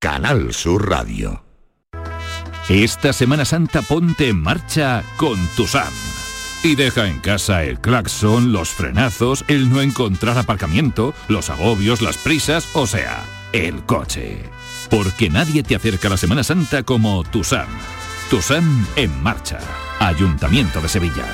Canal 0.00 0.54
Sur 0.54 0.88
Radio. 0.88 1.44
Esta 2.70 3.12
Semana 3.12 3.44
Santa 3.44 3.82
ponte 3.82 4.28
en 4.28 4.40
marcha 4.40 5.02
con 5.16 5.38
tu 5.56 5.66
SAM. 5.66 5.92
Y 6.62 6.74
deja 6.74 7.06
en 7.06 7.18
casa 7.20 7.64
el 7.64 7.80
claxon, 7.80 8.52
los 8.52 8.70
frenazos, 8.70 9.44
el 9.48 9.68
no 9.68 9.80
encontrar 9.80 10.38
aparcamiento, 10.38 11.12
los 11.28 11.50
agobios, 11.50 12.00
las 12.00 12.16
prisas, 12.16 12.68
o 12.74 12.86
sea, 12.86 13.24
el 13.52 13.84
coche. 13.84 14.42
Porque 14.90 15.30
nadie 15.30 15.62
te 15.62 15.76
acerca 15.76 16.08
a 16.08 16.10
la 16.10 16.16
Semana 16.16 16.42
Santa 16.42 16.82
como 16.82 17.22
Tusam. 17.24 17.68
Tusam 18.28 18.86
en 18.96 19.22
marcha. 19.22 19.58
Ayuntamiento 20.00 20.80
de 20.80 20.88
Sevilla. 20.88 21.26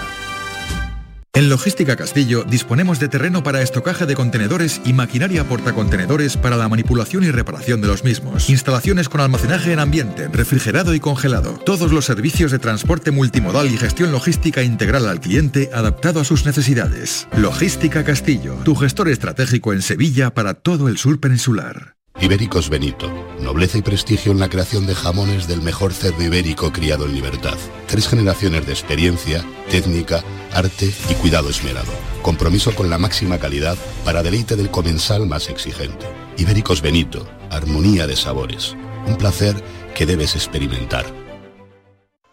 En 1.37 1.51
Logística 1.51 1.97
Castillo 1.97 2.45
disponemos 2.45 2.99
de 2.99 3.09
terreno 3.09 3.43
para 3.43 3.61
estocaje 3.61 4.07
de 4.07 4.15
contenedores 4.15 4.81
y 4.87 4.95
maquinaria 4.95 5.45
portacontenedores 5.45 6.39
para 6.39 6.57
la 6.57 6.67
manipulación 6.67 7.25
y 7.25 7.31
reparación 7.31 7.83
de 7.83 7.89
los 7.89 8.05
mismos. 8.05 8.49
Instalaciones 8.49 9.11
con 9.11 9.21
almacenaje 9.21 9.75
en 9.75 9.79
ambiente, 9.79 10.29
refrigerado 10.29 10.95
y 10.95 11.01
congelado. 11.01 11.59
Todos 11.67 11.93
los 11.93 12.07
servicios 12.07 12.53
de 12.53 12.59
transporte 12.59 13.11
multimodal 13.11 13.71
y 13.71 13.77
gestión 13.77 14.13
logística 14.13 14.63
integral 14.63 15.07
al 15.07 15.21
cliente 15.21 15.69
adaptado 15.75 16.21
a 16.21 16.25
sus 16.25 16.47
necesidades. 16.47 17.29
Logística 17.37 18.03
Castillo, 18.03 18.55
tu 18.65 18.75
gestor 18.75 19.11
estratégico 19.11 19.75
en 19.75 19.83
Sevilla 19.83 20.33
para 20.33 20.55
todo 20.55 20.89
el 20.89 20.97
sur 20.97 21.21
peninsular. 21.21 21.96
Ibéricos 22.21 22.71
Benito. 22.71 23.13
Nobleza 23.41 23.77
y 23.79 23.83
prestigio 23.83 24.33
en 24.33 24.41
la 24.41 24.49
creación 24.49 24.87
de 24.87 24.95
jamones 24.95 25.47
del 25.47 25.61
mejor 25.61 25.93
cerdo 25.93 26.23
ibérico 26.23 26.73
criado 26.73 27.05
en 27.05 27.15
libertad. 27.15 27.59
Tres 27.87 28.09
generaciones 28.09 28.67
de 28.67 28.73
experiencia, 28.73 29.45
técnica, 29.71 30.25
arte 30.53 30.91
y 31.11 31.15
cuidado 31.15 31.51
esmerado. 31.51 31.93
Compromiso 32.23 32.75
con 32.75 32.89
la 32.89 32.99
máxima 32.99 33.39
calidad 33.39 33.77
para 34.05 34.23
deleite 34.23 34.57
del 34.57 34.71
comensal 34.71 35.27
más 35.27 35.51
exigente. 35.51 36.07
Ibéricos 36.39 36.81
Benito. 36.81 37.29
Armonía 37.51 38.07
de 38.07 38.17
sabores. 38.17 38.75
Un 39.07 39.17
placer 39.17 39.55
que 39.95 40.07
debes 40.07 40.35
experimentar. 40.35 41.05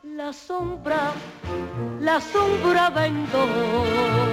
La 0.04 0.32
sombra, 0.32 1.12
la 2.00 2.22
sombra 2.22 2.90
vendo. 2.90 4.33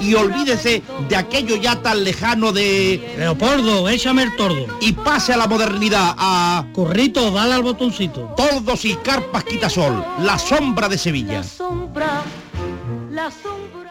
y 0.00 0.14
olvídese 0.14 0.82
de 1.08 1.16
aquello 1.16 1.56
ya 1.56 1.80
tan 1.82 2.04
lejano 2.04 2.52
de... 2.52 3.14
Leopoldo, 3.18 3.88
échame 3.88 4.22
el 4.22 4.36
tordo. 4.36 4.66
Y 4.80 4.92
pase 4.92 5.32
a 5.32 5.36
la 5.36 5.46
modernidad, 5.46 6.14
a... 6.16 6.66
Corrito, 6.72 7.30
dale 7.30 7.54
al 7.54 7.62
botoncito. 7.62 8.34
Tordos 8.36 8.84
y 8.84 8.94
carpas 8.96 9.44
quitasol, 9.44 10.04
la 10.20 10.38
sombra 10.38 10.88
de 10.88 10.98
Sevilla. 10.98 11.38
La 11.38 11.44
sombra, 11.44 12.22
la 13.10 13.30
sombra. 13.30 13.83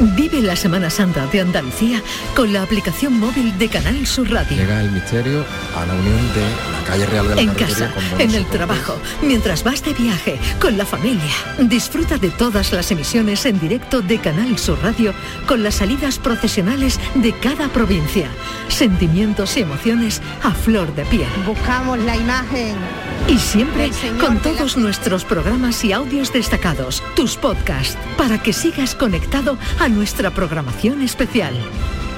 Vive 0.00 0.40
la 0.40 0.56
Semana 0.56 0.88
Santa 0.88 1.26
de 1.26 1.42
Andalucía 1.42 2.02
con 2.34 2.54
la 2.54 2.62
aplicación 2.62 3.20
móvil 3.20 3.58
de 3.58 3.68
Canal 3.68 4.06
Sur 4.06 4.30
Radio. 4.30 4.56
Llega 4.56 4.80
el 4.80 4.90
misterio 4.92 5.44
a 5.76 5.84
la 5.84 5.92
unión 5.92 6.34
de 6.34 6.40
la 6.40 6.84
calle 6.86 7.04
Real 7.04 7.28
de 7.28 7.34
la 7.34 7.42
En 7.42 7.50
casa, 7.50 7.92
en 8.18 8.34
el 8.34 8.46
trabajo, 8.46 8.98
mientras 9.20 9.62
vas 9.62 9.84
de 9.84 9.92
viaje, 9.92 10.40
con 10.58 10.78
la 10.78 10.86
familia. 10.86 11.34
Disfruta 11.58 12.16
de 12.16 12.30
todas 12.30 12.72
las 12.72 12.90
emisiones 12.90 13.44
en 13.44 13.60
directo 13.60 14.00
de 14.00 14.18
Canal 14.18 14.58
Sur 14.58 14.78
Radio 14.82 15.12
con 15.46 15.62
las 15.62 15.74
salidas 15.74 16.18
procesionales 16.18 16.98
de 17.16 17.32
cada 17.32 17.68
provincia. 17.68 18.30
Sentimientos 18.68 19.54
y 19.58 19.60
emociones 19.60 20.22
a 20.42 20.52
flor 20.52 20.94
de 20.94 21.04
piel. 21.04 21.28
Buscamos 21.44 21.98
la 21.98 22.16
imagen. 22.16 22.76
Y 23.28 23.38
siempre 23.38 23.90
con 24.18 24.36
la 24.36 24.40
todos 24.40 24.78
nuestros 24.78 25.24
programas 25.24 25.84
y 25.84 25.92
audios 25.92 26.32
destacados, 26.32 27.02
tus 27.14 27.36
podcasts, 27.36 27.98
para 28.16 28.42
que 28.42 28.54
sigas 28.54 28.94
conectado 28.94 29.58
a 29.78 29.89
nuestra 29.90 30.30
programación 30.30 31.02
especial. 31.02 31.54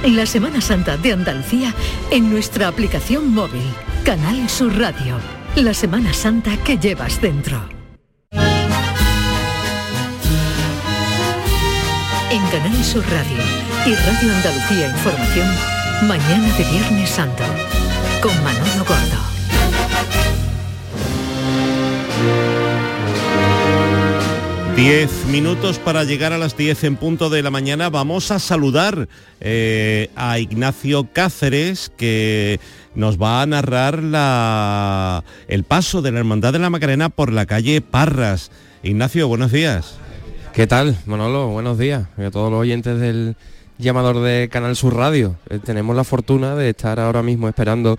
En 0.02 0.16
la 0.16 0.26
Semana 0.26 0.60
Santa 0.60 0.96
de 0.96 1.12
Andalucía, 1.12 1.74
en 2.10 2.30
nuestra 2.30 2.68
aplicación 2.68 3.32
móvil, 3.32 3.62
Canal 4.04 4.48
Sur 4.48 4.78
Radio. 4.78 5.16
La 5.56 5.74
Semana 5.74 6.12
Santa 6.12 6.56
que 6.58 6.78
llevas 6.78 7.20
dentro. 7.20 7.60
En 12.30 12.42
Canal 12.50 12.84
Sur 12.84 13.04
Radio 13.10 13.38
y 13.86 13.94
Radio 13.94 14.34
Andalucía 14.34 14.88
Información, 14.88 15.48
mañana 16.08 16.56
de 16.56 16.64
Viernes 16.64 17.10
Santo, 17.10 17.44
con 18.22 18.32
Manolo 18.42 18.84
Gordo. 18.84 19.22
Diez 24.76 25.26
minutos 25.26 25.78
para 25.78 26.02
llegar 26.04 26.32
a 26.32 26.38
las 26.38 26.56
10 26.56 26.84
en 26.84 26.96
punto 26.96 27.28
de 27.28 27.42
la 27.42 27.50
mañana. 27.50 27.90
Vamos 27.90 28.30
a 28.30 28.38
saludar 28.38 29.06
eh, 29.40 30.08
a 30.16 30.38
Ignacio 30.38 31.08
Cáceres, 31.12 31.92
que 31.96 32.58
nos 32.94 33.20
va 33.20 33.42
a 33.42 33.46
narrar 33.46 34.02
la, 34.02 35.24
el 35.46 35.64
paso 35.64 36.00
de 36.00 36.10
la 36.10 36.20
Hermandad 36.20 36.54
de 36.54 36.58
la 36.58 36.70
Macarena 36.70 37.10
por 37.10 37.30
la 37.32 37.44
calle 37.44 37.82
Parras. 37.82 38.50
Ignacio, 38.82 39.28
buenos 39.28 39.52
días. 39.52 39.96
¿Qué 40.54 40.66
tal, 40.66 40.96
Manolo? 41.04 41.48
Buenos 41.48 41.78
días. 41.78 42.06
a 42.16 42.30
todos 42.30 42.50
los 42.50 42.60
oyentes 42.60 42.98
del 42.98 43.36
llamador 43.76 44.20
de 44.20 44.48
Canal 44.50 44.74
Sur 44.74 44.96
Radio. 44.96 45.36
Eh, 45.50 45.58
tenemos 45.62 45.94
la 45.94 46.04
fortuna 46.04 46.56
de 46.56 46.70
estar 46.70 46.98
ahora 46.98 47.22
mismo 47.22 47.46
esperando 47.46 47.98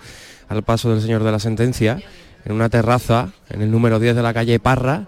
al 0.50 0.64
paso 0.64 0.90
del 0.90 1.02
señor 1.02 1.24
de 1.24 1.32
la 1.32 1.40
sentencia 1.40 2.00
en 2.46 2.52
una 2.52 2.70
terraza 2.70 3.30
en 3.50 3.62
el 3.62 3.72
número 3.72 4.00
10 4.00 4.16
de 4.16 4.24
la 4.24 4.34
calle 4.34 4.60
Parra 4.60 5.08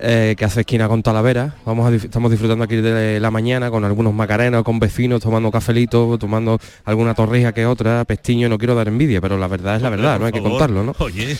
eh, 0.00 0.34
que 0.38 0.44
hace 0.44 0.60
esquina 0.60 0.88
con 0.88 1.02
Talavera. 1.02 1.56
Vamos 1.64 1.92
estamos 1.92 2.30
disfrutando 2.30 2.64
aquí 2.64 2.76
de 2.76 3.18
la 3.20 3.30
mañana 3.30 3.70
con 3.70 3.84
algunos 3.84 4.14
macarenas, 4.14 4.62
con 4.62 4.78
vecinos, 4.78 5.20
tomando 5.20 5.50
cafelito, 5.50 6.16
tomando 6.18 6.58
alguna 6.84 7.14
torrija 7.14 7.52
que 7.52 7.66
otra, 7.66 8.04
pestiño, 8.04 8.48
no 8.48 8.58
quiero 8.58 8.74
dar 8.74 8.88
envidia, 8.88 9.20
pero 9.20 9.36
la 9.38 9.48
verdad 9.48 9.76
es 9.76 9.82
la 9.82 9.90
verdad, 9.90 10.18
no 10.18 10.26
hay 10.26 10.32
que 10.32 10.42
contarlo, 10.42 10.84
¿no? 10.84 10.94
Oye. 10.98 11.36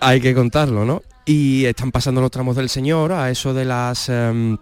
Hay, 0.00 0.20
que 0.20 0.34
contarlo, 0.34 0.84
¿no? 0.84 1.02
Y 1.24 1.64
están 1.64 1.90
pasando 1.90 2.20
los 2.20 2.30
tramos 2.30 2.56
del 2.56 2.68
Señor 2.68 3.12
a 3.12 3.30
eso 3.30 3.52
de 3.52 3.64
las... 3.64 4.08
Em, 4.08 4.56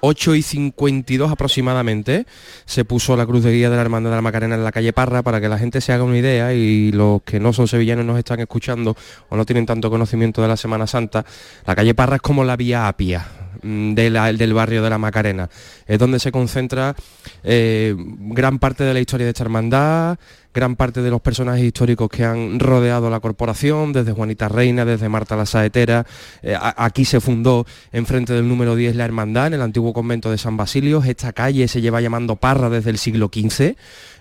8 0.00 0.34
y 0.34 0.42
52 0.42 1.30
aproximadamente 1.30 2.26
se 2.64 2.84
puso 2.84 3.16
la 3.16 3.26
cruz 3.26 3.44
de 3.44 3.52
guía 3.52 3.70
de 3.70 3.76
la 3.76 3.82
Hermandad 3.82 4.10
de 4.10 4.16
la 4.16 4.22
Macarena 4.22 4.54
en 4.54 4.64
la 4.64 4.72
calle 4.72 4.92
Parra 4.92 5.22
para 5.22 5.40
que 5.40 5.48
la 5.48 5.58
gente 5.58 5.80
se 5.80 5.92
haga 5.92 6.04
una 6.04 6.18
idea 6.18 6.54
y 6.54 6.92
los 6.92 7.22
que 7.22 7.40
no 7.40 7.52
son 7.52 7.68
sevillanos 7.68 8.04
nos 8.04 8.18
están 8.18 8.40
escuchando 8.40 8.96
o 9.28 9.36
no 9.36 9.44
tienen 9.44 9.66
tanto 9.66 9.90
conocimiento 9.90 10.42
de 10.42 10.48
la 10.48 10.56
Semana 10.56 10.86
Santa, 10.86 11.24
la 11.66 11.74
calle 11.74 11.94
Parra 11.94 12.16
es 12.16 12.22
como 12.22 12.44
la 12.44 12.56
vía 12.56 12.88
Apia 12.88 13.26
mm, 13.62 13.94
del 13.94 14.54
barrio 14.54 14.82
de 14.82 14.90
la 14.90 14.98
Macarena. 14.98 15.48
Es 15.86 15.98
donde 15.98 16.18
se 16.18 16.32
concentra 16.32 16.94
eh, 17.42 17.94
gran 17.96 18.58
parte 18.58 18.84
de 18.84 18.94
la 18.94 19.00
historia 19.00 19.24
de 19.24 19.30
esta 19.30 19.44
hermandad, 19.44 20.18
gran 20.54 20.76
parte 20.76 21.02
de 21.02 21.10
los 21.10 21.20
personajes 21.20 21.62
históricos 21.62 22.08
que 22.08 22.24
han 22.24 22.58
rodeado 22.58 23.10
la 23.10 23.20
corporación, 23.20 23.92
desde 23.92 24.12
Juanita 24.12 24.48
Reina, 24.48 24.84
desde 24.84 25.08
Marta 25.08 25.36
la 25.36 25.46
Saetera. 25.46 26.06
Eh, 26.42 26.56
aquí 26.60 27.04
se 27.04 27.20
fundó 27.20 27.66
enfrente 27.92 28.32
del 28.32 28.48
número 28.48 28.74
10 28.74 28.96
la 28.96 29.04
Hermandad, 29.04 29.48
en 29.48 29.54
el 29.54 29.62
antiguo 29.62 29.92
convento 29.92 30.30
de 30.30 30.38
San 30.38 30.56
Basilio. 30.56 31.02
Esta 31.04 31.32
calle 31.32 31.68
se 31.68 31.80
lleva 31.80 32.00
llamando 32.00 32.36
Parra 32.36 32.70
desde 32.70 32.90
el 32.90 32.98
siglo 32.98 33.30
XV. 33.32 33.76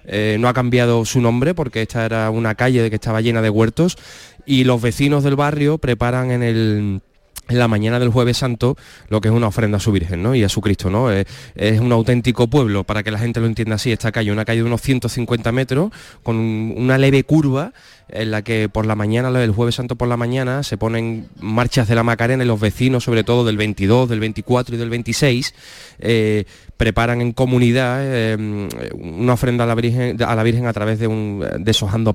Eh, 0.10 0.38
no 0.40 0.48
ha 0.48 0.54
cambiado 0.54 1.04
su 1.04 1.20
nombre 1.20 1.54
porque 1.54 1.82
esta 1.82 2.06
era 2.06 2.30
una 2.30 2.56
calle 2.56 2.90
que 2.90 2.96
estaba 2.96 3.20
llena 3.20 3.42
de 3.42 3.50
huertos 3.50 3.98
y 4.46 4.64
los 4.64 4.82
vecinos 4.82 5.24
del 5.26 5.36
barrio 5.36 5.78
preparan 5.80 6.32
en 6.32 6.44
el 6.44 7.02
en 7.50 7.60
la 7.60 7.68
mañana 7.68 8.00
del 8.00 8.10
jueves 8.10 8.38
santo 8.38 8.78
lo 9.10 9.22
que 9.22 9.30
es 9.30 9.34
una 9.34 9.48
ofrenda 9.48 9.78
a 9.78 9.80
su 9.80 9.92
Virgen 9.92 10.24
¿no? 10.24 10.36
y 10.36 10.44
a 10.44 10.50
su 10.50 10.62
Cristo. 10.62 10.90
¿no? 10.90 11.12
Es, 11.12 11.26
un 11.80 11.92
auténtico 11.92 12.48
pueblo, 12.48 12.84
para 12.84 13.04
que 13.04 13.12
la 13.12 13.20
gente 13.20 13.40
lo 13.40 13.46
entienda 13.46 13.76
así, 13.76 13.92
esta 13.92 14.12
calle, 14.12 14.32
una 14.32 14.46
calle 14.46 14.62
de 14.62 14.68
unos 14.68 14.82
150 14.82 15.52
metros, 15.52 15.92
con 16.24 16.38
una 16.38 16.98
leve 16.98 17.24
curva 17.24 17.74
en 18.10 18.32
la 18.32 18.42
que 18.42 18.70
por 18.70 18.86
la 18.86 18.96
mañana, 18.96 19.30
el 19.44 19.52
jueves 19.52 19.76
santo 19.76 19.96
por 19.96 20.08
la 20.08 20.18
mañana, 20.18 20.64
se 20.64 20.78
ponen 20.78 21.28
marchas 21.40 21.88
de 21.88 21.96
la 21.96 22.04
Macarena 22.04 22.44
y 22.44 22.48
los 22.48 22.60
vecinos, 22.60 23.04
sobre 23.04 23.24
todo 23.24 23.46
del 23.46 23.58
22, 23.58 24.10
del 24.10 24.20
24 24.20 24.76
y 24.76 24.78
del 24.78 24.90
26, 24.90 25.54
eh, 26.00 26.46
preparan 26.78 27.22
en 27.22 27.34
comunidad 27.34 28.00
eh, 28.02 28.70
una 28.94 29.34
ofrenda 29.34 29.66
a 29.66 29.68
la 29.68 29.76
Virgen 29.76 30.22
a, 30.24 30.36
la 30.36 30.44
Virgen 30.44 30.68
a 30.68 30.74
través 30.74 31.00
de 31.00 31.08
un 31.08 31.46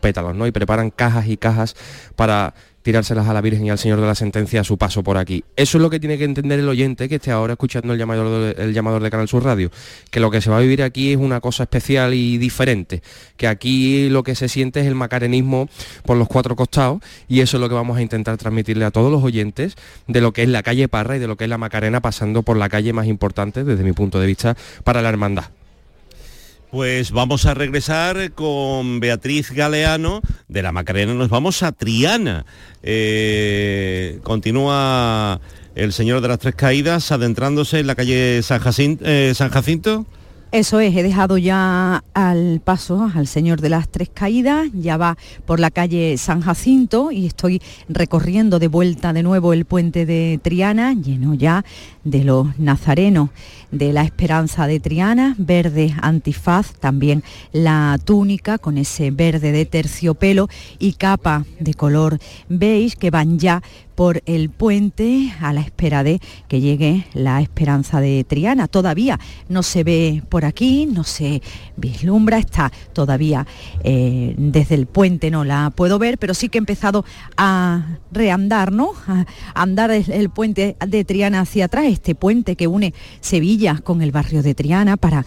pétalos, 0.01 0.35
¿no? 0.35 0.47
Y 0.47 0.53
preparan 0.53 0.91
cajas 0.91 1.27
y 1.29 1.37
cajas 1.37 1.77
para 2.17 2.55
tirárselas 2.83 3.27
a 3.29 3.33
la 3.33 3.41
Virgen 3.41 3.67
y 3.67 3.71
al 3.71 3.79
Señor 3.79 4.01
de 4.01 4.07
la 4.07 4.15
Sentencia 4.15 4.61
a 4.61 4.65
su 4.65 4.77
paso 4.77 5.03
por 5.03 5.17
aquí. 5.17 5.45
Eso 5.57 5.79
es 5.79 5.83
lo 5.83 5.91
que 5.91 6.01
tiene 6.01 6.19
que 6.19 6.25
entender 6.25 6.59
el 6.59 6.69
oyente 6.69 7.09
que 7.09 7.17
esté 7.17 7.31
ahora 7.31 7.55
escuchando 7.55 7.93
el 7.93 7.99
llamador, 7.99 8.55
de, 8.57 8.63
el 8.63 8.75
llamador 8.75 9.03
de 9.03 9.11
Canal 9.11 9.29
Sur 9.29 9.45
Radio, 9.45 9.71
que 10.11 10.21
lo 10.21 10.31
que 10.31 10.41
se 10.41 10.51
va 10.51 10.59
a 10.59 10.61
vivir 10.61 10.83
aquí 10.83 11.13
es 11.13 11.17
una 11.17 11.41
cosa 11.41 11.65
especial 11.65 12.15
y 12.15 12.39
diferente, 12.39 13.03
que 13.37 13.47
aquí 13.47 14.09
lo 14.09 14.23
que 14.23 14.35
se 14.35 14.49
siente 14.49 14.81
es 14.81 14.87
el 14.87 14.95
macarenismo 14.95 15.69
por 16.05 16.17
los 16.17 16.29
cuatro 16.29 16.57
costados 16.57 17.01
y 17.29 17.41
eso 17.41 17.57
es 17.57 17.61
lo 17.61 17.69
que 17.69 17.75
vamos 17.75 17.97
a 17.99 18.03
intentar 18.03 18.37
transmitirle 18.37 18.85
a 18.85 18.91
todos 18.91 19.11
los 19.11 19.23
oyentes 19.23 19.77
de 20.07 20.21
lo 20.21 20.33
que 20.33 20.43
es 20.43 20.49
la 20.49 20.63
calle 20.63 20.89
Parra 20.89 21.17
y 21.17 21.19
de 21.21 21.27
lo 21.27 21.37
que 21.37 21.45
es 21.45 21.51
la 21.51 21.59
Macarena 21.59 22.01
pasando 22.01 22.43
por 22.43 22.57
la 22.57 22.69
calle 22.69 22.93
más 22.93 23.07
importante 23.07 23.65
desde 23.65 23.85
mi 23.85 23.93
punto 23.93 24.21
de 24.21 24.27
vista 24.27 24.57
para 24.85 25.03
la 25.03 25.09
hermandad. 25.09 25.45
Pues 26.73 27.11
vamos 27.11 27.45
a 27.45 27.53
regresar 27.53 28.33
con 28.33 28.99
Beatriz 28.99 29.51
Galeano 29.51 30.23
de 30.49 30.63
la 30.63 30.73
Macarena. 30.73 31.13
Nos 31.13 31.29
vamos 31.29 31.63
a 31.63 31.73
Triana. 31.73 32.47
Eh, 32.83 34.21
continúa 34.23 35.39
el 35.75 35.93
Señor 35.93 36.23
de 36.23 36.29
las 36.29 36.39
Tres 36.39 36.55
Caídas 36.55 37.13
adentrándose 37.13 37.81
en 37.81 37.89
la 37.89 37.95
calle 37.95 38.43
San 38.43 38.63
eh, 38.65 39.35
Jacinto. 39.37 40.07
Eso 40.51 40.81
es, 40.81 40.95
he 40.95 41.03
dejado 41.03 41.39
ya 41.39 42.05
al 42.13 42.61
paso 42.63 43.11
al 43.15 43.27
Señor 43.27 43.63
de 43.63 43.71
las 43.71 43.89
Tres 43.89 44.11
Caídas, 44.13 44.69
ya 44.75 44.99
va 44.99 45.17
por 45.47 45.61
la 45.61 45.71
calle 45.71 46.19
San 46.19 46.43
Jacinto 46.43 47.11
y 47.11 47.27
estoy 47.27 47.63
recorriendo 47.89 48.59
de 48.59 48.69
vuelta 48.69 49.15
de 49.15 49.23
nuevo 49.23 49.55
el 49.55 49.65
puente 49.65 50.05
de 50.05 50.39
Triana, 50.43 50.93
lleno 50.93 51.33
ya 51.33 51.65
de 52.05 52.25
los 52.25 52.59
nazarenos 52.59 53.31
de 53.73 53.93
la 53.93 54.03
Esperanza 54.03 54.67
de 54.67 54.79
Triana, 54.79 55.35
verde 55.39 55.95
antifaz, 56.01 56.75
también 56.75 57.25
la 57.53 57.99
túnica 58.05 58.59
con 58.59 58.79
ese 58.79 59.11
verde 59.11 59.51
de 59.51 59.67
terciopelo 59.67 60.49
y 60.79 60.93
capa 60.93 61.45
de 61.59 61.75
color 61.75 62.19
beige 62.49 62.97
que 62.97 63.11
van 63.11 63.39
ya 63.39 63.63
por 63.95 64.23
el 64.27 64.51
puente 64.51 65.33
a 65.41 65.53
la 65.53 65.61
espera 65.61 66.03
de 66.03 66.21
que 66.49 66.61
llegue 66.61 67.07
la 67.13 67.41
esperanza 67.41 68.01
de 68.01 68.25
Triana. 68.25 68.67
Todavía 68.67 69.21
no 69.49 69.63
se 69.63 69.85
ve 69.85 70.23
por 70.29 70.45
aquí, 70.45 70.87
no 70.87 71.05
se 71.05 71.43
vislumbra, 71.77 72.39
está 72.39 72.73
todavía 72.95 73.47
eh, 73.85 74.35
desde 74.39 74.75
el 74.75 74.87
puente, 74.87 75.31
no 75.31 75.45
la 75.45 75.71
puedo 75.71 75.99
ver, 75.99 76.19
pero 76.19 76.35
sí 76.35 76.49
que 76.49 76.59
he 76.59 76.61
empezado 76.61 77.05
a 77.37 77.99
reandar, 78.11 78.73
¿no? 78.73 78.93
A 79.07 79.27
andar 79.55 79.91
el 79.91 80.31
puente 80.31 80.77
de 80.87 81.05
Triana 81.05 81.41
hacia 81.41 81.67
atrás, 81.67 81.85
este 81.87 82.15
puente 82.15 82.57
que 82.57 82.67
une 82.67 82.95
Sevilla 83.21 83.62
con 83.85 84.03
el 84.03 84.11
barrio 84.11 84.43
de 84.43 84.55
Triana 84.55 84.97
para 84.97 85.25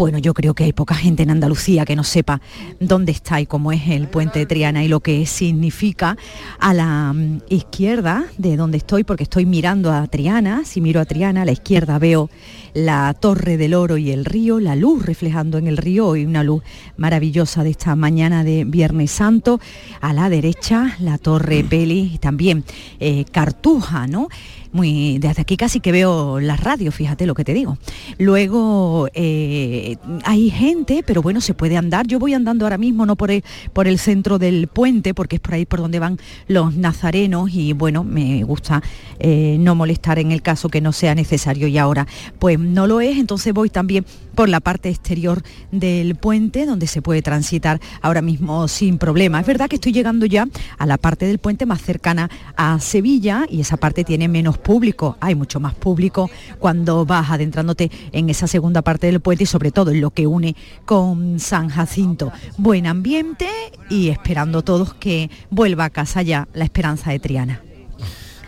bueno, 0.00 0.16
yo 0.16 0.32
creo 0.32 0.54
que 0.54 0.64
hay 0.64 0.72
poca 0.72 0.94
gente 0.94 1.22
en 1.24 1.30
Andalucía 1.30 1.84
que 1.84 1.94
no 1.94 2.04
sepa 2.04 2.40
dónde 2.78 3.12
está 3.12 3.38
y 3.38 3.44
cómo 3.44 3.70
es 3.70 3.86
el 3.88 4.08
puente 4.08 4.38
de 4.38 4.46
Triana 4.46 4.82
y 4.82 4.88
lo 4.88 5.00
que 5.00 5.26
significa 5.26 6.16
a 6.58 6.72
la 6.72 7.12
mm, 7.12 7.40
izquierda 7.50 8.24
de 8.38 8.56
donde 8.56 8.78
estoy, 8.78 9.04
porque 9.04 9.24
estoy 9.24 9.44
mirando 9.44 9.92
a 9.92 10.06
Triana. 10.06 10.62
Si 10.64 10.80
miro 10.80 11.00
a 11.00 11.04
Triana, 11.04 11.42
a 11.42 11.44
la 11.44 11.52
izquierda 11.52 11.98
veo 11.98 12.30
la 12.72 13.12
Torre 13.12 13.58
del 13.58 13.74
Oro 13.74 13.98
y 13.98 14.10
el 14.10 14.24
río, 14.24 14.58
la 14.58 14.74
luz 14.74 15.04
reflejando 15.04 15.58
en 15.58 15.66
el 15.66 15.76
río 15.76 16.16
y 16.16 16.24
una 16.24 16.44
luz 16.44 16.62
maravillosa 16.96 17.62
de 17.62 17.70
esta 17.70 17.94
mañana 17.94 18.42
de 18.42 18.64
Viernes 18.64 19.10
Santo. 19.10 19.60
A 20.00 20.14
la 20.14 20.30
derecha, 20.30 20.96
la 21.00 21.18
Torre 21.18 21.62
Peli 21.62 22.12
y 22.14 22.18
también 22.18 22.64
eh, 23.00 23.26
Cartuja, 23.30 24.06
¿no? 24.06 24.28
Muy 24.72 25.18
desde 25.18 25.42
aquí 25.42 25.56
casi 25.56 25.80
que 25.80 25.92
veo 25.92 26.40
las 26.40 26.60
radios, 26.60 26.94
fíjate 26.94 27.26
lo 27.26 27.34
que 27.34 27.44
te 27.44 27.54
digo. 27.54 27.78
Luego 28.18 29.08
eh, 29.14 29.96
hay 30.24 30.50
gente, 30.50 31.02
pero 31.06 31.22
bueno, 31.22 31.40
se 31.40 31.54
puede 31.54 31.76
andar. 31.76 32.06
Yo 32.06 32.18
voy 32.18 32.34
andando 32.34 32.64
ahora 32.64 32.78
mismo, 32.78 33.06
no 33.06 33.16
por 33.16 33.30
el, 33.30 33.44
por 33.72 33.88
el 33.88 33.98
centro 33.98 34.38
del 34.38 34.68
puente, 34.68 35.14
porque 35.14 35.36
es 35.36 35.40
por 35.40 35.54
ahí 35.54 35.66
por 35.66 35.80
donde 35.80 35.98
van 35.98 36.18
los 36.48 36.74
nazarenos 36.74 37.50
y 37.52 37.72
bueno, 37.72 38.04
me 38.04 38.42
gusta 38.44 38.82
eh, 39.18 39.56
no 39.60 39.74
molestar 39.74 40.18
en 40.18 40.32
el 40.32 40.42
caso 40.42 40.68
que 40.68 40.80
no 40.80 40.92
sea 40.92 41.14
necesario 41.14 41.68
y 41.68 41.78
ahora 41.78 42.06
pues 42.38 42.58
no 42.58 42.86
lo 42.86 43.00
es, 43.00 43.18
entonces 43.18 43.52
voy 43.52 43.70
también 43.70 44.04
por 44.34 44.48
la 44.48 44.60
parte 44.60 44.88
exterior 44.88 45.42
del 45.70 46.14
puente 46.14 46.66
donde 46.66 46.86
se 46.86 47.02
puede 47.02 47.22
transitar 47.22 47.80
ahora 48.00 48.22
mismo 48.22 48.68
sin 48.68 48.98
problema. 48.98 49.40
Es 49.40 49.46
verdad 49.46 49.68
que 49.68 49.76
estoy 49.76 49.92
llegando 49.92 50.26
ya 50.26 50.46
a 50.78 50.86
la 50.86 50.96
parte 50.98 51.26
del 51.26 51.38
puente 51.38 51.66
más 51.66 51.82
cercana 51.82 52.30
a 52.56 52.80
Sevilla 52.80 53.46
y 53.48 53.60
esa 53.60 53.76
parte 53.76 54.04
tiene 54.04 54.28
menos 54.28 54.58
público, 54.60 55.16
hay 55.20 55.34
mucho 55.34 55.60
más 55.60 55.74
público 55.74 56.30
cuando 56.58 57.04
vas 57.04 57.30
adentrándote 57.30 57.90
en 58.12 58.30
esa 58.30 58.46
segunda 58.46 58.82
parte 58.82 59.06
del 59.06 59.20
puente 59.20 59.44
y 59.44 59.46
sobre 59.46 59.72
todo 59.72 59.90
en 59.90 60.00
lo 60.00 60.10
que 60.10 60.26
une 60.26 60.56
con 60.84 61.40
San 61.40 61.68
Jacinto. 61.68 62.32
Buen 62.56 62.86
ambiente 62.86 63.48
y 63.88 64.08
esperando 64.08 64.62
todos 64.62 64.94
que 64.94 65.30
vuelva 65.50 65.86
a 65.86 65.90
casa 65.90 66.22
ya 66.22 66.48
la 66.54 66.64
esperanza 66.64 67.10
de 67.10 67.18
Triana. 67.18 67.62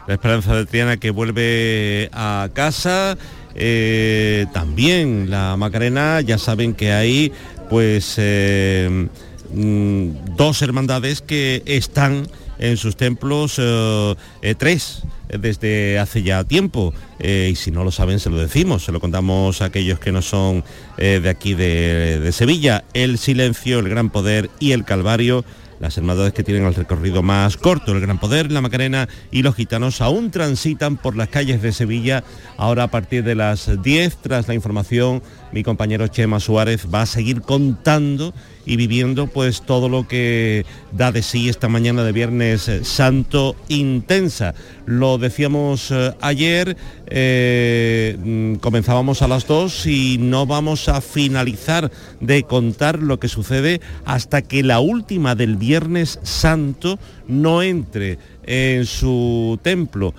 La 0.06 0.14
esperanza 0.14 0.54
de 0.54 0.66
Triana 0.66 0.96
que 0.96 1.10
vuelve 1.10 2.10
a 2.12 2.48
casa. 2.52 3.16
Eh, 3.54 4.46
también 4.52 5.30
la 5.30 5.56
Macarena, 5.56 6.20
ya 6.22 6.38
saben 6.38 6.74
que 6.74 6.92
hay 6.92 7.32
pues 7.68 8.14
eh, 8.16 9.08
mm, 9.52 10.36
dos 10.36 10.62
hermandades 10.62 11.20
que 11.20 11.62
están 11.66 12.26
en 12.62 12.76
sus 12.76 12.96
templos, 12.96 13.56
eh, 13.58 14.14
tres 14.56 15.02
desde 15.28 15.98
hace 15.98 16.22
ya 16.22 16.44
tiempo. 16.44 16.92
y 17.18 17.54
si 17.54 17.70
no 17.70 17.84
lo 17.84 17.90
saben, 17.90 18.20
se 18.20 18.30
lo 18.30 18.36
decimos, 18.36 18.84
se 18.84 18.92
lo 18.92 19.00
contamos 19.00 19.62
a 19.62 19.66
aquellos 19.66 19.98
que 19.98 20.12
no 20.12 20.20
son 20.20 20.64
de 20.98 21.28
aquí 21.28 21.54
de, 21.54 22.20
de, 22.20 22.32
Sevilla. 22.32 22.84
El 22.92 23.16
silencio, 23.16 23.78
el 23.78 23.88
gran 23.88 24.10
poder 24.10 24.50
y 24.60 24.72
el 24.72 24.84
calvario, 24.84 25.44
las 25.82 25.98
hermandades 25.98 26.32
que 26.32 26.44
tienen 26.44 26.64
el 26.64 26.76
recorrido 26.76 27.24
más 27.24 27.56
corto. 27.56 27.90
El 27.90 28.00
Gran 28.00 28.20
Poder, 28.20 28.52
la 28.52 28.60
Macarena 28.60 29.08
y 29.32 29.42
los 29.42 29.56
gitanos 29.56 30.00
aún 30.00 30.30
transitan 30.30 30.96
por 30.96 31.16
las 31.16 31.28
calles 31.28 31.60
de 31.60 31.72
Sevilla. 31.72 32.22
Ahora 32.56 32.84
a 32.84 32.88
partir 32.88 33.24
de 33.24 33.34
las 33.34 33.82
10, 33.82 34.18
tras 34.18 34.46
la 34.46 34.54
información, 34.54 35.24
mi 35.50 35.64
compañero 35.64 36.06
Chema 36.06 36.38
Suárez 36.38 36.86
va 36.86 37.02
a 37.02 37.06
seguir 37.06 37.42
contando 37.42 38.32
y 38.64 38.76
viviendo 38.76 39.26
pues 39.26 39.62
todo 39.62 39.88
lo 39.88 40.06
que 40.06 40.64
da 40.92 41.12
de 41.12 41.22
sí 41.22 41.48
esta 41.48 41.68
mañana 41.68 42.04
de 42.04 42.12
Viernes 42.12 42.68
eh, 42.68 42.84
Santo 42.84 43.56
intensa. 43.68 44.54
Lo 44.86 45.18
decíamos 45.18 45.90
eh, 45.90 46.12
ayer, 46.20 46.76
eh, 47.06 48.16
mm, 48.22 48.54
comenzábamos 48.56 49.22
a 49.22 49.28
las 49.28 49.46
2 49.46 49.86
y 49.86 50.18
no 50.18 50.46
vamos 50.46 50.88
a 50.88 51.00
finalizar 51.00 51.90
de 52.20 52.44
contar 52.44 52.98
lo 53.00 53.18
que 53.18 53.28
sucede 53.28 53.80
hasta 54.04 54.42
que 54.42 54.62
la 54.62 54.80
última 54.80 55.34
del 55.34 55.56
Viernes 55.56 56.18
Santo 56.22 56.98
no 57.28 57.62
entre 57.62 58.18
en 58.44 58.86
su 58.86 59.58
templo 59.62 60.14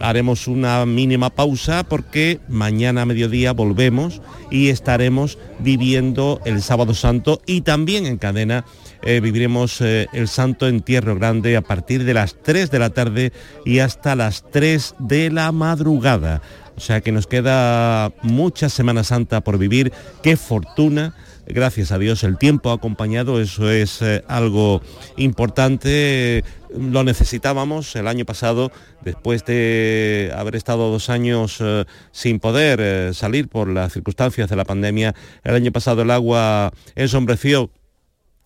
haremos 0.00 0.48
una 0.48 0.84
mínima 0.86 1.30
pausa 1.30 1.84
porque 1.84 2.40
mañana 2.48 3.02
a 3.02 3.06
mediodía 3.06 3.52
volvemos 3.52 4.20
y 4.50 4.68
estaremos 4.68 5.38
viviendo 5.58 6.40
el 6.44 6.62
sábado 6.62 6.94
santo 6.94 7.40
y 7.46 7.62
también 7.62 8.06
en 8.06 8.18
cadena 8.18 8.64
eh, 9.02 9.20
viviremos 9.20 9.80
eh, 9.80 10.06
el 10.12 10.28
santo 10.28 10.66
entierro 10.66 11.14
grande 11.14 11.56
a 11.56 11.62
partir 11.62 12.04
de 12.04 12.14
las 12.14 12.36
3 12.42 12.70
de 12.70 12.78
la 12.78 12.90
tarde 12.90 13.32
y 13.64 13.80
hasta 13.80 14.16
las 14.16 14.44
3 14.50 14.94
de 14.98 15.30
la 15.30 15.52
madrugada. 15.52 16.40
O 16.76 16.80
sea 16.80 17.00
que 17.00 17.12
nos 17.12 17.26
queda 17.26 18.12
mucha 18.22 18.68
Semana 18.68 19.04
Santa 19.04 19.42
por 19.42 19.58
vivir. 19.58 19.92
Qué 20.22 20.36
fortuna 20.36 21.14
gracias 21.46 21.92
a 21.92 21.98
Dios 21.98 22.24
el 22.24 22.38
tiempo 22.38 22.70
ha 22.70 22.74
acompañado, 22.74 23.40
eso 23.40 23.70
es 23.70 24.00
eh, 24.02 24.24
algo 24.28 24.82
importante, 25.16 26.44
lo 26.76 27.04
necesitábamos 27.04 27.94
el 27.96 28.08
año 28.08 28.24
pasado, 28.24 28.72
después 29.02 29.44
de 29.44 30.32
haber 30.36 30.56
estado 30.56 30.90
dos 30.90 31.10
años 31.10 31.58
eh, 31.60 31.84
sin 32.12 32.40
poder 32.40 32.80
eh, 32.80 33.10
salir 33.14 33.48
por 33.48 33.68
las 33.68 33.92
circunstancias 33.92 34.48
de 34.48 34.56
la 34.56 34.64
pandemia, 34.64 35.14
el 35.42 35.54
año 35.54 35.72
pasado 35.72 36.02
el 36.02 36.10
agua 36.10 36.72
ensombreció 36.94 37.70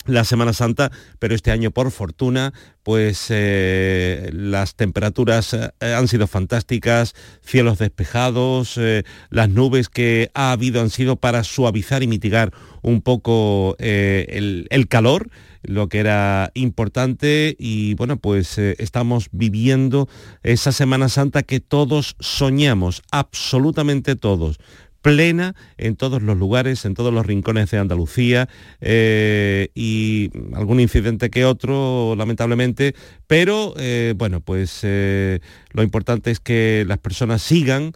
la 0.07 0.25
Semana 0.25 0.55
Santa, 0.55 0.91
pero 1.19 1.35
este 1.35 1.51
año 1.51 1.71
por 1.71 1.91
fortuna 1.91 2.55
pues 2.83 3.31
las 3.31 4.75
temperaturas 4.75 5.55
han 5.81 6.09
sido 6.09 6.27
fantásticas, 6.27 7.15
cielos 7.43 7.77
despejados, 7.77 8.81
las 9.29 9.51
nubes 9.51 9.91
que 9.91 10.31
ha 10.33 10.53
habido 10.53 10.81
han 10.81 10.89
sido 10.89 11.17
para 11.17 11.45
suavizar 11.45 12.03
y 12.03 12.07
mitigar 12.07 12.55
un 12.83 13.03
poco 13.03 13.77
el, 13.79 14.67
el, 14.71 14.89
calor, 14.89 15.31
lo 15.63 15.89
que 15.89 15.99
era 15.99 16.51
importante. 16.55 17.57
Y 17.59 17.95
bueno 17.95 18.17
pues 18.17 18.59
estamos 18.59 19.29
viviendo 19.33 20.09
esa 20.43 20.73
Semana 20.73 21.09
Santa 21.09 21.43
que 21.43 21.61
todos 21.61 22.17
soñamos, 22.19 23.03
absolutamente 23.11 24.17
todos 24.17 24.59
plena 25.03 25.55
en 25.77 25.97
todos 25.97 26.23
los 26.23 26.37
lugares, 26.37 26.85
en 26.85 26.95
todos 26.95 27.13
los 27.13 27.25
rincones 27.25 27.71
de 27.71 27.79
Andalucía 27.79 28.49
eh, 28.81 29.69
y 29.75 30.31
algún 30.55 30.81
incidente 30.81 31.31
que 31.31 31.45
otro, 31.45 32.15
lamentablemente, 32.17 32.95
pero 33.27 33.75
eh, 33.79 34.15
bueno, 34.17 34.41
pues 34.41 34.81
eh, 34.83 35.41
lo 35.71 35.83
importante 35.83 36.31
es 36.31 36.41
que 36.41 36.85
las 36.87 36.99
personas 36.99 37.43
sigan, 37.43 37.93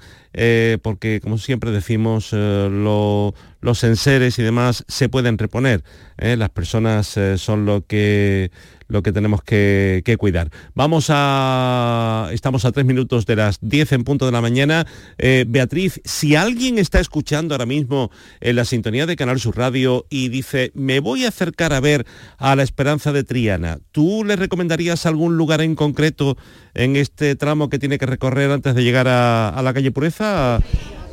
porque 0.83 1.20
como 1.22 1.39
siempre 1.39 1.70
decimos, 1.70 2.33
los 2.33 3.85
enseres 3.85 4.39
y 4.39 4.43
demás 4.43 4.85
se 4.89 5.09
pueden 5.09 5.39
reponer. 5.39 5.85
Las 6.16 6.51
personas 6.51 7.18
son 7.37 7.66
lo 7.66 7.87
que 7.87 8.51
lo 8.93 9.03
que 9.03 9.12
tenemos 9.12 9.43
que, 9.43 10.16
cuidar. 10.18 10.51
Vamos 10.74 11.07
a... 11.09 12.28
Estamos 12.33 12.64
a 12.64 12.72
tres 12.72 12.85
minutos 12.85 13.24
de 13.26 13.37
las 13.37 13.59
10 13.61 13.93
en 13.93 14.05
punto 14.05 14.26
de 14.26 14.33
la 14.33 14.43
mañana. 14.43 14.87
Eh, 15.18 15.47
Beatriz, 15.49 16.01
si 16.05 16.37
alguien 16.37 16.78
está 16.78 17.01
escuchando 17.01 17.55
ahora 17.55 17.66
mismo 17.66 18.11
en 18.41 18.57
la 18.57 18.64
sintonía 18.66 19.07
de 19.07 19.16
Canal 19.16 19.41
Sur 19.41 19.57
Radio 19.57 20.07
y 20.11 20.28
dice, 20.28 20.70
me 20.74 21.01
voy 21.01 21.24
a 21.24 21.28
acercar 21.28 21.72
a 21.72 21.80
ver 21.80 22.07
a 22.37 22.55
la 22.55 22.62
Esperanza 22.62 23.12
de 23.12 23.24
Triana, 23.24 23.78
¿tú 23.91 24.24
le 24.24 24.37
recomendarías 24.37 25.07
algún 25.07 25.39
lugar 25.39 25.62
en 25.62 25.74
concreto 25.74 26.37
en 26.74 26.97
este 26.97 27.35
tramo 27.37 27.68
que 27.68 27.78
tiene 27.78 27.99
que 27.99 28.07
recorrer 28.07 28.51
antes 28.51 28.74
de 28.74 28.85
llegar 28.85 29.09
a, 29.09 29.61
la 29.62 29.74
calle 29.74 29.91
Pureza, 29.91 30.22
a 30.23 30.61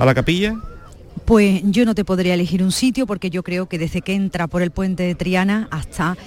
la 0.05 0.14
capilla? 0.14 0.55
Pues 1.26 1.62
yo 1.64 1.86
no 1.86 1.93
te 1.93 2.05
podría 2.05 2.34
elegir 2.34 2.64
un 2.64 2.72
sitio 2.72 3.05
porque 3.05 3.30
yo 3.30 3.43
creo 3.43 3.68
que 3.68 3.78
desde 3.78 4.01
que 4.01 4.16
entra 4.16 4.47
por 4.47 4.64
el 4.64 4.72
puente 4.72 5.03
de 5.03 5.14
Triana 5.14 5.68
hasta 5.70 6.18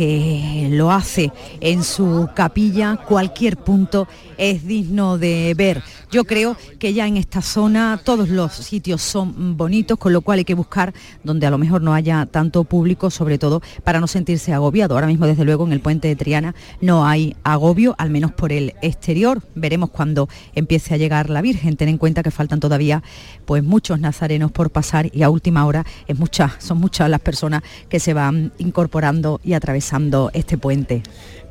que 0.00 0.68
lo 0.70 0.90
hace 0.90 1.30
en 1.60 1.84
su 1.84 2.30
capilla, 2.34 2.96
cualquier 2.96 3.58
punto 3.58 4.08
es 4.38 4.66
digno 4.66 5.18
de 5.18 5.52
ver. 5.54 5.82
Yo 6.10 6.24
creo 6.24 6.56
que 6.78 6.94
ya 6.94 7.06
en 7.06 7.18
esta 7.18 7.42
zona 7.42 8.00
todos 8.02 8.30
los 8.30 8.54
sitios 8.54 9.02
son 9.02 9.58
bonitos, 9.58 9.98
con 9.98 10.14
lo 10.14 10.22
cual 10.22 10.38
hay 10.38 10.46
que 10.46 10.54
buscar 10.54 10.94
donde 11.22 11.46
a 11.46 11.50
lo 11.50 11.58
mejor 11.58 11.82
no 11.82 11.92
haya 11.92 12.24
tanto 12.24 12.64
público, 12.64 13.10
sobre 13.10 13.36
todo 13.36 13.60
para 13.84 14.00
no 14.00 14.06
sentirse 14.06 14.54
agobiado. 14.54 14.94
Ahora 14.94 15.06
mismo, 15.06 15.26
desde 15.26 15.44
luego, 15.44 15.66
en 15.66 15.72
el 15.74 15.80
puente 15.80 16.08
de 16.08 16.16
Triana 16.16 16.54
no 16.80 17.06
hay 17.06 17.36
agobio, 17.44 17.94
al 17.98 18.08
menos 18.08 18.32
por 18.32 18.52
el 18.52 18.74
exterior. 18.80 19.42
Veremos 19.54 19.90
cuando 19.90 20.30
empiece 20.54 20.94
a 20.94 20.96
llegar 20.96 21.28
la 21.28 21.42
Virgen. 21.42 21.76
Ten 21.76 21.90
en 21.90 21.98
cuenta 21.98 22.22
que 22.22 22.30
faltan 22.30 22.58
todavía 22.58 23.02
pues 23.44 23.62
muchos 23.62 24.00
nazarenos 24.00 24.50
por 24.50 24.70
pasar 24.70 25.14
y 25.14 25.24
a 25.24 25.28
última 25.28 25.66
hora 25.66 25.84
es 26.08 26.18
muchas, 26.18 26.52
son 26.58 26.78
muchas 26.78 27.10
las 27.10 27.20
personas 27.20 27.62
que 27.90 28.00
se 28.00 28.14
van 28.14 28.52
incorporando 28.58 29.40
y 29.44 29.52
atravesando 29.52 29.89
este 30.32 30.58
puente. 30.58 31.02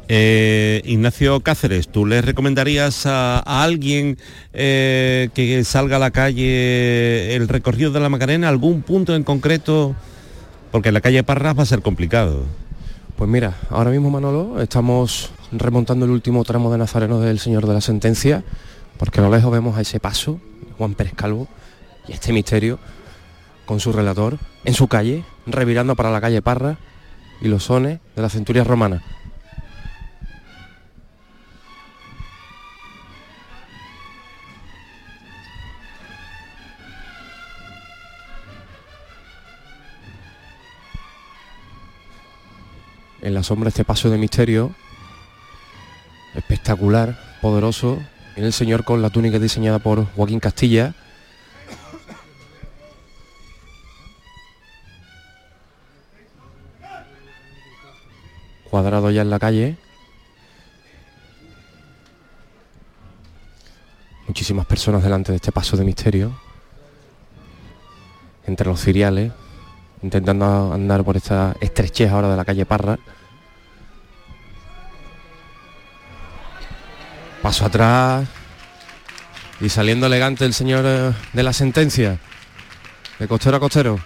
Eh, 0.07 0.81
Ignacio 0.85 1.39
Cáceres, 1.41 1.87
¿tú 1.87 2.05
le 2.05 2.21
recomendarías 2.21 3.05
a, 3.05 3.39
alguien 3.39 4.17
eh, 4.53 5.29
que 5.35 5.63
salga 5.63 5.97
a 5.97 5.99
la 5.99 6.09
calle 6.09 7.35
el 7.35 7.47
recorrido 7.47 7.91
de 7.91 7.99
la 7.99 8.09
Macarena, 8.09 8.49
algún 8.49 8.81
punto 8.81 9.15
en 9.15 9.23
concreto? 9.23 9.95
Porque 10.71 10.91
la 10.91 11.01
calle 11.01 11.23
Parras 11.23 11.57
va 11.57 11.63
a 11.63 11.67
ser 11.67 11.81
complicado. 11.81 12.43
Pues 13.17 13.29
mira, 13.29 13.55
ahora 13.69 13.91
mismo 13.91 14.09
Manolo 14.09 14.61
estamos 14.61 15.29
remontando 15.51 16.05
el 16.05 16.11
último 16.11 16.43
tramo 16.43 16.71
de 16.71 16.77
Nazareno 16.77 17.19
del 17.19 17.37
Señor 17.37 17.67
de 17.67 17.73
la 17.73 17.81
Sentencia, 17.81 18.43
porque 18.97 19.19
a 19.19 19.23
lo 19.23 19.35
lejos 19.35 19.51
vemos 19.51 19.77
a 19.77 19.81
ese 19.81 19.99
paso, 19.99 20.39
Juan 20.77 20.95
Pérez 20.95 21.13
Calvo, 21.15 21.47
y 22.07 22.13
este 22.13 22.33
misterio 22.33 22.79
con 23.65 23.79
su 23.79 23.91
relator 23.91 24.39
en 24.65 24.73
su 24.73 24.87
calle, 24.87 25.23
revirando 25.45 25.95
para 25.95 26.11
la 26.11 26.21
calle 26.21 26.41
Parra 26.41 26.79
y 27.41 27.47
los 27.47 27.63
sones 27.63 27.99
de 28.15 28.21
la 28.21 28.29
centuria 28.29 28.63
romana. 28.63 29.01
en 43.21 43.33
la 43.33 43.43
sombra 43.43 43.67
este 43.69 43.83
paso 43.83 44.09
de 44.09 44.17
misterio 44.17 44.73
espectacular, 46.35 47.19
poderoso, 47.41 47.99
en 48.35 48.43
el 48.43 48.53
señor 48.53 48.83
con 48.83 49.01
la 49.01 49.09
túnica 49.09 49.39
diseñada 49.39 49.79
por 49.79 50.05
Joaquín 50.15 50.39
Castilla. 50.39 50.93
Cuadrado 58.69 59.09
ya 59.09 59.21
en 59.21 59.29
la 59.29 59.39
calle. 59.39 59.77
Muchísimas 64.27 64.65
personas 64.67 65.03
delante 65.03 65.31
de 65.31 65.37
este 65.37 65.51
paso 65.51 65.75
de 65.75 65.83
misterio. 65.83 66.39
Entre 68.45 68.67
los 68.67 68.81
ciriales, 68.81 69.31
intentando 70.03 70.71
andar 70.73 71.03
por 71.03 71.17
esta 71.17 71.55
estrechez 71.59 72.11
ahora 72.11 72.29
de 72.29 72.37
la 72.37 72.45
calle 72.45 72.65
Parra. 72.65 72.99
Paso 77.41 77.65
atrás 77.65 78.27
y 79.61 79.69
saliendo 79.69 80.05
elegante 80.05 80.45
el 80.45 80.53
señor 80.53 80.83
eh, 80.85 81.13
de 81.33 81.43
la 81.43 81.53
sentencia, 81.53 82.19
de 83.17 83.27
costero 83.27 83.57
a 83.57 83.59
costero. 83.59 83.99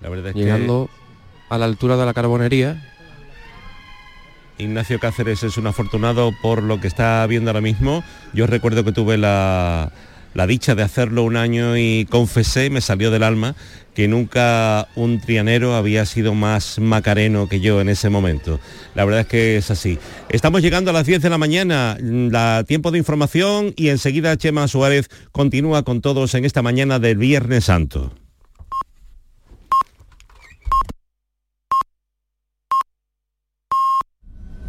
La 0.00 0.08
verdad 0.08 0.32
Llegando 0.34 0.88
a 1.48 1.58
la 1.58 1.66
altura 1.66 1.96
de 1.96 2.06
la 2.06 2.14
carbonería, 2.14 2.82
Ignacio 4.58 4.98
Cáceres 4.98 5.42
es 5.42 5.56
un 5.56 5.66
afortunado 5.66 6.32
por 6.42 6.62
lo 6.62 6.80
que 6.80 6.86
está 6.86 7.26
viendo 7.26 7.50
ahora 7.50 7.60
mismo. 7.60 8.04
Yo 8.32 8.46
recuerdo 8.46 8.84
que 8.84 8.92
tuve 8.92 9.16
la, 9.18 9.90
la 10.34 10.46
dicha 10.46 10.74
de 10.74 10.82
hacerlo 10.82 11.22
un 11.24 11.36
año 11.36 11.76
y 11.76 12.06
confesé, 12.10 12.70
me 12.70 12.80
salió 12.80 13.10
del 13.10 13.22
alma, 13.22 13.56
que 13.94 14.06
nunca 14.06 14.88
un 14.94 15.20
trianero 15.20 15.74
había 15.74 16.06
sido 16.06 16.34
más 16.34 16.78
macareno 16.78 17.48
que 17.48 17.60
yo 17.60 17.80
en 17.80 17.88
ese 17.88 18.10
momento. 18.10 18.60
La 18.94 19.04
verdad 19.04 19.22
es 19.22 19.26
que 19.26 19.56
es 19.56 19.70
así. 19.70 19.98
Estamos 20.28 20.62
llegando 20.62 20.90
a 20.90 20.94
las 20.94 21.06
10 21.06 21.22
de 21.22 21.30
la 21.30 21.38
mañana, 21.38 21.96
la 22.00 22.64
tiempo 22.66 22.90
de 22.90 22.98
información 22.98 23.72
y 23.76 23.88
enseguida 23.88 24.36
Chema 24.36 24.68
Suárez 24.68 25.08
continúa 25.32 25.82
con 25.82 26.00
todos 26.00 26.34
en 26.34 26.44
esta 26.44 26.62
mañana 26.62 26.98
del 26.98 27.18
Viernes 27.18 27.64
Santo. 27.64 28.12